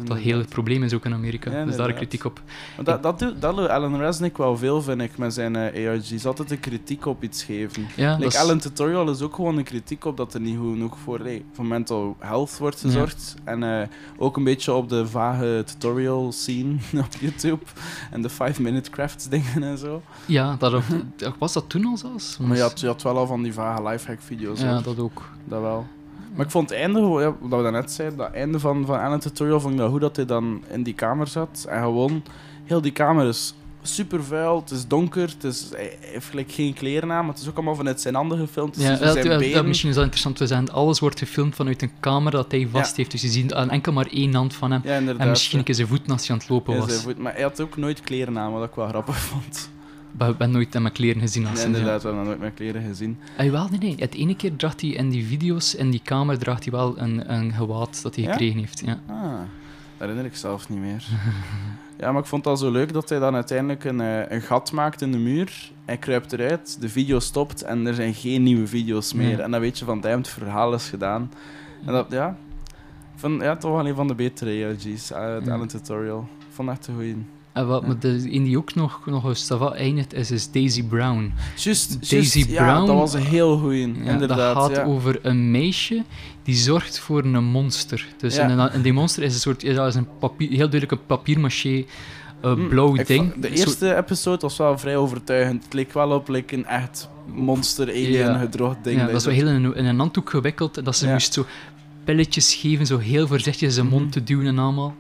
Dat 0.04 0.18
heel 0.18 0.38
het 0.38 0.48
probleem 0.48 0.82
is 0.82 0.92
ook 0.94 1.04
in 1.04 1.12
Amerika. 1.12 1.50
Ja, 1.50 1.64
dus 1.64 1.76
daar 1.76 1.92
kritiek 1.92 2.24
op. 2.24 2.40
Dat, 2.82 3.02
dat, 3.02 3.18
doet, 3.18 3.40
dat 3.40 3.56
doet 3.56 3.68
Alan 3.68 3.98
Resnick 3.98 4.36
wel 4.36 4.56
veel, 4.56 4.82
vind 4.82 5.00
ik, 5.00 5.18
met 5.18 5.34
zijn 5.34 5.56
eh, 5.56 5.88
ARG's. 5.90 6.26
Altijd 6.26 6.50
een 6.50 6.60
kritiek 6.60 7.06
op 7.06 7.22
iets 7.22 7.42
geven. 7.44 7.86
Ja, 7.96 8.14
Like 8.14 8.26
is- 8.26 8.36
Alan 8.36 8.58
Tutorial 8.58 9.10
is 9.10 9.20
ook 9.22 9.34
gewoon 9.34 9.58
een 9.58 9.64
kritiek 9.64 10.04
op 10.04 10.16
dat 10.16 10.34
er 10.34 10.40
niet 10.40 10.56
goed 10.58 10.72
genoeg 10.72 10.98
voor, 10.98 11.18
hey, 11.18 11.44
voor 11.52 11.64
mental 11.66 12.16
health 12.18 12.58
wordt 12.58 12.80
Ja. 12.80 12.88
gezorgd. 12.88 13.34
En 13.44 13.62
eh, 13.80 13.88
ook 14.18 14.36
een 14.36 14.44
beetje 14.44 14.72
op 14.72 14.88
de 14.88 15.06
vage 15.06 15.62
tutorial 15.66 16.32
scene 16.32 16.74
op 17.04 17.14
YouTube. 17.20 17.62
En 18.10 18.22
de 18.22 18.30
5-minute 18.30 18.90
crafts 18.90 19.28
dingen 19.28 19.62
en 19.62 19.78
zo. 19.78 20.02
ja, 20.26 20.56
dat, 20.58 20.82
was 21.38 21.52
dat 21.52 21.68
toen 21.68 21.84
al 21.86 21.96
zelfs? 21.96 22.38
Maar 22.38 22.56
je 22.56 22.62
had, 22.62 22.80
je 22.80 22.86
had 22.86 23.02
wel 23.02 23.16
al 23.16 23.26
van 23.26 23.42
die 23.42 23.52
vage 23.52 23.82
lifehack 23.82 24.20
video's. 24.20 24.60
ja, 24.60 24.72
hoor. 24.72 24.82
dat 24.82 24.98
ook. 24.98 25.22
Dat 25.44 25.60
wel. 25.60 25.86
Maar 26.36 26.44
ik 26.44 26.50
vond 26.52 26.70
het 26.70 26.78
einde, 26.78 27.00
ja, 27.00 27.34
wat 27.40 27.56
we 27.58 27.62
daarnet 27.62 27.92
zeiden, 27.92 28.18
dat 28.18 28.32
einde 28.32 28.58
van, 28.58 28.86
van 28.86 29.00
Alan 29.00 29.18
Tutorial, 29.18 29.60
vond 29.60 29.72
ik 29.74 29.78
dat 29.80 29.90
goed 29.90 30.00
dat 30.00 30.16
hij 30.16 30.24
dan 30.24 30.62
in 30.70 30.82
die 30.82 30.94
kamer 30.94 31.26
zat. 31.26 31.66
En 31.68 31.82
gewoon, 31.82 32.22
heel 32.64 32.80
die 32.80 32.92
kamer 32.92 33.26
is 33.28 33.54
super 33.82 34.24
vuil, 34.24 34.60
het 34.60 34.70
is 34.70 34.86
donker, 34.86 35.22
het 35.28 35.44
is, 35.44 35.68
hij 35.70 35.96
heeft 36.00 36.26
gelijk 36.28 36.52
geen 36.52 36.74
kleren 36.74 37.12
aan, 37.12 37.24
maar 37.24 37.32
het 37.34 37.42
is 37.42 37.48
ook 37.48 37.54
allemaal 37.56 37.74
vanuit 37.74 38.00
zijn 38.00 38.14
handen 38.14 38.38
gefilmd. 38.38 38.74
Dus 38.74 38.82
Ja, 38.84 38.90
dat, 38.96 39.12
zijn 39.12 39.52
dat- 39.52 39.64
misschien 39.66 39.88
is 39.88 39.94
dat 39.94 40.04
interessant 40.04 40.36
te 40.36 40.46
zeggen. 40.46 40.72
Alles 40.72 41.00
wordt 41.00 41.18
gefilmd 41.18 41.54
vanuit 41.54 41.82
een 41.82 41.90
camera 42.00 42.36
dat 42.36 42.50
hij 42.50 42.68
vast 42.70 42.96
heeft. 42.96 43.10
Dus 43.10 43.22
je 43.22 43.28
ziet 43.28 43.54
aan 43.54 43.70
enkel 43.70 43.92
maar 43.92 44.06
één 44.06 44.34
hand 44.34 44.54
van 44.54 44.70
hem. 44.70 44.80
Ja. 44.84 45.14
En 45.18 45.28
misschien 45.28 45.58
een 45.58 45.64
keer 45.64 45.74
zijn 45.74 45.86
voeten 45.88 46.12
als 46.12 46.22
hij 46.26 46.30
aan 46.30 46.38
het 46.40 46.48
lopen 46.48 46.74
Ja, 46.74 46.80
was. 46.80 46.88
zijn 46.90 47.02
voet- 47.02 47.18
maar 47.18 47.32
hij 47.32 47.42
had 47.42 47.60
ook 47.60 47.76
nooit 47.76 48.00
kleren 48.00 48.38
aan, 48.38 48.52
wat 48.52 48.64
ik 48.68 48.74
wel 48.74 48.88
grappig 48.88 49.16
vond. 49.30 49.70
Maar 50.18 50.28
ik 50.28 50.36
ben 50.36 50.50
nooit 50.50 50.74
in 50.74 50.82
mijn 50.82 50.94
kleren 50.94 51.20
gezien. 51.20 51.46
Als 51.46 51.54
Nee, 51.58 51.66
inderdaad, 51.66 52.02
we 52.02 52.08
hebben 52.08 52.26
nooit 52.26 52.38
mijn 52.38 52.54
kleren 52.54 52.82
gezien. 52.82 53.18
Ah, 53.38 53.50
wel, 53.50 53.68
nee, 53.68 53.78
nee. 53.78 53.94
Het 53.98 54.14
ene 54.14 54.36
keer 54.36 54.56
draagt 54.56 54.80
hij 54.80 54.90
in 54.90 55.10
die 55.10 55.26
video's, 55.26 55.74
in 55.74 55.90
die 55.90 56.00
kamer, 56.04 56.38
draagt 56.38 56.62
hij 56.64 56.72
wel 56.72 56.98
een, 56.98 57.32
een 57.32 57.52
gewaad 57.52 58.02
dat 58.02 58.14
hij 58.14 58.24
Ja? 58.24 58.30
gekregen 58.32 58.58
heeft. 58.58 58.82
Ja. 58.84 59.00
Ah, 59.06 59.22
dat 59.32 59.38
herinner 59.98 60.24
ik 60.24 60.36
zelf 60.36 60.68
niet 60.68 60.78
meer. 60.78 61.04
ja, 62.00 62.12
maar 62.12 62.20
ik 62.20 62.28
vond 62.28 62.44
dat 62.44 62.58
zo 62.58 62.70
leuk 62.70 62.92
dat 62.92 63.08
hij 63.08 63.18
dan 63.18 63.34
uiteindelijk 63.34 63.84
een, 63.84 64.00
eh, 64.00 64.30
een 64.30 64.40
gat 64.42 64.72
maakt 64.72 65.02
in 65.02 65.12
de 65.12 65.18
muur. 65.18 65.70
Hij 65.84 65.96
kruipt 65.96 66.32
eruit, 66.32 66.76
de 66.80 66.88
video 66.88 67.18
stopt 67.18 67.62
en 67.62 67.86
er 67.86 67.94
zijn 67.94 68.14
geen 68.14 68.42
nieuwe 68.42 68.66
video's 68.66 69.12
meer. 69.12 69.36
Ja. 69.36 69.38
En 69.44 69.50
dan 69.50 69.60
weet 69.60 69.78
je 69.78 69.84
van, 69.84 70.00
damn, 70.00 70.16
het 70.18 70.28
verhaal 70.28 70.74
is 70.74 70.88
gedaan. 70.88 71.30
En 71.84 71.92
dat, 71.92 72.06
ja, 72.10 72.36
vond, 73.14 73.42
ja, 73.42 73.56
toch 73.56 73.72
wel 73.72 73.86
een 73.88 73.94
van 73.94 74.06
de 74.08 74.14
betere 74.14 74.66
ARG's, 74.66 75.10
uh, 75.10 75.34
het 75.34 75.46
Ja. 75.46 75.52
Alan 75.52 75.66
Tutorial. 75.66 76.28
Vond 76.50 76.68
het 76.68 76.78
echt 76.78 76.86
een 76.88 76.94
goeie. 76.94 77.16
En 77.56 77.66
wat 77.66 77.86
me 77.86 77.98
de, 77.98 78.30
in 78.30 78.44
die 78.44 78.58
ook 78.58 78.74
nog, 78.74 79.00
nog 79.06 79.24
eens 79.24 79.46
dat 79.46 79.58
wat 79.58 79.74
eindigt, 79.74 80.14
is, 80.14 80.30
is 80.30 80.50
Daisy 80.50 80.82
Brown. 80.84 81.32
Just, 81.56 82.10
Daisy 82.10 82.38
just, 82.38 82.50
ja, 82.50 82.64
Brown. 82.64 82.86
dat 82.86 82.96
was 82.96 83.14
een 83.14 83.20
heel 83.26 83.58
goeie, 83.58 83.80
Ja, 84.04 84.10
inderdaad. 84.10 84.38
dat 84.54 84.56
gaat 84.56 84.76
ja. 84.76 84.84
over 84.84 85.18
een 85.22 85.50
meisje 85.50 86.02
die 86.42 86.54
zorgt 86.54 86.98
voor 86.98 87.24
een 87.24 87.44
monster. 87.44 88.06
Dus 88.18 88.36
en, 88.36 88.72
en 88.72 88.82
die 88.82 88.92
monster 88.92 89.22
is 89.22 89.34
een 89.34 89.40
soort, 89.40 89.62
ja, 89.62 89.72
dat 89.72 89.86
is 89.86 89.94
een 89.94 90.08
papier, 90.18 90.48
heel 90.48 90.58
duidelijk 90.58 90.90
een 90.92 91.06
papiermaché 91.06 91.84
eh, 92.40 92.52
Hm, 92.52 92.68
blauw 92.68 92.92
ding. 92.92 93.06
De 93.06 93.16
Een 93.50 93.56
soort- 93.56 93.68
eerste 93.68 93.96
episode 93.96 94.40
was 94.40 94.56
wel 94.56 94.78
vrij 94.78 94.96
overtuigend. 94.96 95.64
Het 95.64 95.72
leek 95.72 95.92
wel 95.92 96.10
op 96.10 96.28
like, 96.28 96.54
een 96.54 96.66
echt 96.66 97.08
monster, 97.34 97.88
alien, 97.88 98.38
gedrocht 98.38 98.76
ding. 98.84 99.00
ja, 99.00 99.06
dat 99.06 99.14
is 99.14 99.24
wel 99.24 99.34
heel 99.34 99.48
in 99.48 99.64
een, 99.64 99.74
in 99.76 99.84
een 99.84 99.98
handdoek 99.98 100.30
gewikkeld. 100.30 100.76
En 100.78 100.84
dat 100.84 100.96
ze 100.96 101.06
Ja. 101.06 101.12
moest 101.12 101.32
zo 101.32 101.46
pilletjes 102.04 102.54
geven, 102.54 102.86
zo 102.86 102.98
heel 102.98 103.26
voorzichtig 103.26 103.62
in 103.62 103.70
zijn 103.74 103.86
mond 103.86 104.02
Mhm. 104.02 104.10
te 104.10 104.22
duwen 104.24 104.46
en 104.46 104.58
allemaal. 104.58 104.94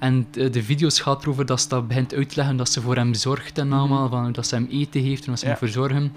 En 0.00 0.26
de, 0.30 0.50
de 0.50 0.62
video's 0.62 1.00
gaat 1.00 1.22
erover 1.22 1.46
dat 1.46 1.60
ze 1.60 1.68
dat 1.68 1.88
begint 1.88 2.14
uit 2.14 2.28
te 2.28 2.36
leggen, 2.36 2.56
dat 2.56 2.68
ze 2.70 2.80
voor 2.80 2.96
hem 2.96 3.14
zorgt 3.14 3.58
en 3.58 3.72
allemaal, 3.72 4.02
Mhm. 4.08 4.10
van, 4.10 4.32
dat 4.32 4.46
ze 4.46 4.54
hem 4.54 4.68
eten 4.70 5.02
heeft 5.02 5.24
en 5.24 5.30
dat 5.30 5.40
ze 5.40 5.46
hem 5.46 5.56
verzorgen. 5.56 6.12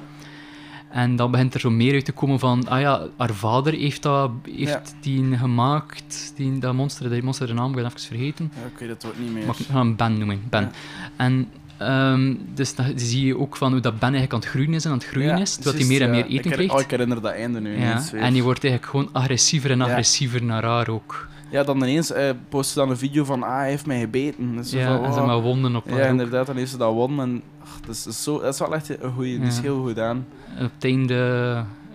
En 0.89 1.15
dan 1.15 1.31
begint 1.31 1.53
er 1.53 1.59
zo 1.59 1.69
meer 1.69 1.93
uit 1.93 2.05
te 2.05 2.11
komen 2.11 2.39
van, 2.39 2.67
ah 2.67 2.79
ja, 2.79 3.01
haar 3.17 3.34
vader 3.34 3.73
heeft, 3.73 4.01
dat, 4.01 4.31
heeft 4.51 4.95
die 5.01 5.38
gemaakt, 5.38 6.34
die, 6.36 6.59
dat 6.59 6.73
monster, 6.73 7.09
die 7.09 7.23
monster 7.23 7.47
de 7.47 7.53
naam, 7.53 7.69
ik 7.69 7.75
ben 7.75 7.86
even 7.86 7.99
vergeten. 7.99 8.51
Ja, 8.55 8.65
ik 8.73 8.77
weet 8.79 8.89
het 8.89 9.05
ook 9.05 9.17
niet 9.19 9.34
meer. 9.34 9.45
Mag 9.45 9.59
ik 9.59 9.65
ga 9.65 9.77
hem 9.77 9.95
Ben 9.95 10.17
noemen, 10.17 10.41
Ben. 10.49 10.71
En 11.15 11.49
ehm, 11.77 12.34
dus 12.53 12.75
dan 12.75 12.86
zie 12.95 13.25
je 13.25 13.38
ook 13.38 13.55
van 13.55 13.71
hoe 13.71 13.81
dat 13.81 13.93
Ben 13.93 14.13
eigenlijk 14.13 14.34
aan 14.34 14.39
het 14.39 14.49
groeien 14.49 14.73
is 14.73 14.86
en 14.86 14.91
aan 14.91 14.97
het 14.97 15.07
groeien 15.07 15.29
Ja, 15.29 15.38
is, 15.41 15.53
terwijl 15.55 15.75
hij 15.75 15.86
juist, 15.86 15.99
meer 15.99 16.07
en 16.09 16.15
meer 16.15 16.25
eten 16.25 16.36
ik 16.38 16.43
her- 16.43 16.53
krijgt. 16.53 16.73
Oh, 16.73 16.79
ik 16.81 16.89
herinner 16.89 17.21
dat 17.21 17.31
einde 17.34 17.59
nu 17.61 17.77
Ja, 17.79 18.03
en 18.13 18.34
die 18.34 18.43
wordt 18.43 18.63
eigenlijk 18.63 18.91
gewoon 18.91 19.09
agressiever 19.11 19.71
en 19.71 19.77
Ja. 19.77 19.84
agressiever 19.86 20.43
naar 20.43 20.63
haar 20.63 20.88
ook. 20.89 21.27
Ja, 21.54 21.64
dan 21.64 21.78
ineens 21.78 22.12
eh 22.12 22.30
post 22.49 22.70
ze 22.72 22.80
dan 22.80 22.89
een 22.89 22.97
video 22.97 23.24
van, 23.24 23.43
ah, 23.43 23.56
hij 23.58 23.70
heeft 23.70 23.86
mij 23.86 23.99
gebeten. 23.99 24.56
Dat 24.56 24.68
zo 24.68 24.78
Ja, 24.78 24.95
van, 24.95 25.06
en 25.06 25.14
ze 25.14 25.20
wow. 25.20 25.28
maar 25.28 25.41
wonden 25.41 25.76
op 25.76 25.89
Ja, 25.89 26.06
inderdaad, 26.06 26.45
dan 26.47 26.56
heeft 26.56 26.72
ze 26.72 26.78
dat 26.78 26.93
won. 26.93 27.20
En 27.20 27.41
ach, 27.62 27.80
dat, 27.86 27.95
is 28.06 28.24
zo, 28.24 28.39
dat 28.41 28.54
is 28.54 28.60
wel 28.60 28.74
echt 28.76 29.04
een 29.04 29.14
goeie, 29.14 29.39
die 29.39 29.47
is 29.47 29.60
heel 29.60 29.82
goed 29.84 29.99
aan. 29.99 30.26
Op 30.60 30.72
het 30.76 30.84
einde... 30.84 31.14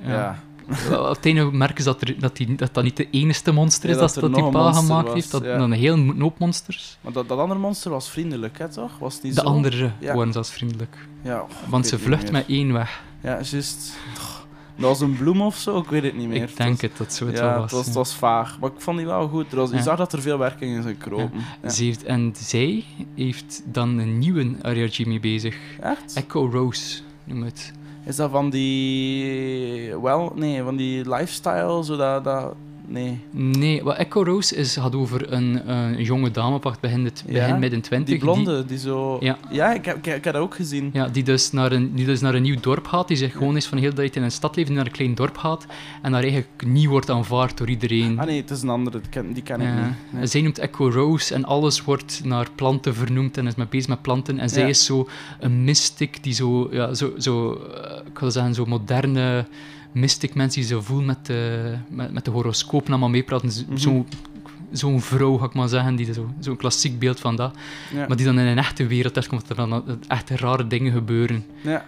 Ja. 0.04 0.10
Ja. 0.10 0.38
Op 1.08 1.16
het 1.16 1.24
einde 1.26 1.44
merken 1.52 1.82
ze 1.84 1.90
dat, 1.90 2.00
er, 2.00 2.20
dat, 2.20 2.36
die, 2.36 2.54
dat 2.54 2.74
dat 2.74 2.84
niet 2.84 2.96
de 2.96 3.10
enige 3.10 3.52
monster 3.52 3.88
is 3.88 3.94
Ja, 3.94 4.00
dat, 4.00 4.14
dat 4.14 4.22
dat 4.22 4.34
die 4.34 4.50
pa 4.50 4.72
gemaakt 4.72 5.04
was, 5.04 5.14
heeft. 5.14 5.30
Dat, 5.30 5.42
ja. 5.44 5.58
Een 5.58 5.72
heel 5.72 6.14
hoop 6.18 6.38
monsters. 6.38 6.98
Maar 7.00 7.12
dat, 7.12 7.28
dat 7.28 7.38
andere 7.38 7.60
monster 7.60 7.90
was 7.90 8.10
vriendelijk, 8.10 8.58
hè, 8.58 8.68
toch? 8.68 8.98
Was 8.98 9.22
niet 9.22 9.34
De 9.34 9.40
zo? 9.40 9.46
andere 9.46 9.90
Ja. 10.00 10.14
waren 10.14 10.32
zelfs 10.32 10.50
vriendelijk. 10.50 10.96
Ja, 11.22 11.40
oh, 11.40 11.48
Want 11.68 11.86
ze 11.86 11.98
vlucht 11.98 12.32
met 12.32 12.44
één 12.48 12.72
weg. 12.72 13.02
Ja, 13.22 13.38
juist. 13.42 13.96
Dat 14.78 14.88
was 14.88 15.00
een 15.00 15.16
bloem 15.16 15.40
of 15.40 15.56
zo, 15.56 15.78
ik 15.78 15.88
weet 15.88 16.02
het 16.02 16.16
niet 16.16 16.28
meer. 16.28 16.42
Ik 16.42 16.56
denk 16.56 16.70
was, 16.70 16.80
het, 16.80 16.96
dat 16.96 17.12
zo 17.12 17.26
het 17.26 17.36
ja, 17.36 17.42
wel 17.42 17.62
het 17.62 17.70
was. 17.70 17.70
was, 17.70 17.80
ja. 17.80 17.86
het 17.86 17.94
was 17.94 18.14
vaag. 18.14 18.58
Maar 18.58 18.70
ik 18.70 18.80
vond 18.80 18.96
die 18.96 19.06
wel 19.06 19.28
goed. 19.28 19.52
Was, 19.52 19.70
Je 19.70 19.82
zag 19.82 19.96
dat 19.96 20.12
er 20.12 20.22
veel 20.22 20.38
werking 20.38 20.76
in 20.76 20.82
zijn 20.82 20.98
kropen. 20.98 21.40
Ze 21.66 21.84
heeft, 21.84 22.04
en 22.04 22.32
zij 22.36 22.84
heeft 23.14 23.62
dan 23.64 23.98
een 23.98 24.18
nieuwe 24.18 24.56
mee 25.06 25.20
bezig. 25.20 25.56
Echt? 25.80 26.12
Echo 26.14 26.48
Rose, 26.52 27.00
noem 27.24 27.42
het. 27.42 27.72
Is 28.04 28.16
dat 28.16 28.30
van 28.30 28.50
die... 28.50 30.00
Wel, 30.00 30.32
nee, 30.34 30.62
van 30.62 30.76
die 30.76 31.08
lifestyle, 31.08 31.84
zo 31.84 31.96
dat... 31.96 32.24
dat 32.24 32.54
nee. 32.88 33.18
Nee, 33.30 33.82
wat 33.82 33.96
Echo 33.96 34.22
Rose 34.22 34.56
is, 34.56 34.76
gaat 34.76 34.94
over 34.94 35.32
een, 35.32 35.70
een 35.70 36.02
jonge 36.02 36.30
dame, 36.30 36.60
begin, 36.80 37.04
het, 37.04 37.24
Ja, 37.26 37.32
begin 37.32 37.58
midden 37.58 37.80
twintig. 37.80 38.08
Die 38.08 38.18
blonde, 38.18 38.64
die, 38.64 38.78
zo... 38.78 39.16
Ja. 39.20 39.38
Ja, 39.50 39.72
ik, 39.72 39.84
heb, 39.84 39.96
ik, 39.96 40.06
ik 40.06 40.24
heb 40.24 40.32
dat 40.34 40.42
ook 40.42 40.54
gezien. 40.54 40.90
Ja, 40.92 41.08
die 41.08 41.22
dus, 41.22 41.52
naar 41.52 41.72
een, 41.72 41.94
die 41.94 42.06
dus 42.06 42.20
naar 42.20 42.34
een 42.34 42.42
nieuw 42.42 42.60
dorp 42.60 42.86
gaat, 42.86 43.08
die 43.08 43.16
zich 43.16 43.32
gewoon 43.32 43.56
is 43.56 43.66
van 43.66 43.78
heel 43.78 43.90
de 43.90 43.96
tijd 43.96 44.16
in 44.16 44.22
een 44.22 44.30
stad 44.30 44.56
leven, 44.56 44.70
die 44.70 44.82
naar 44.82 44.90
een 44.90 44.96
klein 44.96 45.14
dorp 45.14 45.36
gaat, 45.36 45.66
en 46.02 46.12
daar 46.12 46.22
eigenlijk 46.22 46.64
niet 46.66 46.86
wordt 46.86 47.10
aanvaard 47.10 47.58
door 47.58 47.68
iedereen. 47.68 48.18
Ah 48.18 48.26
nee, 48.26 48.40
het 48.40 48.50
is 48.50 48.62
een 48.62 48.68
andere, 48.68 49.00
die 49.00 49.10
ken, 49.10 49.32
die 49.32 49.42
ken 49.42 49.60
ik 49.60 49.68
niet. 49.74 49.94
Nee. 50.10 50.26
Zij 50.26 50.40
noemt 50.40 50.58
Echo 50.58 50.90
Rose 50.90 51.34
en 51.34 51.44
alles 51.44 51.82
wordt 51.82 52.20
naar 52.24 52.46
planten 52.54 52.94
vernoemd 52.94 53.36
en 53.36 53.46
is 53.46 53.54
mee 53.54 53.66
bezig 53.66 53.88
met 53.88 54.02
planten. 54.02 54.38
En 54.38 54.48
zij 54.48 54.68
is 54.68 54.84
zo 54.84 55.08
een 55.40 55.64
mystic 55.64 56.22
die 56.22 56.32
zo, 56.32 56.68
ja, 56.70 56.94
zo, 56.94 57.12
zo 57.18 57.52
eh, 57.52 58.06
ik 58.06 58.18
wil 58.18 58.30
zeggen, 58.30 58.54
zo 58.54 58.64
moderne 58.64 59.46
mystic 59.92 60.34
mensen 60.34 60.60
die 60.60 60.70
zo 60.70 60.80
voelen 60.80 61.06
met 61.06 61.26
de, 61.26 61.74
met, 61.90 62.12
met 62.12 62.24
de 62.24 62.30
horoscoop 62.30 62.84
en 62.84 62.90
allemaal 62.90 63.08
meepraten. 63.08 63.50
Zo- 63.50 63.64
Mhm. 63.68 63.76
zo- 63.78 64.06
Zo'n 64.72 65.00
vrouw, 65.00 65.36
ga 65.36 65.44
ik 65.44 65.54
maar 65.54 65.68
zeggen, 65.68 65.96
die 65.96 66.12
zo- 66.12 66.32
zo'n 66.40 66.56
klassiek 66.56 66.98
beeld 66.98 67.20
van 67.20 67.36
dat. 67.36 67.54
Ja. 67.94 68.06
Maar 68.08 68.16
die 68.16 68.26
dan 68.26 68.38
in 68.38 68.46
een 68.46 68.58
echte 68.58 68.86
wereld 68.86 69.16
is, 69.16 69.26
komt 69.26 69.48
er 69.50 69.56
dan 69.56 69.84
echt 70.08 70.30
rare 70.30 70.66
dingen 70.66 70.92
gebeuren. 70.92 71.44
Ja. 71.62 71.84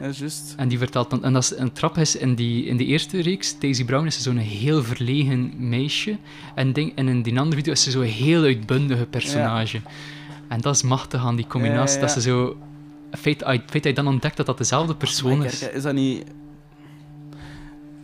Ja, 0.00 0.10
juist. 0.10 0.54
En 0.56 0.68
die 0.68 0.78
vertelt 0.78 1.10
dan, 1.10 1.24
en 1.24 1.32
dat 1.32 1.42
is 1.42 1.56
een 1.58 1.72
trap 1.72 1.98
is 1.98 2.16
in 2.16 2.34
die, 2.34 2.64
in 2.64 2.76
de 2.76 2.84
eerste 2.84 3.20
reeks, 3.22 3.58
Daisy 3.58 3.84
Brown 3.84 4.06
is 4.06 4.22
zo'n 4.22 4.36
heel 4.36 4.82
verlegen 4.82 5.68
meisje. 5.68 6.16
En, 6.54 6.72
ding, 6.72 6.92
en 6.94 7.08
in 7.08 7.22
die 7.22 7.38
andere 7.38 7.56
video 7.56 7.72
is 7.72 7.82
ze 7.82 7.90
zo'n 7.90 8.02
heel 8.02 8.42
uitbundige 8.42 9.06
personage. 9.06 9.80
En 10.48 10.60
dat 10.60 10.74
is 10.74 10.82
machtig 10.82 11.24
aan 11.24 11.36
die 11.36 11.46
combinatie, 11.46 11.94
Ja, 11.94 12.00
dat 12.00 12.10
ze 12.10 12.20
zo. 12.20 12.56
Feit, 13.10 13.42
feit 13.44 13.72
dat 13.72 13.84
je 13.84 13.92
dan 13.92 14.06
ontdekt 14.08 14.36
dat 14.36 14.46
dat 14.46 14.58
dezelfde 14.58 14.94
persoon 14.94 15.44
is. 15.44 15.68
is 15.68 15.82
dat 15.82 15.94
niet... 15.94 16.24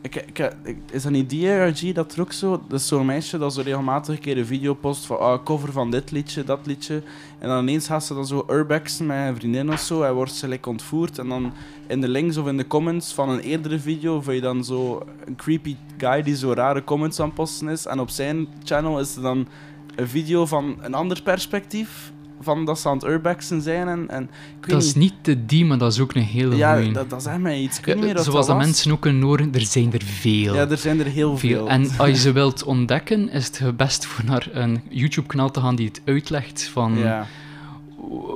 Ik, 0.02 0.16
ik, 0.16 0.38
ik- 0.64 0.76
is 0.90 1.02
dat 1.02 1.12
niet 1.12 1.30
die 1.30 1.50
ARG 1.50 1.92
dat 1.92 2.12
er 2.14 2.20
ook 2.20 2.32
zo... 2.32 2.62
Dat 2.68 2.80
is 2.80 2.86
zo'n 2.86 3.06
meisje 3.06 3.38
dat 3.38 3.54
zo 3.54 3.60
regelmatig 3.60 4.14
een 4.14 4.20
keer 4.20 4.38
een 4.38 4.46
video 4.46 4.74
post 4.74 5.06
van 5.06 5.18
ah, 5.18 5.44
cover 5.44 5.72
van 5.72 5.90
dit 5.90 6.10
liedje, 6.10 6.44
dat 6.44 6.66
liedje. 6.66 7.02
En 7.38 7.48
dan 7.48 7.58
ineens 7.62 7.86
gaat 7.86 8.04
ze 8.04 8.14
dan 8.14 8.26
zo 8.26 8.44
urbexen 8.50 9.06
met 9.06 9.28
een 9.28 9.36
vriendin 9.36 9.72
of 9.72 9.80
zo. 9.80 10.00
Hij 10.00 10.12
wordt 10.12 10.32
ze 10.32 10.58
ontvoerd. 10.66 11.18
En 11.18 11.28
dan 11.28 11.52
in 11.86 12.00
de 12.00 12.08
links 12.08 12.36
of 12.36 12.46
in 12.46 12.56
de 12.56 12.66
comments 12.66 13.12
van 13.12 13.28
een 13.28 13.40
eerdere 13.40 13.78
video 13.78 14.20
vind 14.20 14.36
je 14.36 14.42
dan 14.42 14.64
zo 14.64 15.02
een 15.24 15.36
creepy 15.36 15.76
guy 15.98 16.22
die 16.22 16.36
zo 16.36 16.52
rare 16.52 16.84
comments 16.84 17.20
aan 17.20 17.32
posten 17.32 17.68
is. 17.68 17.86
En 17.86 18.00
op 18.00 18.10
zijn 18.10 18.48
channel 18.64 19.00
is 19.00 19.16
er 19.16 19.22
dan 19.22 19.48
een 19.96 20.08
video 20.08 20.46
van 20.46 20.76
een 20.80 20.94
ander 20.94 21.22
perspectief. 21.22 22.12
Van 22.42 22.64
dat 22.64 22.78
ze 22.78 22.88
aan 22.88 22.94
het 22.94 23.04
urbexen 23.04 23.62
zijn. 23.62 23.88
En, 23.88 24.08
en, 24.08 24.22
ik 24.22 24.66
weet 24.66 24.70
Dat 24.70 24.82
is 24.82 24.94
niet 24.94 25.14
de 25.22 25.46
die, 25.46 25.64
maar 25.64 25.78
dat 25.78 25.92
is 25.92 26.00
ook 26.00 26.14
een 26.14 26.22
hele 26.22 26.56
ja, 26.56 26.74
goeie. 26.74 26.92
dat, 26.92 27.10
dat 27.10 27.22
zegt 27.22 27.38
mij 27.38 27.60
iets. 27.60 27.78
Ik 27.78 27.84
weet 27.84 27.94
niet 27.94 28.04
meer 28.04 28.14
wat 28.14 28.24
Zoals 28.24 28.46
dat 28.46 28.56
mensen 28.56 28.92
ook 28.92 29.00
kunnen 29.00 29.22
horen, 29.22 29.54
er 29.54 29.60
zijn 29.60 29.92
er 29.92 30.02
veel. 30.02 30.54
Ja, 30.54 30.68
er 30.68 30.78
zijn 30.78 31.00
er 31.00 31.06
heel 31.06 31.38
veel. 31.38 31.68
En 31.68 31.88
als 31.96 32.08
je 32.08 32.16
ze 32.16 32.32
wilt 32.42 32.64
ontdekken, 32.64 33.30
is 33.30 33.58
het 33.58 33.76
best 33.76 34.06
voor 34.06 34.24
naar 34.24 34.48
een 34.52 34.80
YouTube-kanaal 34.88 35.50
te 35.50 35.60
gaan 35.60 35.76
die 35.76 35.86
het 35.86 36.00
uitlegt 36.04 36.62
van 36.62 36.98
ja. 36.98 37.26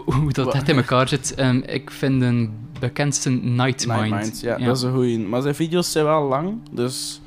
hoe 0.04 0.32
dat 0.32 0.54
echt 0.54 0.68
in 0.68 0.76
elkaar 0.76 1.08
zit. 1.08 1.34
Ehm, 1.34 1.56
ik 1.66 1.90
vind 1.90 2.22
een 2.22 2.50
bekendste 2.80 3.30
Nightmind. 3.30 4.00
Nightmind, 4.00 4.40
ja, 4.40 4.58
dat 4.58 4.76
is 4.76 4.82
een 4.82 4.92
goeie. 4.92 5.18
Maar 5.18 5.42
zijn 5.42 5.54
video's 5.54 5.92
zijn 5.92 6.04
wel 6.04 6.22
lang, 6.28 6.58
dus... 6.70 7.20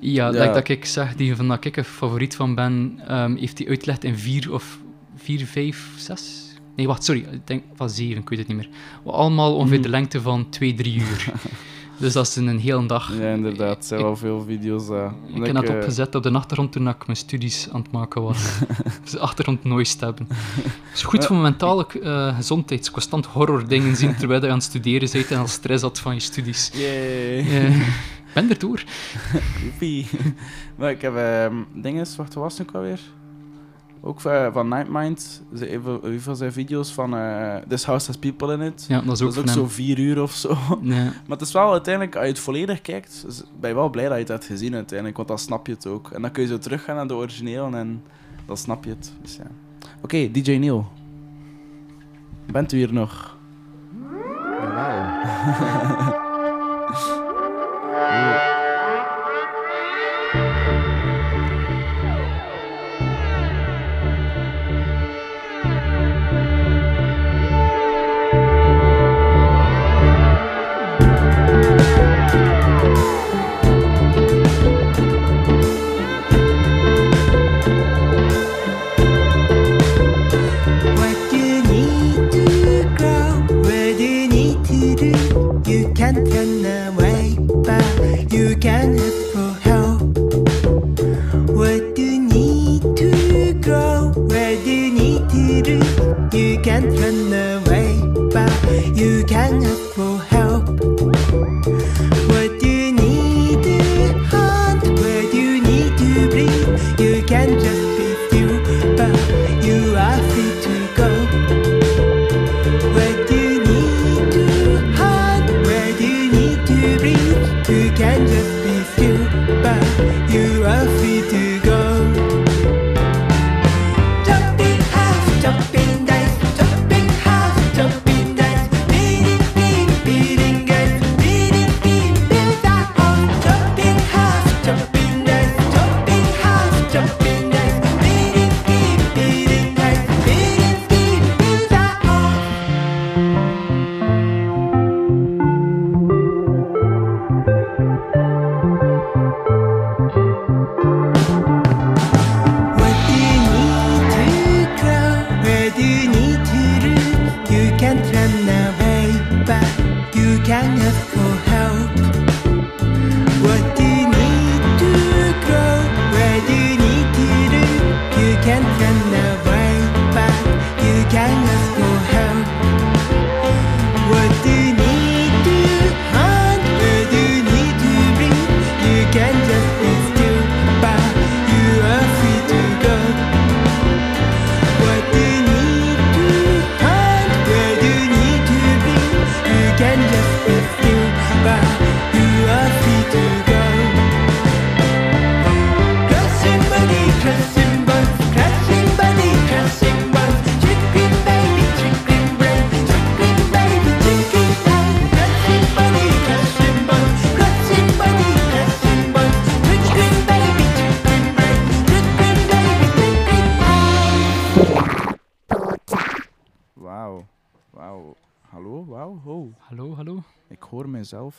Ja, 0.00 0.32
Ja. 0.32 0.52
dat 0.52 0.68
ik 0.68 0.84
zeg, 0.84 1.14
die 1.14 1.36
van 1.36 1.48
dat 1.48 1.64
ik 1.64 1.76
een 1.76 1.84
favoriet 1.84 2.36
van 2.36 2.54
ben, 2.54 3.00
ehm, 3.06 3.36
heeft 3.36 3.58
hij 3.58 3.68
uitgelegd 3.68 4.04
in 4.04 4.18
vier 4.18 4.52
of 4.52 4.78
vier, 5.22 5.46
vijf, 5.46 5.90
zes? 5.96 6.48
Nee, 6.76 6.86
wacht, 6.86 7.04
sorry, 7.04 7.20
ik 7.30 7.46
denk 7.46 7.62
van 7.74 7.90
zeven, 7.90 8.20
ik 8.20 8.28
weet 8.28 8.38
het 8.38 8.48
niet 8.48 8.56
meer. 8.56 8.68
Allemaal 9.04 9.56
ongeveer 9.56 9.82
de 9.82 9.88
lengte 9.88 10.20
van 10.20 10.48
twee, 10.50 10.74
drie 10.74 10.94
uur. 11.00 11.24
Dus 12.00 12.12
dat 12.12 12.26
is 12.26 12.36
een 12.36 12.58
hele 12.58 12.86
dag. 12.86 13.12
Ja, 13.18 13.32
inderdaad. 13.32 13.76
Er 13.76 13.84
zijn 13.84 14.00
Ik- 14.00 14.06
wel 14.06 14.16
veel 14.16 14.42
video's. 14.42 14.88
eh, 14.88 15.12
Ik 15.34 15.44
heb 15.46 15.54
dat 15.54 15.64
eh, 15.64 15.74
opgezet 15.76 16.14
op 16.14 16.22
de 16.22 16.30
achtergrond 16.30 16.72
toen 16.72 16.88
ik 16.88 17.06
mijn 17.06 17.18
studies 17.18 17.68
aan 17.72 17.80
het 17.82 17.92
maken 17.92 18.22
was. 18.22 18.58
dus 19.04 19.16
achtergrond 19.18 19.64
noise 19.64 19.96
te 19.96 20.04
hebben. 20.04 20.26
Het 20.30 20.94
is 20.94 21.02
goed 21.02 21.24
voor 21.26 21.36
mijn 21.36 21.50
mentale 21.50 21.86
eh, 22.02 22.36
gezondheid. 22.36 22.90
Constant 22.90 23.26
horror 23.26 23.68
dingen 23.68 23.96
zien 23.96 24.16
terwijl 24.16 24.40
je 24.40 24.48
aan 24.48 24.54
het 24.54 24.62
studeren 24.62 25.08
bent 25.12 25.30
en 25.30 25.38
al 25.38 25.46
stress 25.48 25.82
had 25.82 25.98
van 26.00 26.14
je 26.14 26.20
studies. 26.20 26.70
Eh, 26.70 27.76
Ik 27.76 28.34
ben 28.34 28.50
erdoor. 28.50 28.82
Joepie. 29.62 30.06
maar 30.78 30.90
ik 30.90 31.02
heb 31.02 31.16
ehm 31.16 31.54
dinges, 31.74 32.16
wacht, 32.16 32.34
wat 32.34 32.42
was 32.42 32.58
het 32.58 32.68
ook 32.68 32.74
alweer? 32.74 33.00
Ook 34.02 34.20
van, 34.20 34.52
van 34.52 34.68
Nightmind. 34.68 35.42
Heeft 35.58 35.84
van 36.18 36.36
zijn 36.36 36.52
video's 36.52 36.92
van 36.92 37.16
eh, 37.16 37.56
This 37.68 37.84
House 37.84 38.06
Has 38.06 38.16
People 38.16 38.52
in 38.52 38.60
It. 38.60 38.84
Ja, 38.88 39.00
dat 39.00 39.16
is 39.16 39.22
ook 39.22 39.34
dat 39.34 39.44
is 39.44 39.50
ook 39.50 39.56
zo 39.56 39.66
vier 39.66 39.98
uur 39.98 40.22
of 40.22 40.32
zo. 40.32 40.56
Nee. 40.80 41.04
Maar 41.26 41.38
het 41.38 41.40
is 41.40 41.52
wel 41.52 41.72
uiteindelijk, 41.72 42.14
als 42.14 42.24
je 42.24 42.30
het 42.30 42.40
volledig 42.40 42.80
kijkt, 42.80 43.26
ben 43.60 43.70
je 43.70 43.76
wel 43.76 43.90
blij 43.90 44.04
dat 44.04 44.12
je 44.12 44.18
het 44.18 44.28
hebt 44.28 44.44
gezien 44.44 44.74
uiteindelijk, 44.74 45.16
want 45.16 45.28
dan 45.28 45.38
snap 45.38 45.66
je 45.66 45.72
het 45.72 45.86
ook. 45.86 46.10
En 46.10 46.22
dan 46.22 46.30
kun 46.30 46.42
je 46.42 46.48
zo 46.48 46.58
teruggaan 46.58 46.96
naar 46.96 47.06
de 47.06 47.14
origineel 47.14 47.74
en 47.74 48.02
dan 48.46 48.56
snap 48.56 48.84
je 48.84 48.90
het. 48.90 49.12
Dus 49.22 49.36
ja. 49.36 49.46
Oké, 50.02 50.30
DJ 50.30 50.56
Neil. 50.56 50.92
Bent 52.46 52.72
u 52.72 52.76
hier 52.76 52.92
nog? 52.92 53.36
Jawel. 54.60 56.18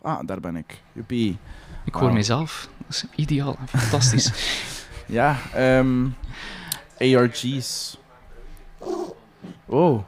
Ah, 0.01 0.19
daar 0.25 0.39
ben 0.39 0.55
ik. 0.55 0.81
Joepie. 0.93 1.37
Ik 1.85 1.93
hoor 1.93 2.01
Wauw. 2.03 2.13
mezelf. 2.13 2.69
Dat 2.77 2.89
is 2.95 3.05
ideaal. 3.15 3.57
Fantastisch. 3.65 4.31
Ja, 5.05 5.37
ehm 5.53 6.05
ARG's. 6.99 7.97
Oh, 9.65 10.03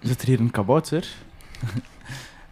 zit 0.00 0.22
er 0.22 0.28
hier 0.28 0.40
een 0.40 0.50
kabouter? 0.50 1.08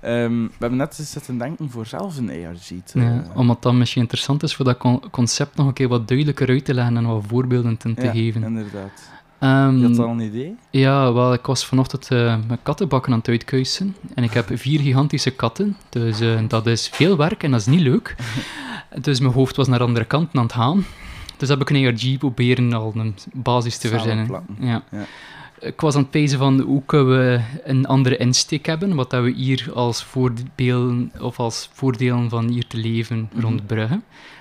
Ehm, 0.01 0.43
we 0.43 0.51
hebben 0.59 0.79
net 0.79 0.99
eens 0.99 1.11
zitten 1.11 1.39
denken 1.39 1.71
voor 1.71 1.87
zelf 1.87 2.17
een 2.17 2.31
ARG 2.47 2.67
te... 2.85 3.01
Ja, 3.01 3.23
omdat 3.35 3.63
dat 3.63 3.75
misschien 3.75 4.03
interessant 4.03 4.43
is 4.43 4.55
voor 4.55 4.65
dat 4.65 4.77
con- 4.79 5.11
concept 5.11 5.57
nog 5.57 5.67
een 5.67 5.73
keer 5.73 5.89
wat 5.89 6.09
duidelijker 6.09 6.49
uit 6.49 6.65
te 6.65 6.75
leggen 6.75 6.97
en 6.97 7.07
wat 7.07 7.25
voorbeelden 7.29 7.77
te, 7.77 7.95
te 7.95 8.05
Ja, 8.05 8.11
geven. 8.13 8.43
inderdaad. 8.43 9.11
Ehm, 9.39 9.77
Je 9.79 9.87
had 9.87 9.99
al 9.99 10.09
een 10.09 10.21
idee? 10.21 10.57
Ja, 10.71 11.13
wel, 11.13 11.33
ik 11.33 11.47
was 11.47 11.67
vanochtend 11.67 12.09
eh, 12.11 12.19
mijn 12.47 12.59
kattenbakken 12.63 13.13
aan 13.13 13.19
het 13.19 13.29
uitkuisen. 13.29 13.97
En 14.15 14.25
ik 14.25 14.33
heb 14.33 14.51
vier 14.59 14.81
gigantische 14.81 15.31
katten. 15.31 15.77
Dus 15.89 16.21
eh, 16.21 16.39
dat 16.49 16.67
is 16.67 16.89
veel 16.93 17.17
werk 17.17 17.43
en 17.43 17.51
dat 17.51 17.61
is 17.61 17.67
niet 17.67 17.81
leuk. 17.81 18.15
dus 19.01 19.21
mijn 19.21 19.33
hoofd 19.33 19.57
was 19.57 19.69
naar 19.69 19.79
de 19.79 19.85
andere 19.85 20.05
kant 20.05 20.29
aan 20.37 20.43
het 20.43 20.53
gaan. 20.53 20.85
Dus 21.37 21.49
heb 21.49 21.61
ik 21.61 21.71
een 21.71 21.87
ARG 21.87 22.19
proberen 22.19 22.73
al 22.73 22.93
een 22.97 23.15
basis 23.33 23.79
te 23.79 23.89
verzinnen. 23.89 24.31
Ja. 24.61 24.83
Ja. 24.91 25.05
Ik 25.61 25.81
was 25.81 25.95
aan 25.95 26.01
het 26.03 26.11
pezen 26.11 26.39
van 26.39 26.61
hoe 26.61 26.83
kunnen 26.87 27.09
we 27.09 27.41
een 27.65 27.87
andere 27.87 28.17
insteek 28.17 28.67
hebben, 28.67 28.95
wat 28.95 29.11
dat 29.11 29.23
we 29.23 29.31
hier 29.31 29.71
als 29.75 30.05
voordelen, 30.05 31.13
of 31.21 31.39
als 31.39 31.69
voordelen 31.73 32.29
van 32.29 32.49
hier 32.49 32.67
te 32.67 32.77
leven 32.77 33.29
Mhm. 33.33 33.41
rond 33.43 33.67
Brugge. 33.67 34.01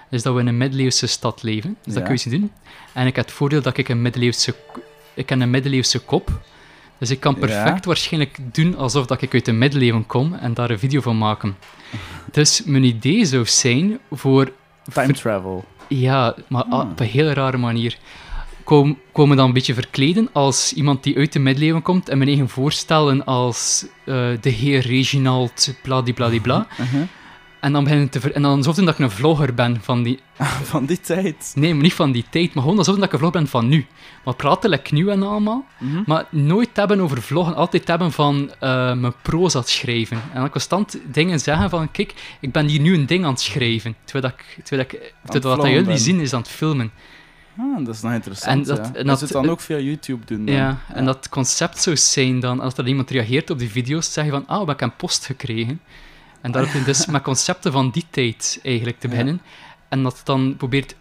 Dus 0.09 0.23
dat 0.23 0.33
we 0.33 0.39
in 0.39 0.47
een 0.47 0.57
middeleeuwse 0.57 1.07
stad 1.07 1.43
leven. 1.43 1.77
Dus 1.83 1.93
dat 1.93 2.03
kun 2.03 2.11
je 2.13 2.19
zien 2.19 2.39
doen. 2.39 2.51
En 2.93 3.07
ik 3.07 3.15
heb 3.15 3.25
het 3.25 3.33
voordeel 3.33 3.61
dat 3.61 3.77
ik 3.77 3.89
een 3.89 4.01
middeleeuwse, 4.01 4.55
ik 5.17 5.29
heb 5.29 5.39
een 5.39 5.49
middeleeuwse 5.49 5.99
kop. 5.99 6.39
Dus 6.97 7.09
ik 7.09 7.19
kan 7.19 7.33
Ja. 7.39 7.39
perfect 7.47 7.85
waarschijnlijk 7.85 8.37
doen 8.51 8.75
alsof 8.77 9.05
dat 9.05 9.21
ik 9.21 9.33
uit 9.33 9.45
de 9.45 9.51
middeleeuwen 9.51 10.05
kom 10.05 10.33
en 10.33 10.53
daar 10.53 10.69
een 10.69 10.79
video 10.79 11.01
van 11.01 11.17
maken. 11.17 11.57
Dus 12.31 12.63
mijn 12.65 12.83
idee 12.83 13.25
zou 13.25 13.45
zijn 13.45 13.99
voor 14.11 14.51
Time 14.93 15.13
travel. 15.13 15.65
ja, 15.87 16.35
maar 16.47 16.63
ah, 16.63 16.81
Hmm. 16.81 16.91
op 16.91 16.99
een 16.99 17.05
hele 17.07 17.33
rare 17.33 17.57
manier. 17.57 17.97
Kom, 18.63 18.97
komen 19.11 19.37
dan 19.37 19.47
een 19.47 19.53
beetje 19.53 19.73
verkleden 19.73 20.29
als 20.33 20.73
iemand 20.73 21.03
die 21.03 21.17
uit 21.17 21.33
de 21.33 21.39
middeleeuwen 21.39 21.81
komt 21.81 22.09
en 22.09 22.17
mijn 22.17 22.29
eigen 22.29 22.49
voorstellen 22.49 23.25
als 23.25 23.85
eh, 24.05 24.15
de 24.41 24.49
heer 24.49 24.79
Reginald 24.81 25.73
bladibladibla. 25.83 26.67
Uh-huh. 26.79 27.01
En 27.59 27.71
dan, 27.73 27.83
begin 27.83 28.01
ik 28.01 28.11
te 28.11 28.19
ver- 28.19 28.31
en 28.33 28.41
dan 28.41 28.57
alsof 28.57 28.75
dat 28.75 28.87
ik 28.89 28.99
een 28.99 29.11
vlogger 29.11 29.53
ben 29.53 29.77
van 29.81 30.03
die... 30.03 30.19
Van 30.63 30.85
die 30.85 30.99
tijd. 30.99 31.51
Nee, 31.55 31.73
maar 31.73 31.83
niet 31.83 31.93
van 31.93 32.11
die 32.11 32.25
tijd, 32.29 32.53
maar 32.53 32.63
gewoon 32.63 32.77
alsof 32.77 32.95
dat 32.95 33.03
ik 33.05 33.11
een 33.13 33.19
vlogger 33.19 33.39
ben 33.39 33.49
van 33.49 33.67
nu. 33.67 33.85
Maar 34.23 34.35
praten 34.35 34.69
like 34.69 34.93
nu 34.93 35.09
en 35.09 35.23
allemaal. 35.23 35.65
Mhm. 35.77 36.01
Maar 36.05 36.25
nooit 36.29 36.69
hebben 36.73 36.99
over 36.99 37.21
vloggen, 37.21 37.55
altijd 37.55 37.87
hebben 37.87 38.11
van 38.11 38.51
eh, 38.59 38.93
mijn 38.93 39.13
proza 39.21 39.61
schrijven. 39.61 40.21
En 40.33 40.39
dan 40.39 40.49
constant 40.49 40.99
dingen 41.11 41.39
zeggen 41.39 41.69
van, 41.69 41.91
kijk, 41.91 42.13
ik 42.39 42.51
ben 42.51 42.67
hier 42.67 42.79
nu 42.79 42.93
een 42.93 43.05
ding 43.05 43.25
aan 43.25 43.31
het 43.31 43.41
schrijven. 43.41 43.95
Terwijl 44.03 44.33
dat, 44.33 44.45
ik- 44.45 44.63
terwijl 44.65 44.87
dat, 44.89 44.99
ik- 45.01 45.13
terwijl 45.23 45.43
wat 45.43 45.53
vloggen 45.53 45.69
jullie 45.71 45.85
ben. 45.87 45.99
zien 45.99 46.19
is 46.19 46.33
aan 46.33 46.41
het 46.41 46.49
filmen. 46.49 46.91
Ah, 47.57 47.85
dat 47.85 47.95
is 47.95 48.01
nog 48.01 48.13
interessant. 48.13 48.51
En 48.69 48.75
dat- 48.75 48.77
ja. 48.77 48.83
en 48.83 48.93
Dat 48.93 49.05
dat- 49.05 49.17
ze 49.19 49.23
het 49.23 49.33
dan 49.33 49.49
ook 49.49 49.59
via 49.61 49.77
YouTube 49.77 50.25
doen. 50.25 50.45
Dan. 50.45 50.55
Ja, 50.55 50.77
en 50.93 51.05
dat 51.05 51.29
concept 51.29 51.81
zou 51.81 51.97
zijn 51.97 52.39
dan, 52.39 52.59
als 52.59 52.77
er 52.77 52.87
iemand 52.87 53.09
reageert 53.09 53.49
op 53.49 53.59
die 53.59 53.69
video's, 53.69 54.13
zeg 54.13 54.25
je 54.25 54.31
van, 54.31 54.47
ah, 54.47 54.59
we 54.61 54.65
hebben 54.67 54.83
een 54.87 54.95
post 54.95 55.25
gekregen. 55.25 55.81
En 56.41 56.51
daar 56.51 56.63
heb 56.65 56.73
je 56.73 56.83
dus 56.83 57.05
met 57.05 57.21
concepten 57.21 57.71
van 57.71 57.89
die 57.89 58.05
tijd 58.09 58.59
eigenlijk 58.63 58.99
te 58.99 59.07
Ja. 59.07 59.11
beginnen. 59.13 59.41
En 59.89 60.03
dat 60.03 60.21
dan 60.23 60.55
probeert 60.57 60.95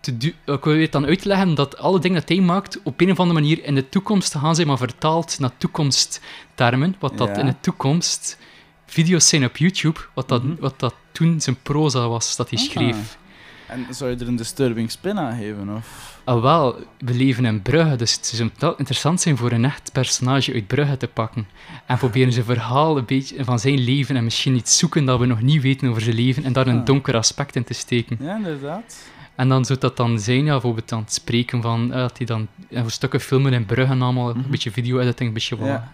te 0.00 0.16
du- 0.16 0.34
ik 0.44 0.60
probeer 0.60 0.90
dan 0.90 1.06
uit 1.06 1.22
te 1.22 1.28
leggen 1.28 1.54
dat 1.54 1.78
alle 1.78 1.98
dingen 2.00 2.20
dat 2.20 2.28
hij 2.28 2.40
maakt 2.40 2.82
op 2.82 3.00
een 3.00 3.10
of 3.10 3.20
andere 3.20 3.40
manier 3.40 3.64
in 3.64 3.74
de 3.74 3.88
toekomst 3.88 4.34
gaan 4.36 4.54
zijn, 4.54 4.66
maar 4.66 4.78
vertaald 4.78 5.38
naar 5.38 5.50
toekomsttermen. 5.58 6.96
Wat 6.98 7.18
dat 7.18 7.28
Ja. 7.28 7.34
in 7.36 7.46
de 7.46 7.54
toekomst 7.60 8.38
video's 8.86 9.28
zijn 9.28 9.44
op 9.44 9.56
YouTube, 9.56 10.00
wat 10.14 10.28
dat, 10.28 10.42
Mhm. 10.42 10.54
wat 10.60 10.80
dat 10.80 10.94
toen 11.12 11.40
zijn 11.40 11.56
proza 11.62 12.08
was 12.08 12.36
dat 12.36 12.50
hij 12.50 12.58
Ah. 12.58 12.64
schreef. 12.64 13.18
En 13.66 13.86
zou 13.90 14.10
je 14.10 14.16
er 14.16 14.28
een 14.28 14.36
disturbing 14.36 14.90
spin 14.90 15.18
aan 15.18 15.36
geven? 15.38 15.76
Of? 15.76 16.18
Ah, 16.24 16.42
wel, 16.42 16.78
we 16.98 17.14
leven 17.14 17.44
in 17.44 17.62
Brugge, 17.62 17.96
dus 17.96 18.12
het 18.12 18.26
zou 18.58 18.74
interessant 18.78 19.20
zijn 19.20 19.36
voor 19.36 19.52
een 19.52 19.64
echt 19.64 19.92
personage 19.92 20.52
uit 20.52 20.66
Brugge 20.66 20.96
te 20.96 21.08
pakken. 21.08 21.46
En 21.86 21.98
proberen 21.98 22.32
zijn 22.32 22.44
verhaal 22.44 22.96
een 22.98 23.04
beetje 23.04 23.44
van 23.44 23.58
zijn 23.58 23.78
leven 23.78 24.16
en 24.16 24.24
misschien 24.24 24.54
iets 24.56 24.78
zoeken 24.78 25.04
dat 25.04 25.18
we 25.18 25.26
nog 25.26 25.40
niet 25.42 25.62
weten 25.62 25.88
over 25.88 26.02
zijn 26.02 26.16
leven 26.16 26.44
en 26.44 26.52
daar 26.52 26.66
een 26.66 26.78
Ah. 26.78 26.86
donker 26.86 27.16
aspect 27.16 27.56
in 27.56 27.64
te 27.64 27.74
steken. 27.74 28.16
Ja, 28.20 28.36
inderdaad. 28.36 28.96
En 29.34 29.48
dan 29.48 29.64
zou 29.64 29.78
dat 29.78 29.96
dan 29.96 30.18
zijn, 30.20 30.44
ja, 30.44 30.50
bijvoorbeeld 30.52 30.92
aan 30.92 31.00
het 31.00 31.12
spreken 31.12 31.62
van, 31.62 31.92
eh, 31.92 31.98
dat 31.98 32.16
hij 32.18 32.26
dan 32.26 32.48
eh, 32.70 32.82
stukken 32.86 33.20
filmen 33.20 33.52
in 33.52 33.66
Brugge 33.66 33.92
en 33.92 34.02
allemaal, 34.02 34.30
een 34.30 34.38
Mhm. 34.38 34.50
beetje 34.50 34.70
video-editing, 34.70 35.28
een 35.28 35.34
beetje 35.34 35.56
wat 35.56 35.68
Ja. 35.68 35.92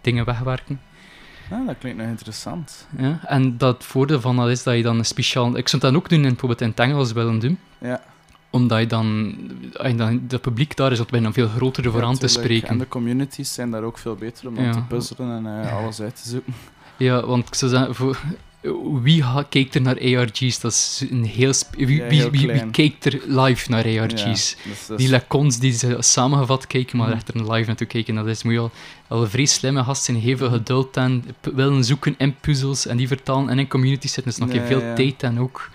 dingen 0.00 0.24
wegwerken. 0.24 0.80
Ja, 1.50 1.64
dat 1.66 1.78
klinkt 1.78 1.98
nog 1.98 2.08
interessant. 2.08 2.86
Ja? 2.98 3.20
En 3.24 3.58
dat 3.58 3.84
voordeel 3.84 4.20
van 4.20 4.36
dat 4.36 4.48
is 4.48 4.62
dat 4.62 4.76
je 4.76 4.82
dan 4.82 4.98
een 4.98 5.04
speciaal... 5.04 5.56
Ik 5.56 5.68
zou 5.68 5.82
dat 5.82 5.94
ook 5.94 6.08
doen 6.08 6.18
in, 6.22 6.28
bijvoorbeeld 6.28 6.60
in 6.60 6.68
het 6.68 6.78
Engels 6.78 7.12
willen 7.12 7.38
doen. 7.38 7.58
Ja. 7.78 8.00
Omdat 8.50 8.80
je 8.80 8.86
dan... 8.86 9.34
Dan 9.96 10.22
het 10.28 10.40
publiek 10.40 10.76
daar 10.76 10.92
is, 10.92 10.98
dat 10.98 11.10
bijna 11.10 11.32
veel 11.32 11.48
groter 11.48 11.90
voor 11.90 12.00
Ja, 12.00 12.06
aan 12.06 12.18
te 12.18 12.28
spreken. 12.28 12.68
En 12.68 12.78
de 12.78 12.88
communities 12.88 13.54
zijn 13.54 13.70
daar 13.70 13.82
ook 13.82 13.98
veel 13.98 14.14
beter 14.14 14.48
om 14.48 14.60
Ja. 14.60 14.72
te 14.72 14.82
puzzelen 14.82 15.46
en 15.46 15.62
eh, 15.62 15.76
alles 15.76 16.00
uit 16.00 16.22
te 16.22 16.28
zoeken. 16.28 16.54
Ja, 16.96 17.26
want 17.26 17.46
ik 17.46 17.54
zou 17.54 17.70
zeggen, 17.70 17.94
voor, 17.94 18.20
wie 19.02 19.24
kijkt 19.48 19.74
er 19.74 19.80
naar 19.80 19.96
ARG's? 20.00 20.60
Dat 20.60 20.72
is 20.72 21.04
een 21.10 21.24
heel... 21.24 21.52
Wie, 21.76 21.96
Ja, 21.96 22.08
wie, 22.08 22.20
heel 22.20 22.30
wie, 22.30 22.40
wie 22.40 22.48
klein. 22.50 22.70
kijkt 22.70 23.04
er 23.04 23.20
live 23.26 23.70
naar 23.70 23.84
ARG's? 23.84 24.56
Ja, 24.64 24.70
dus 24.70 24.86
Die 24.96 25.08
lecons 25.08 25.58
die 25.58 25.72
ze 25.72 25.96
samengevat 25.98 26.66
kijken, 26.66 26.96
maar 26.98 27.06
Mhm. 27.08 27.16
echt 27.16 27.28
er 27.28 27.52
live 27.52 27.66
naartoe 27.66 27.86
kijken, 27.86 28.14
dat 28.14 28.26
is, 28.26 28.42
moet 28.42 28.52
je 28.52 28.70
al, 29.08 29.26
vrij 29.26 29.44
slimme 29.44 29.84
gast 29.84 30.04
zijn, 30.04 30.16
heel 30.16 30.36
veel 30.36 30.50
geduld 30.50 30.96
en 30.96 31.24
p- 31.40 31.50
willen 31.54 31.84
zoeken 31.84 32.14
in 32.18 32.34
puzzels 32.40 32.86
en 32.86 32.96
die 32.96 33.08
vertalen 33.08 33.48
en 33.48 33.58
in 33.58 33.68
communities 33.68 34.12
zitten, 34.12 34.32
dus 34.32 34.46
nog 34.46 34.52
Ja, 34.56 34.66
veel 34.66 34.94
tijd 34.94 35.22
en 35.22 35.40
ook... 35.40 35.70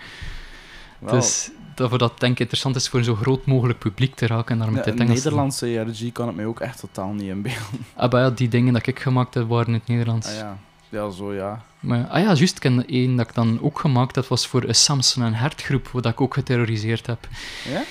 Dus 1.10 1.50
dat 1.74 1.88
voor 1.88 1.98
dat 1.98 2.20
denk 2.20 2.32
ik 2.32 2.38
interessant 2.38 2.76
is 2.76 2.88
voor 2.88 2.98
een 2.98 3.04
zo 3.04 3.14
groot 3.14 3.46
mogelijk 3.46 3.78
publiek 3.78 4.14
te 4.14 4.26
raken 4.26 4.52
en 4.52 4.58
daar 4.58 4.72
met 4.72 4.84
ja, 4.84 4.92
een 4.92 5.06
Nederlandse 5.08 5.66
ERG 5.78 6.12
kan 6.12 6.26
het 6.26 6.36
mij 6.36 6.46
ook 6.46 6.60
echt 6.60 6.80
totaal 6.80 7.12
niet 7.12 7.28
inbeelden. 7.28 7.62
Ah, 7.94 8.10
ja, 8.12 8.30
die 8.30 8.48
dingen 8.48 8.72
dat 8.72 8.86
ik 8.86 8.98
gemaakt 9.00 9.34
heb, 9.34 9.48
waren 9.48 9.66
in 9.66 9.72
het 9.72 9.86
Nederlands. 9.86 10.28
Ah, 10.28 10.34
ja. 10.34 10.58
Ja, 10.88 11.10
zo 11.10 11.34
ja. 11.34 11.62
Maar, 11.80 12.06
ah 12.06 12.22
ja, 12.22 12.32
juist, 12.32 12.54
ik 12.54 12.60
ken 12.60 12.86
één 12.86 13.16
dat 13.16 13.28
ik 13.28 13.34
dan 13.34 13.58
ook 13.62 13.78
gemaakt 13.78 14.14
heb, 14.14 14.26
was 14.26 14.46
voor 14.46 14.62
een 14.62 14.74
Samson 14.74 15.22
en 15.22 15.34
Hert 15.34 15.62
groep, 15.62 15.88
waar 15.88 16.06
ik 16.06 16.20
ook 16.20 16.34
geterroriseerd 16.34 17.06
heb. 17.06 17.28
Ja? 17.68 17.82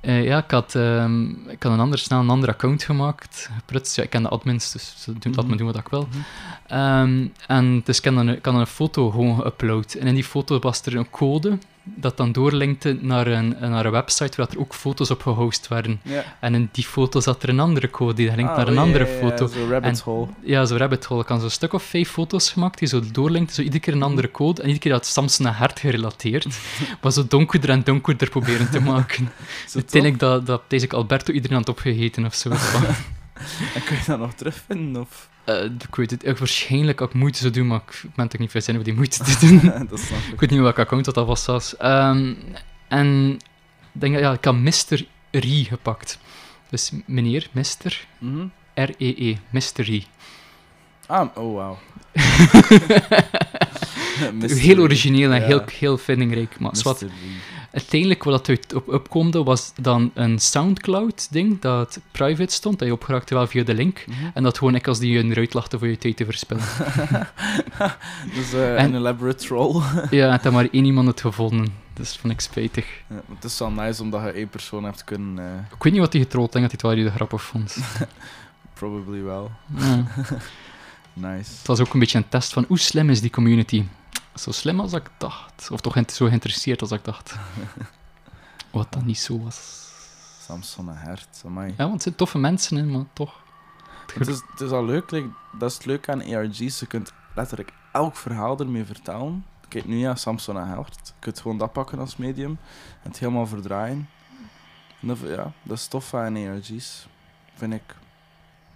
Eh, 0.00 0.24
ja, 0.24 0.38
ik 0.44 0.50
had, 0.50 0.74
ehm, 0.74 1.30
ik 1.30 1.62
had 1.62 1.72
een 1.72 1.80
ander, 1.80 1.98
snel 1.98 2.20
een 2.20 2.30
ander 2.30 2.48
account 2.48 2.82
gemaakt. 2.82 3.50
Pruts, 3.64 3.94
ja, 3.94 4.02
ik 4.02 4.10
ken 4.10 4.22
de 4.22 4.28
admins, 4.28 4.72
dus 4.72 4.94
ze 4.98 5.18
doen, 5.18 5.34
laat 5.34 5.46
me 5.46 5.56
doen 5.56 5.66
wat 5.66 5.76
ik 5.76 5.88
wil. 5.88 6.08
Mhm. 6.10 6.18
Ehm, 6.66 7.26
en 7.46 7.80
dus 7.84 7.98
ik 7.98 8.04
had 8.04 8.16
een, 8.16 8.28
ik 8.28 8.44
had 8.44 8.54
een 8.54 8.66
foto 8.66 9.10
gewoon 9.10 9.42
geüpload. 9.42 10.00
En 10.00 10.06
in 10.06 10.14
die 10.14 10.24
foto 10.24 10.58
was 10.58 10.82
er 10.82 10.96
een 10.96 11.10
code 11.10 11.58
dat 11.96 12.16
dan 12.16 12.32
doorlinkte 12.32 12.98
naar 13.00 13.26
een, 13.26 13.56
naar 13.60 13.84
een 13.84 13.90
website 13.90 14.36
waar 14.36 14.48
er 14.50 14.58
ook 14.58 14.74
foto's 14.74 15.10
op 15.10 15.22
gehost 15.22 15.68
werden. 15.68 16.00
En 16.40 16.54
in 16.54 16.68
die 16.72 16.84
foto 16.84 17.20
zat 17.20 17.42
er 17.42 17.48
een 17.48 17.60
andere 17.60 17.90
code 17.90 18.14
die 18.14 18.26
linkt 18.34 18.50
Ah, 18.50 18.56
naar 18.56 18.68
een 18.68 18.74
ja, 18.74 18.80
andere 18.80 19.06
foto. 19.06 19.46
Zo 19.46 19.66
rabbit 19.70 19.90
En- 19.98 20.04
hole. 20.04 20.26
Ja, 20.42 20.64
zo'n 20.64 20.78
rabbit 20.78 21.04
hole. 21.04 21.22
Ik 21.22 21.28
had 21.28 21.40
zo'n 21.40 21.50
stuk 21.50 21.72
of 21.72 21.82
vijf 21.82 22.10
foto's 22.10 22.50
gemaakt 22.50 22.78
die 22.78 22.88
zo 22.88 23.00
doorlinkten, 23.12 23.54
zo 23.54 23.62
iedere 23.62 23.80
keer 23.82 23.92
een 23.94 24.02
andere 24.02 24.30
code. 24.30 24.60
En 24.62 24.66
iedere 24.68 24.78
keer 24.84 24.92
had 24.92 25.06
Samson 25.06 25.46
en 25.46 25.54
Hert 25.54 25.80
gerelateerd. 25.80 26.46
maar 27.02 27.12
zo 27.12 27.24
donkerder 27.28 27.70
en 27.70 27.82
donkerder 27.84 28.28
proberen 28.30 28.70
te 28.70 28.80
maken. 28.92 29.30
Uiteindelijk 29.74 30.20
dat, 30.20 30.46
dat 30.46 30.62
deze 30.68 30.88
Alberto 30.88 31.32
iedereen 31.32 31.56
had 31.56 31.68
opgegeten 31.68 32.24
of 32.24 32.34
zo. 32.34 32.50
En 33.74 33.84
kun 33.84 33.96
je 33.96 34.02
dat 34.06 34.18
nog 34.18 34.32
terugvinden? 34.34 35.02
Of? 35.02 35.28
Eh, 35.44 35.64
ik 35.64 35.94
weet 35.94 36.10
het, 36.10 36.26
ik 36.26 36.38
waarschijnlijk 36.38 37.00
ook 37.00 37.14
moeite 37.14 37.38
zou 37.38 37.52
doen, 37.52 37.66
maar 37.66 37.80
ik 38.02 38.14
ben 38.14 38.28
toch 38.28 38.40
niet 38.40 38.50
veel 38.50 38.60
zin 38.60 38.76
om 38.76 38.82
die 38.82 38.94
moeite 38.94 39.24
te 39.24 39.36
doen. 39.46 39.60
dat 39.90 39.98
snap 40.00 40.18
ik. 40.18 40.32
ik 40.32 40.40
weet 40.40 40.50
niet 40.50 40.60
welk 40.60 40.78
account 40.78 41.04
dat, 41.04 41.14
dat 41.14 41.26
was 41.26 41.44
zelfs. 41.44 41.76
Ehm, 41.76 42.34
en 42.88 43.32
ik 43.94 44.00
denk, 44.00 44.18
ja, 44.18 44.32
ik 44.32 44.44
had 44.44 44.54
Mr. 44.56 45.04
Rie 45.30 45.64
gepakt. 45.64 46.18
Dus 46.70 46.92
meneer, 47.06 47.48
Mr. 47.52 48.06
R-E-E, 48.74 49.36
Mr. 49.50 49.62
Rie. 49.82 50.06
Ah, 51.06 51.36
oh 51.36 51.54
wauw. 51.54 51.78
Heel 54.40 54.78
origineel 54.78 55.32
en 55.32 55.40
Ja. 55.40 55.46
heel, 55.46 55.62
heel 55.78 55.98
vindingrijk. 55.98 56.58
Maar 56.60 56.76
zwart, 56.76 57.04
uiteindelijk 57.72 58.24
wat 58.24 58.32
dat 58.46 58.48
uit 58.48 58.74
op 58.74 58.88
opkomde 58.88 59.42
was 59.42 59.72
dan 59.80 60.10
een 60.14 60.38
Soundcloud-ding 60.38 61.60
dat 61.60 62.00
private 62.12 62.52
stond, 62.54 62.78
dat 62.78 62.88
je 62.88 62.94
opgeraakte 62.94 63.34
wel 63.34 63.46
via 63.46 63.62
de 63.64 63.74
link. 63.74 64.04
Mhm. 64.06 64.16
En 64.34 64.42
dat 64.42 64.58
gewoon 64.58 64.74
ik 64.74 64.86
als 64.88 64.98
die 64.98 65.12
je 65.12 65.24
eruit 65.24 65.54
lachte 65.54 65.78
voor 65.78 65.88
je 65.88 65.98
tijd 65.98 66.16
te 66.16 66.24
verspillen. 66.24 66.62
dus 68.34 68.52
eh, 68.52 68.78
En- 68.78 68.84
een 68.84 68.94
elaborate 68.94 69.44
troll. 69.46 69.82
ja, 70.10 70.32
en 70.32 70.38
dan 70.42 70.52
maar 70.52 70.68
één 70.72 70.84
iemand 70.84 71.06
het 71.08 71.20
gevonden. 71.20 71.66
Dus 71.94 72.16
vond 72.16 72.32
ik 72.32 72.40
spijtig. 72.40 72.86
Ja, 73.08 73.20
het 73.34 73.44
is 73.44 73.58
wel 73.58 73.70
nice 73.70 74.02
omdat 74.02 74.22
je 74.22 74.30
één 74.30 74.48
persoon 74.48 74.84
hebt 74.84 75.04
kunnen... 75.04 75.38
eh, 75.44 75.72
Ik 75.76 75.82
weet 75.82 75.92
niet 75.92 76.02
wat 76.02 76.12
hij 76.12 76.22
getrold 76.22 76.52
denk 76.52 76.70
dat 76.70 76.80
hij 76.80 76.90
het 76.90 76.98
wel 77.00 77.10
de 77.10 77.16
grappig 77.16 77.42
vond. 77.42 77.76
probably 78.78 79.22
wel. 79.22 79.50
Ja. 79.76 80.04
Nice. 81.12 81.50
Het 81.58 81.66
was 81.66 81.80
ook 81.80 81.92
een 81.94 82.00
beetje 82.00 82.18
een 82.18 82.28
test 82.28 82.52
van 82.52 82.64
hoe 82.68 82.78
slim 82.78 83.10
is 83.10 83.20
die 83.20 83.30
community. 83.30 83.84
Zo 84.38 84.50
slim 84.50 84.80
als 84.80 84.92
ik 84.92 85.10
dacht. 85.18 85.68
Of 85.70 85.80
toch 85.80 86.02
zo 86.06 86.26
geïnteresseerd 86.26 86.80
als 86.80 86.90
ik 86.90 87.04
dacht. 87.04 87.34
Wat 88.70 88.92
dan 88.92 89.06
niet 89.06 89.18
zo 89.18 89.42
was. 89.42 89.86
Samson 90.40 90.88
en 90.88 90.96
Hert, 90.96 91.42
amai. 91.44 91.68
Ja, 91.70 91.76
want 91.76 91.92
het 91.92 92.02
zijn 92.02 92.14
toffe 92.14 92.38
mensen, 92.38 92.76
hè, 92.76 92.84
maar 92.84 93.04
toch. 93.12 93.42
Het 94.14 94.28
is, 94.28 94.42
het 94.50 94.60
is 94.60 94.70
al 94.70 94.84
leuk, 94.84 95.10
like, 95.10 95.28
dat 95.58 95.70
is 95.70 95.76
het 95.76 95.86
leuke 95.86 96.12
aan 96.12 96.34
ARG's. 96.34 96.80
Je 96.80 96.86
kunt 96.86 97.12
letterlijk 97.34 97.72
elk 97.92 98.16
verhaal 98.16 98.58
ermee 98.58 98.84
vertellen. 98.84 99.44
Kijk 99.68 99.84
nu 99.84 99.98
ja, 99.98 100.14
Samson 100.14 100.58
en 100.58 100.68
Hert. 100.68 101.00
Je 101.04 101.12
kunt 101.18 101.40
gewoon 101.40 101.58
dat 101.58 101.72
pakken 101.72 101.98
als 101.98 102.16
medium 102.16 102.58
en 103.02 103.10
het 103.10 103.18
helemaal 103.18 103.46
verdraaien. 103.46 104.08
En 105.00 105.08
dat, 105.08 105.18
ja, 105.18 105.52
dat 105.62 105.76
is 105.78 105.86
tof 105.86 106.14
aan 106.14 106.36
ARG's, 106.36 107.06
vind 107.54 107.72
ik. 107.72 107.94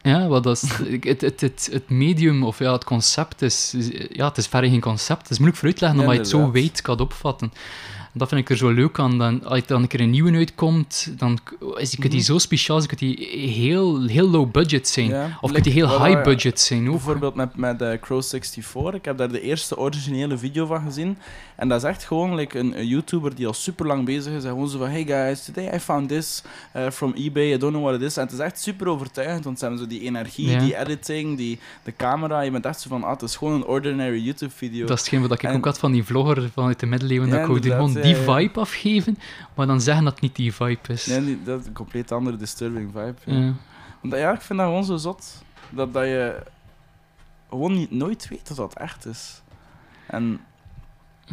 Ja, 0.03 0.27
wat 0.27 0.43
dat 0.43 0.63
is, 0.63 0.71
het, 1.01 1.21
het, 1.21 1.41
het, 1.41 1.69
het 1.73 1.91
medium 1.91 2.45
of 2.45 2.59
ja, 2.59 2.73
het 2.73 2.85
concept 2.85 3.43
is, 3.43 3.75
ja, 4.11 4.29
het 4.29 4.37
is 4.37 4.47
verder 4.47 4.71
geen 4.71 4.81
concept. 4.81 5.23
Het 5.23 5.31
is 5.31 5.39
moeilijk 5.39 5.59
voor 5.59 5.69
uit 5.69 5.77
te 5.79 5.85
leggen 5.85 6.01
Ja, 6.01 6.07
omdat 6.07 6.27
je 6.27 6.33
het 6.33 6.43
zo 6.45 6.51
weet 6.51 6.83
kan 6.83 6.99
opvatten. 6.99 7.53
Dat 8.15 8.29
vind 8.29 8.41
ik 8.41 8.51
er 8.51 8.57
zo 8.57 8.71
leuk 8.71 8.99
aan. 8.99 9.19
Dan, 9.19 9.45
als 9.45 9.59
er 9.61 9.67
dan 9.67 9.83
een 9.83 9.89
keer 9.89 10.01
een 10.01 10.11
nieuwe 10.11 10.33
uitkomt, 10.33 11.13
dan 11.19 11.39
is 11.77 11.91
die, 11.91 11.99
kunt 11.99 12.13
die 12.13 12.23
zo 12.23 12.39
speciaal 12.39 12.77
zijn, 12.81 12.89
kunt 12.97 13.01
die 13.01 13.27
heel, 13.51 14.07
heel 14.07 14.29
low 14.29 14.51
budget 14.51 14.89
zijn. 14.89 15.09
Ja, 15.09 15.39
Of 15.41 15.51
like, 15.51 15.63
die 15.63 15.73
heel 15.73 16.05
high 16.05 16.23
budget 16.23 16.61
zijn 16.61 16.85
ook. 16.87 16.91
Bijvoorbeeld 16.93 17.35
met, 17.35 17.57
met 17.57 17.83
eh, 17.83 17.93
Crow64. 17.97 18.95
Ik 18.95 19.05
heb 19.05 19.19
daar 19.19 19.29
de 19.33 19.41
eerste 19.41 19.79
originele 19.79 20.39
video 20.39 20.67
van 20.67 20.83
gezien. 20.85 21.19
En 21.57 21.69
dat 21.69 21.83
is 21.83 21.89
echt 21.89 22.05
gewoon 22.05 22.35
like, 22.35 22.59
een, 22.59 22.79
een 22.79 22.87
YouTuber 22.87 23.35
die 23.35 23.47
al 23.47 23.53
super 23.53 23.87
lang 23.87 24.05
bezig 24.05 24.33
is. 24.33 24.45
En 24.45 24.51
gewoon 24.51 24.69
zo 24.69 24.79
van: 24.79 24.89
Hey 24.89 25.05
guys, 25.05 25.45
today 25.45 25.75
I 25.75 25.79
found 25.79 26.09
this 26.09 26.43
uh, 26.77 26.91
from 26.91 27.13
eBay. 27.17 27.53
I 27.53 27.59
don't 27.59 27.73
know 27.73 27.85
what 27.85 28.01
it 28.01 28.03
is. 28.07 28.17
En 28.17 28.23
het 28.23 28.33
is 28.33 28.39
echt 28.39 28.61
super 28.61 28.87
overtuigend. 28.87 29.45
Want 29.45 29.59
ze 29.59 29.65
hebben 29.65 29.83
zo 29.83 29.89
die 29.91 30.01
energie, 30.01 30.51
Ja. 30.51 30.59
die 30.59 30.77
editing, 30.79 31.37
die, 31.37 31.59
de 31.85 31.93
camera. 31.97 32.41
Je 32.41 32.51
bent 32.51 32.67
echt 32.67 32.81
zo 32.81 32.89
van: 32.89 33.05
Ah, 33.05 33.11
het 33.11 33.23
is 33.23 33.37
gewoon 33.37 33.55
een 33.55 33.65
ordinary 33.65 34.23
YouTube-video. 34.25 34.87
Dat 34.87 34.97
is 34.97 35.01
hetgeen 35.05 35.21
wat 35.21 35.33
ik 35.33 35.43
En- 35.43 35.57
ook 35.57 35.65
had 35.65 35.79
van 35.79 35.93
die 35.93 36.05
vlogger 36.05 36.51
vanuit 36.55 36.81
de 36.81 36.87
middeleeuwen. 36.87 37.29
Dat 37.31 37.39
ik 37.41 37.47
wou 37.47 37.61
die 38.03 38.17
vibe 38.17 38.61
afgeven, 38.61 39.19
maar 39.55 39.67
dan 39.67 39.81
zeggen 39.81 40.05
dat 40.05 40.13
het 40.13 40.23
niet 40.23 40.37
die 40.37 40.55
vibe 40.55 40.79
is. 40.93 41.07
Nee, 41.07 41.43
dat 41.45 41.61
is 41.61 41.67
een 41.67 41.73
compleet 41.73 42.13
andere 42.13 42.37
disturbing 42.37 42.91
vibe. 42.93 43.15
Ja. 43.41 43.53
Want, 44.01 44.15
ja, 44.15 44.33
ik 44.33 44.41
vind 44.41 44.59
dat 44.59 44.69
gewoon 44.69 44.85
zo 44.85 44.97
zot. 44.97 45.43
Dat, 45.71 45.93
dat 45.93 46.05
je 46.05 46.43
gewoon 47.51 47.73
niet, 47.75 47.91
nooit 47.91 48.29
weet 48.29 48.49
dat 48.49 48.57
dat 48.57 48.75
echt 48.75 49.07
is. 49.07 49.43
En 50.07 50.41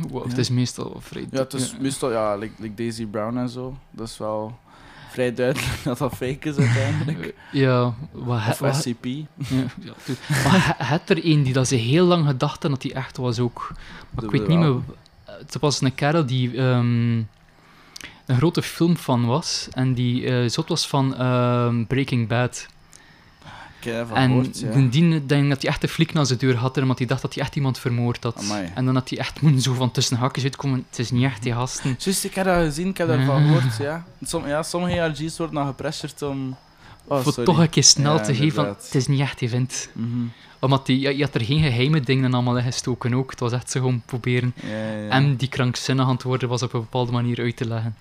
Wow, 0.10 0.24
Ja. 0.24 0.30
Het 0.30 0.38
is 0.38 0.50
meestal 0.50 0.98
vrij... 1.00 1.28
Ja, 1.32 1.40
het 1.40 1.54
is 1.54 1.78
meestal, 1.80 2.12
ja, 2.12 2.36
like, 2.36 2.54
like 2.62 2.74
Daisy 2.76 3.06
Brown 3.06 3.38
en 3.38 3.50
zo. 3.50 3.78
Dat 3.92 4.08
is 4.08 4.18
wel 4.18 4.58
vrij 5.10 5.34
duidelijk 5.34 5.68
dat 5.84 5.98
dat 5.98 6.12
fake 6.16 6.50
is 6.50 6.58
uiteindelijk. 6.58 7.36
Ja, 7.52 7.94
wat, 8.12 8.48
Of 8.50 8.60
wat, 8.60 8.76
SCP. 8.76 9.06
ja, 9.06 9.26
ja, 9.80 9.94
tu- 10.04 10.16
maar 10.28 10.76
he- 10.78 10.86
het 10.86 11.10
er 11.10 11.26
een 11.26 11.44
die 11.44 11.54
dat 11.54 11.68
ze 11.68 11.76
heel 11.76 12.06
lang 12.06 12.26
gedacht 12.28 12.52
hadden 12.62 12.72
dat 12.72 12.84
hij 12.84 12.94
echt 12.94 13.18
was 13.18 13.40
ook. 13.40 13.72
Maar 14.10 14.24
ik 14.24 14.32
weet 14.32 14.48
niet 14.48 14.60
meer... 14.60 14.80
het 15.40 15.58
was 15.60 15.82
een 15.82 15.96
kerel 15.96 16.26
die 16.26 16.58
ehm, 16.58 17.18
een 18.26 18.38
grote 18.38 18.62
filmfan 18.62 19.26
was 19.26 19.68
en 19.72 19.94
die 19.94 20.26
eh 20.26 20.50
zot 20.50 20.70
was 20.70 20.88
van 20.88 21.16
ehm, 21.16 21.86
Breaking 21.86 22.28
Bad. 22.28 22.68
Ik 23.80 23.86
ervan 23.86 24.18
en 24.18 24.30
gehoord, 24.30 24.60
ja. 24.60 24.88
die 24.90 25.26
denk 25.26 25.50
dat 25.50 25.62
hij 25.62 25.72
echt 25.72 25.82
de 25.82 25.88
flik 25.88 26.14
naar 26.14 26.26
zijn 26.26 26.40
deur 26.40 26.56
had, 26.56 26.76
want 26.76 26.98
hij 26.98 27.08
dacht 27.08 27.22
dat 27.22 27.34
hij 27.34 27.44
echt 27.44 27.56
iemand 27.56 27.80
vermoord 27.80 28.24
had. 28.24 28.38
Amai. 28.38 28.72
En 28.76 28.86
dan 28.86 28.96
had 28.96 29.10
hij 29.10 29.20
echt 29.20 29.42
moeten 29.42 29.62
zo 29.62 29.74
van 29.74 29.92
tussen 29.92 30.18
hakjes 30.18 30.44
uitkomen. 30.44 30.86
Het 30.90 31.00
is 31.00 31.12
niet 31.12 31.24
echt 31.24 31.44
die 31.44 31.54
gasten. 31.54 31.96
Juist, 32.00 32.24
ik 32.24 32.34
heb 32.34 32.46
dat 32.46 32.64
gezien, 32.64 32.88
ik 32.88 32.98
heb 32.98 33.08
daarvan 33.08 33.42
gehoord, 33.46 33.78
ja. 33.78 34.06
Som, 34.22 34.48
ja 34.48 34.64
sommige 34.64 35.02
ARG's 35.02 35.38
worden 35.38 35.56
dan 35.56 35.68
gepressured 35.68 36.22
om... 36.22 36.58
Oh, 37.06 37.22
voor 37.22 37.34
sorry. 37.34 37.46
toch 37.46 37.60
een 37.60 37.70
keer 37.70 37.84
snel 37.84 38.16
Ja, 38.16 38.22
te 38.22 38.36
geven 38.36 38.52
van, 38.52 38.66
het 38.66 38.96
is 38.96 39.08
niet 39.08 39.20
echt 39.20 39.42
event. 39.42 39.90
Mhm. 39.94 40.26
Omdat 40.60 40.86
die, 40.86 41.16
je 41.18 41.24
had 41.24 41.36
er 41.36 41.42
geen 41.46 41.62
geheime 41.62 42.00
dingen 42.02 42.34
allemaal 42.34 42.58
in 42.58 42.64
gestoken 42.64 43.14
ook. 43.14 43.30
Het 43.32 43.40
was 43.40 43.52
echt 43.52 43.72
zo 43.72 43.80
gewoon 43.80 44.02
proberen 44.06 44.54
Ja, 44.62 45.10
en 45.10 45.36
die 45.36 45.48
krankzinnig 45.50 46.06
aan 46.06 46.14
het 46.14 46.24
worden 46.24 46.50
was 46.50 46.62
op 46.64 46.74
een 46.74 46.80
bepaalde 46.80 47.12
manier 47.12 47.40
uit 47.40 47.58
te 47.58 47.66
leggen. 47.68 47.96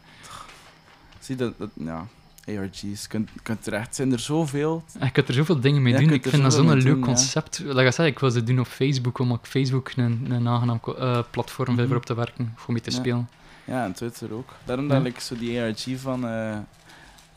Zie 1.20 1.36
dat, 1.36 1.52
dat 1.58 1.70
ja, 1.74 2.06
ARG's, 2.46 3.06
kunt, 3.06 3.30
kunt 3.42 3.66
er 3.66 3.72
echt, 3.72 3.94
zijn 3.94 4.12
er 4.12 4.18
zoveel. 4.18 4.84
Je 5.00 5.10
kunt 5.10 5.28
er 5.28 5.34
zoveel 5.34 5.60
dingen 5.60 5.82
mee 5.82 5.92
Ja, 5.92 5.98
doen. 5.98 6.10
Ik 6.12 6.26
vind 6.26 6.42
dat 6.42 6.54
zo'n 6.54 6.68
leuk 6.72 6.84
doen, 6.84 6.98
ja. 6.98 7.04
concept. 7.04 7.58
Like 7.58 7.84
ik 7.84 7.92
zei, 7.92 8.08
ik 8.08 8.18
wil 8.18 8.30
ze 8.30 8.42
doen 8.44 8.60
op 8.60 8.66
Facebook, 8.66 9.18
omdat 9.18 9.38
ik 9.38 9.46
Facebook 9.46 9.90
een, 9.96 10.26
een 10.30 10.48
aangenaam 10.48 10.80
eh, 10.98 11.18
platform 11.30 11.66
vind 11.66 11.78
Mhm. 11.78 11.86
voor 11.88 11.96
op 11.96 12.06
te 12.06 12.14
werken, 12.14 12.52
voor 12.56 12.72
mee 12.72 12.82
te 12.82 12.90
Ja. 12.90 12.96
spelen. 12.96 13.28
Ja, 13.64 13.84
en 13.84 13.92
Twitter 13.92 14.32
ook. 14.32 14.54
Daarom 14.64 14.88
dat 14.88 15.04
ik 15.04 15.20
zo 15.20 15.36
die 15.36 15.60
ARG 15.60 15.86
van 15.96 16.26
eh, 16.28 16.56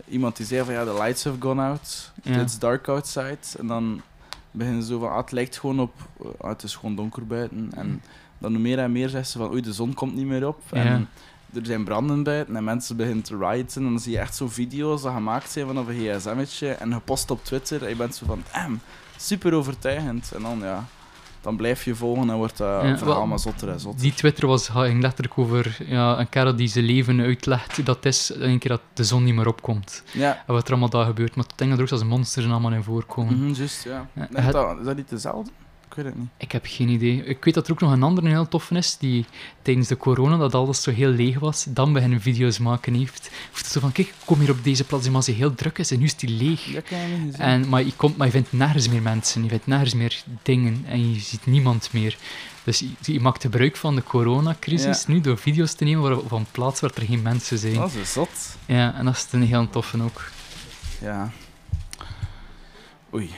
iemand 0.07 0.38
die 0.38 0.45
zei 0.45 0.65
van 0.65 0.74
ja, 0.74 0.84
the 0.86 0.93
lights 0.93 1.24
have 1.24 1.38
gone 1.39 1.61
out, 1.61 2.11
it's 2.24 2.59
dark 2.59 2.88
outside. 2.88 3.38
En 3.59 3.67
dan 3.67 4.01
beginnen 4.51 4.83
ze 4.83 4.87
zo 4.87 4.99
van, 4.99 5.09
ah, 5.09 5.17
het 5.17 5.31
lijkt 5.31 5.59
gewoon 5.59 5.79
op, 5.79 5.93
ah, 6.39 6.49
het 6.49 6.63
is 6.63 6.75
gewoon 6.75 6.95
donker 6.95 7.27
buiten. 7.27 7.71
En 7.75 8.01
dan 8.37 8.51
hoe 8.51 8.61
meer 8.61 8.79
en 8.79 8.91
meer 8.91 9.09
zegt 9.09 9.29
ze 9.29 9.37
van, 9.37 9.51
oei, 9.51 9.61
de 9.61 9.73
zon 9.73 9.93
komt 9.93 10.15
niet 10.15 10.25
meer 10.25 10.47
op. 10.47 10.61
En 10.69 11.09
er 11.53 11.65
zijn 11.65 11.83
branden 11.83 12.23
buiten 12.23 12.55
en 12.55 12.63
mensen 12.63 12.95
beginnen 12.95 13.23
te 13.23 13.37
rioten. 13.37 13.83
En 13.83 13.89
dan 13.89 13.99
zie 13.99 14.11
je 14.11 14.19
echt 14.19 14.35
zo 14.35 14.47
video's 14.47 15.01
dat 15.01 15.13
gemaakt 15.13 15.51
zijn 15.51 15.67
vanaf 15.67 15.87
een 15.87 16.19
gsm'tje 16.19 16.67
en 16.69 16.93
gepost 16.93 17.31
op 17.31 17.43
Twitter. 17.43 17.83
En 17.83 17.89
je 17.89 17.95
bent 17.95 18.15
zo 18.15 18.25
van, 18.25 18.43
damn, 18.53 18.79
super 19.17 19.53
overtuigend. 19.53 20.31
En 20.31 20.41
dan 20.41 20.59
ja, 20.59 20.85
dan 21.41 21.55
blijf 21.55 21.83
je 21.83 21.95
volgen 21.95 22.29
en 22.29 22.35
wordt 22.35 22.57
dat 22.57 22.81
Ja, 22.83 22.97
verhaal 22.97 23.15
wel, 23.17 23.25
maar 23.27 23.39
zotter 23.39 23.69
en 23.69 23.79
zotter. 23.79 24.01
Die 24.01 24.13
Twitter 24.13 24.47
was, 24.47 24.69
ging 24.69 25.01
letterlijk 25.01 25.37
over 25.37 25.77
ja, 25.85 26.19
een 26.19 26.29
kerel 26.29 26.55
die 26.55 26.67
zijn 26.67 26.85
leven 26.85 27.21
uitlegt. 27.21 27.85
Dat 27.85 28.05
is 28.05 28.31
een 28.35 28.59
keer 28.59 28.69
dat 28.71 28.81
de 28.93 29.03
zon 29.03 29.23
niet 29.23 29.35
meer 29.35 29.47
opkomt. 29.47 30.03
Ja, 30.13 30.43
En 30.47 30.53
wat 30.53 30.63
er 30.65 30.69
allemaal 30.71 30.89
daar 30.89 31.05
gebeurt. 31.05 31.35
Maar 31.35 31.45
ik 31.49 31.57
denk 31.57 31.69
dat 31.69 31.79
er 31.79 31.83
ook 31.85 31.89
zelfs 31.89 32.03
monsters 32.03 32.45
allemaal 32.45 32.71
in 32.73 32.83
voorkomen. 32.83 33.37
mhm, 33.37 33.51
juist, 33.53 33.83
ja. 33.83 34.07
Ja, 34.13 34.27
het- 34.41 34.51
dat, 34.53 34.79
is 34.79 34.85
dat 34.85 34.95
niet 34.95 35.09
dezelfde? 35.09 35.51
Ik 35.91 35.97
weet 35.97 36.05
het 36.05 36.17
niet. 36.17 36.27
Ik 36.37 36.51
heb 36.51 36.63
geen 36.67 36.89
idee. 36.89 37.23
Ik 37.23 37.43
weet 37.43 37.53
dat 37.53 37.65
er 37.67 37.71
ook 37.73 37.79
nog 37.79 37.91
een 37.91 38.03
andere 38.03 38.27
heel 38.27 38.47
toffe 38.47 38.75
is, 38.75 38.97
die 38.97 39.25
tijdens 39.61 39.87
de 39.87 39.97
corona, 39.97 40.37
dat 40.37 40.55
alles 40.55 40.81
zo 40.81 40.91
heel 40.91 41.09
leeg 41.09 41.39
was, 41.39 41.65
dan 41.69 41.93
beginnen 41.93 42.21
video's 42.21 42.57
maken 42.59 42.93
heeft. 42.93 43.31
Of 43.53 43.59
zo 43.65 43.79
van, 43.79 43.91
kijk, 43.91 44.07
ik 44.07 44.13
kom 44.25 44.39
hier 44.39 44.49
op 44.51 44.63
deze 44.63 44.83
plaats, 44.83 45.09
maar 45.09 45.21
hij 45.25 45.33
heel 45.33 45.55
druk 45.55 45.77
is 45.77 45.91
en 45.91 45.99
nu 45.99 46.05
is 46.05 46.15
die 46.15 46.29
leeg. 46.29 46.63
Dat 46.73 46.83
kan 46.83 46.97
je 46.99 47.07
niet 47.17 47.35
gezien. 47.35 47.39
En, 47.45 47.69
maar, 47.69 47.83
je 47.83 47.93
komt, 47.95 48.17
maar 48.17 48.27
je 48.27 48.33
vindt 48.33 48.51
nergens 48.51 48.87
meer 48.89 49.01
mensen, 49.01 49.43
je 49.43 49.49
vindt 49.49 49.67
nergens 49.67 49.93
meer 49.93 50.23
dingen 50.41 50.83
en 50.87 51.13
je 51.13 51.19
ziet 51.19 51.45
niemand 51.45 51.89
meer. 51.93 52.17
Dus 52.63 52.79
je, 52.79 52.89
je 53.13 53.19
maakt 53.19 53.41
gebruik 53.41 53.75
van 53.77 53.95
de 53.95 54.03
coronacrisis 54.03 55.05
nu 55.07 55.21
door 55.21 55.37
video's 55.37 55.73
te 55.73 55.83
nemen 55.83 56.01
waar- 56.09 56.27
van 56.27 56.45
plaatsen 56.51 56.87
waar 56.89 56.97
er 56.97 57.07
geen 57.07 57.21
mensen 57.21 57.57
zijn. 57.57 57.73
Dat 57.75 57.93
is 57.93 58.11
zot. 58.13 58.57
Ja, 58.65 58.93
en 58.95 59.05
dat 59.05 59.15
is 59.15 59.27
een 59.31 59.43
heel 59.43 59.69
toffe 59.69 60.03
ook. 60.03 60.29
Ja. 61.01 61.31
Oei, 63.13 63.29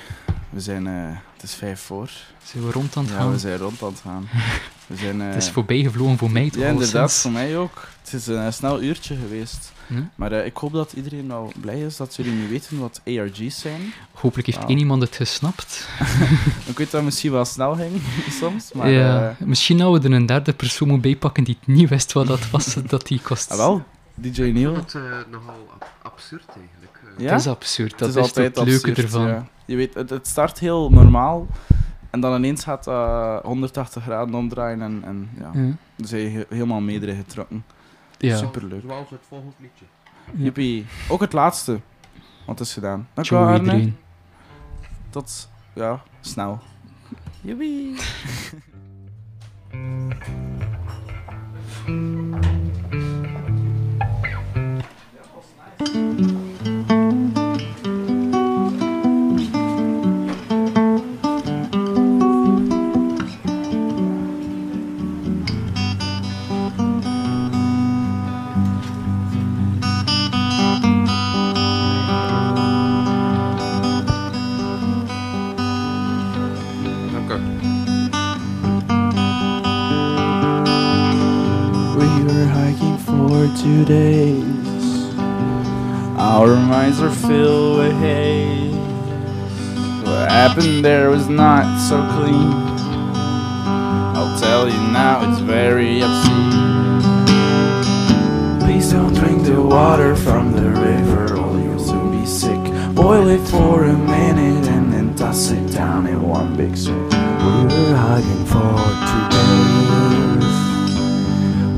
we 0.49 0.59
zijn... 0.59 0.87
eh, 0.87 1.17
het 1.43 1.51
is 1.51 1.57
vijf 1.57 1.79
voor. 1.79 2.09
Zijn 2.43 2.65
we 2.65 2.71
rond 2.71 2.97
aan 2.97 3.03
het 3.03 3.11
Ja, 3.13 3.19
gaan? 3.19 3.31
we 3.31 3.39
zijn 3.39 3.57
rond 3.57 3.81
aan 3.81 3.87
het 3.89 3.99
gaan. 3.99 4.27
We 4.87 4.95
zijn... 4.95 5.21
eh, 5.21 5.27
Het 5.27 5.43
is 5.43 5.49
voorbij 5.49 5.77
gevlogen 5.83 6.17
voor 6.17 6.31
mij 6.31 6.49
toch 6.49 6.61
Ja, 6.61 6.67
inderdaad, 6.69 7.09
sinds. 7.09 7.21
voor 7.21 7.31
mij 7.31 7.57
ook. 7.57 7.87
Het 8.03 8.13
is 8.13 8.27
een 8.27 8.45
eh, 8.45 8.51
snel 8.51 8.81
uurtje 8.81 9.15
geweest. 9.15 9.71
Hm? 9.87 10.01
Maar 10.15 10.31
eh, 10.31 10.45
ik 10.45 10.57
hoop 10.57 10.73
dat 10.73 10.93
iedereen 10.93 11.27
wel 11.27 11.51
blij 11.61 11.79
is 11.81 11.97
dat 11.97 12.15
jullie 12.15 12.31
nu 12.31 12.47
weten 12.49 12.79
wat 12.79 13.01
ARG's 13.05 13.59
zijn. 13.59 13.93
Hopelijk 14.11 14.47
heeft 14.47 14.65
één 14.67 14.77
iemand 14.77 15.01
het 15.01 15.15
gesnapt. 15.15 15.87
Ik 16.71 16.77
weet 16.77 16.77
dat 16.77 16.91
het 16.91 17.03
misschien 17.03 17.31
wel 17.31 17.45
snel 17.45 17.75
ging, 17.75 18.01
soms. 18.41 18.71
Maar 18.73 18.89
ja, 18.89 19.29
eh, 19.39 19.45
misschien 19.47 19.77
dat 19.77 20.01
we 20.01 20.07
er 20.07 20.13
een 20.15 20.25
derde 20.25 20.53
persoon 20.53 20.87
moeten 20.87 21.11
bijpakken 21.11 21.43
die 21.43 21.57
het 21.59 21.67
niet 21.75 21.89
wist 21.89 22.11
wat 22.13 22.27
dat 22.27 22.49
was, 22.49 22.75
dat 22.87 23.07
die 23.07 23.19
kost. 23.21 23.51
ah, 23.51 23.57
wel, 23.57 23.83
DJ 24.13 24.41
Neil. 24.41 24.75
Het 24.75 24.87
is 24.87 25.01
nogal 25.31 25.69
ab- 25.79 25.91
absurd 26.01 26.45
eigenlijk. 26.47 26.99
eh. 27.17 27.23
Ja? 27.25 27.31
Het 27.31 27.39
is 27.39 27.47
absurd, 27.47 27.91
dat 27.99 27.99
het 27.99 28.09
is, 28.09 28.15
is 28.15 28.27
altijd 28.27 28.55
het 28.55 28.65
leuke 28.67 28.89
absurd, 28.89 28.97
ervan. 29.13 29.27
ja. 29.27 29.47
Je 29.65 29.75
weet, 29.75 29.93
het, 29.93 30.09
het 30.09 30.27
start 30.27 30.59
heel 30.59 30.89
normaal. 30.89 31.47
En 32.09 32.19
dan 32.19 32.35
ineens 32.35 32.63
gaat 32.63 32.83
dat 32.83 33.43
180 33.43 34.03
graden 34.03 34.35
omdraaien 34.35 34.81
en, 34.81 35.01
en 35.05 35.29
ja, 35.39 35.49
Ja. 35.53 35.75
dan 35.95 36.07
zijn 36.07 36.21
je 36.21 36.29
he- 36.29 36.45
helemaal 36.49 36.81
mee 36.81 37.01
erin 37.01 37.15
getrokken. 37.15 37.63
Ja. 38.17 38.37
Superleuk. 38.37 38.81
Zoals 38.87 39.09
het 39.09 39.19
volgende 39.27 39.53
liedje. 39.59 39.85
Jippie. 40.43 40.85
Ook 41.09 41.21
het 41.21 41.33
laatste. 41.33 41.79
Want 42.45 42.59
het 42.59 42.67
is 42.67 42.73
gedaan. 42.73 43.07
Dank 43.13 43.27
je 43.27 43.33
Ciao 43.35 43.45
wel, 43.45 43.53
Arne. 43.53 43.63
iedereen. 43.71 43.97
Tot, 45.09 45.49
ja, 45.73 46.01
snel. 46.21 46.59
Jippie. 47.41 47.95
two 83.63 83.85
days. 83.85 85.15
Our 86.17 86.53
minds 86.57 86.99
are 86.99 87.09
filled 87.09 87.77
with 87.77 87.97
haze. 87.99 88.75
What 90.03 90.29
happened 90.29 90.83
there 90.83 91.09
was 91.09 91.29
not 91.29 91.79
so 91.79 91.95
clean. 92.11 92.51
I'll 94.17 94.37
tell 94.37 94.67
you 94.67 94.81
now, 94.91 95.31
it's 95.31 95.39
very 95.39 96.01
obscene. 96.01 96.51
Please 98.59 98.91
don't 98.91 99.13
drink 99.13 99.45
the 99.45 99.61
water 99.61 100.13
from 100.17 100.51
the 100.51 100.69
river, 100.69 101.37
or 101.37 101.57
you'll 101.57 101.79
soon 101.79 102.11
be 102.19 102.25
sick. 102.25 102.61
Boil 102.93 103.29
it 103.29 103.47
for 103.47 103.85
a 103.85 103.97
minute 103.97 104.67
and 104.67 104.91
then 104.91 105.15
toss 105.15 105.51
it 105.51 105.71
down 105.71 106.05
in 106.07 106.21
one 106.21 106.57
big 106.57 106.75
swig. 106.75 106.97
We 106.97 107.63
were 107.71 107.95
hugging 107.95 108.45
for 108.45 108.75
two 109.09 109.25
days 109.37 110.53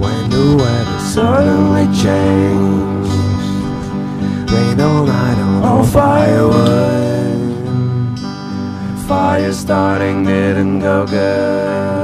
when 0.02 0.30
the 0.32 0.56
weather 0.58 0.85
suddenly 1.16 1.86
changed. 2.04 3.10
Rain 4.52 4.82
all 4.82 5.06
night 5.06 5.40
on 5.40 5.64
oh, 5.64 5.68
all 5.68 5.86
firewood. 5.86 7.40
Fire 9.08 9.54
starting 9.54 10.26
didn't 10.26 10.80
go 10.80 11.06
good. 11.08 11.95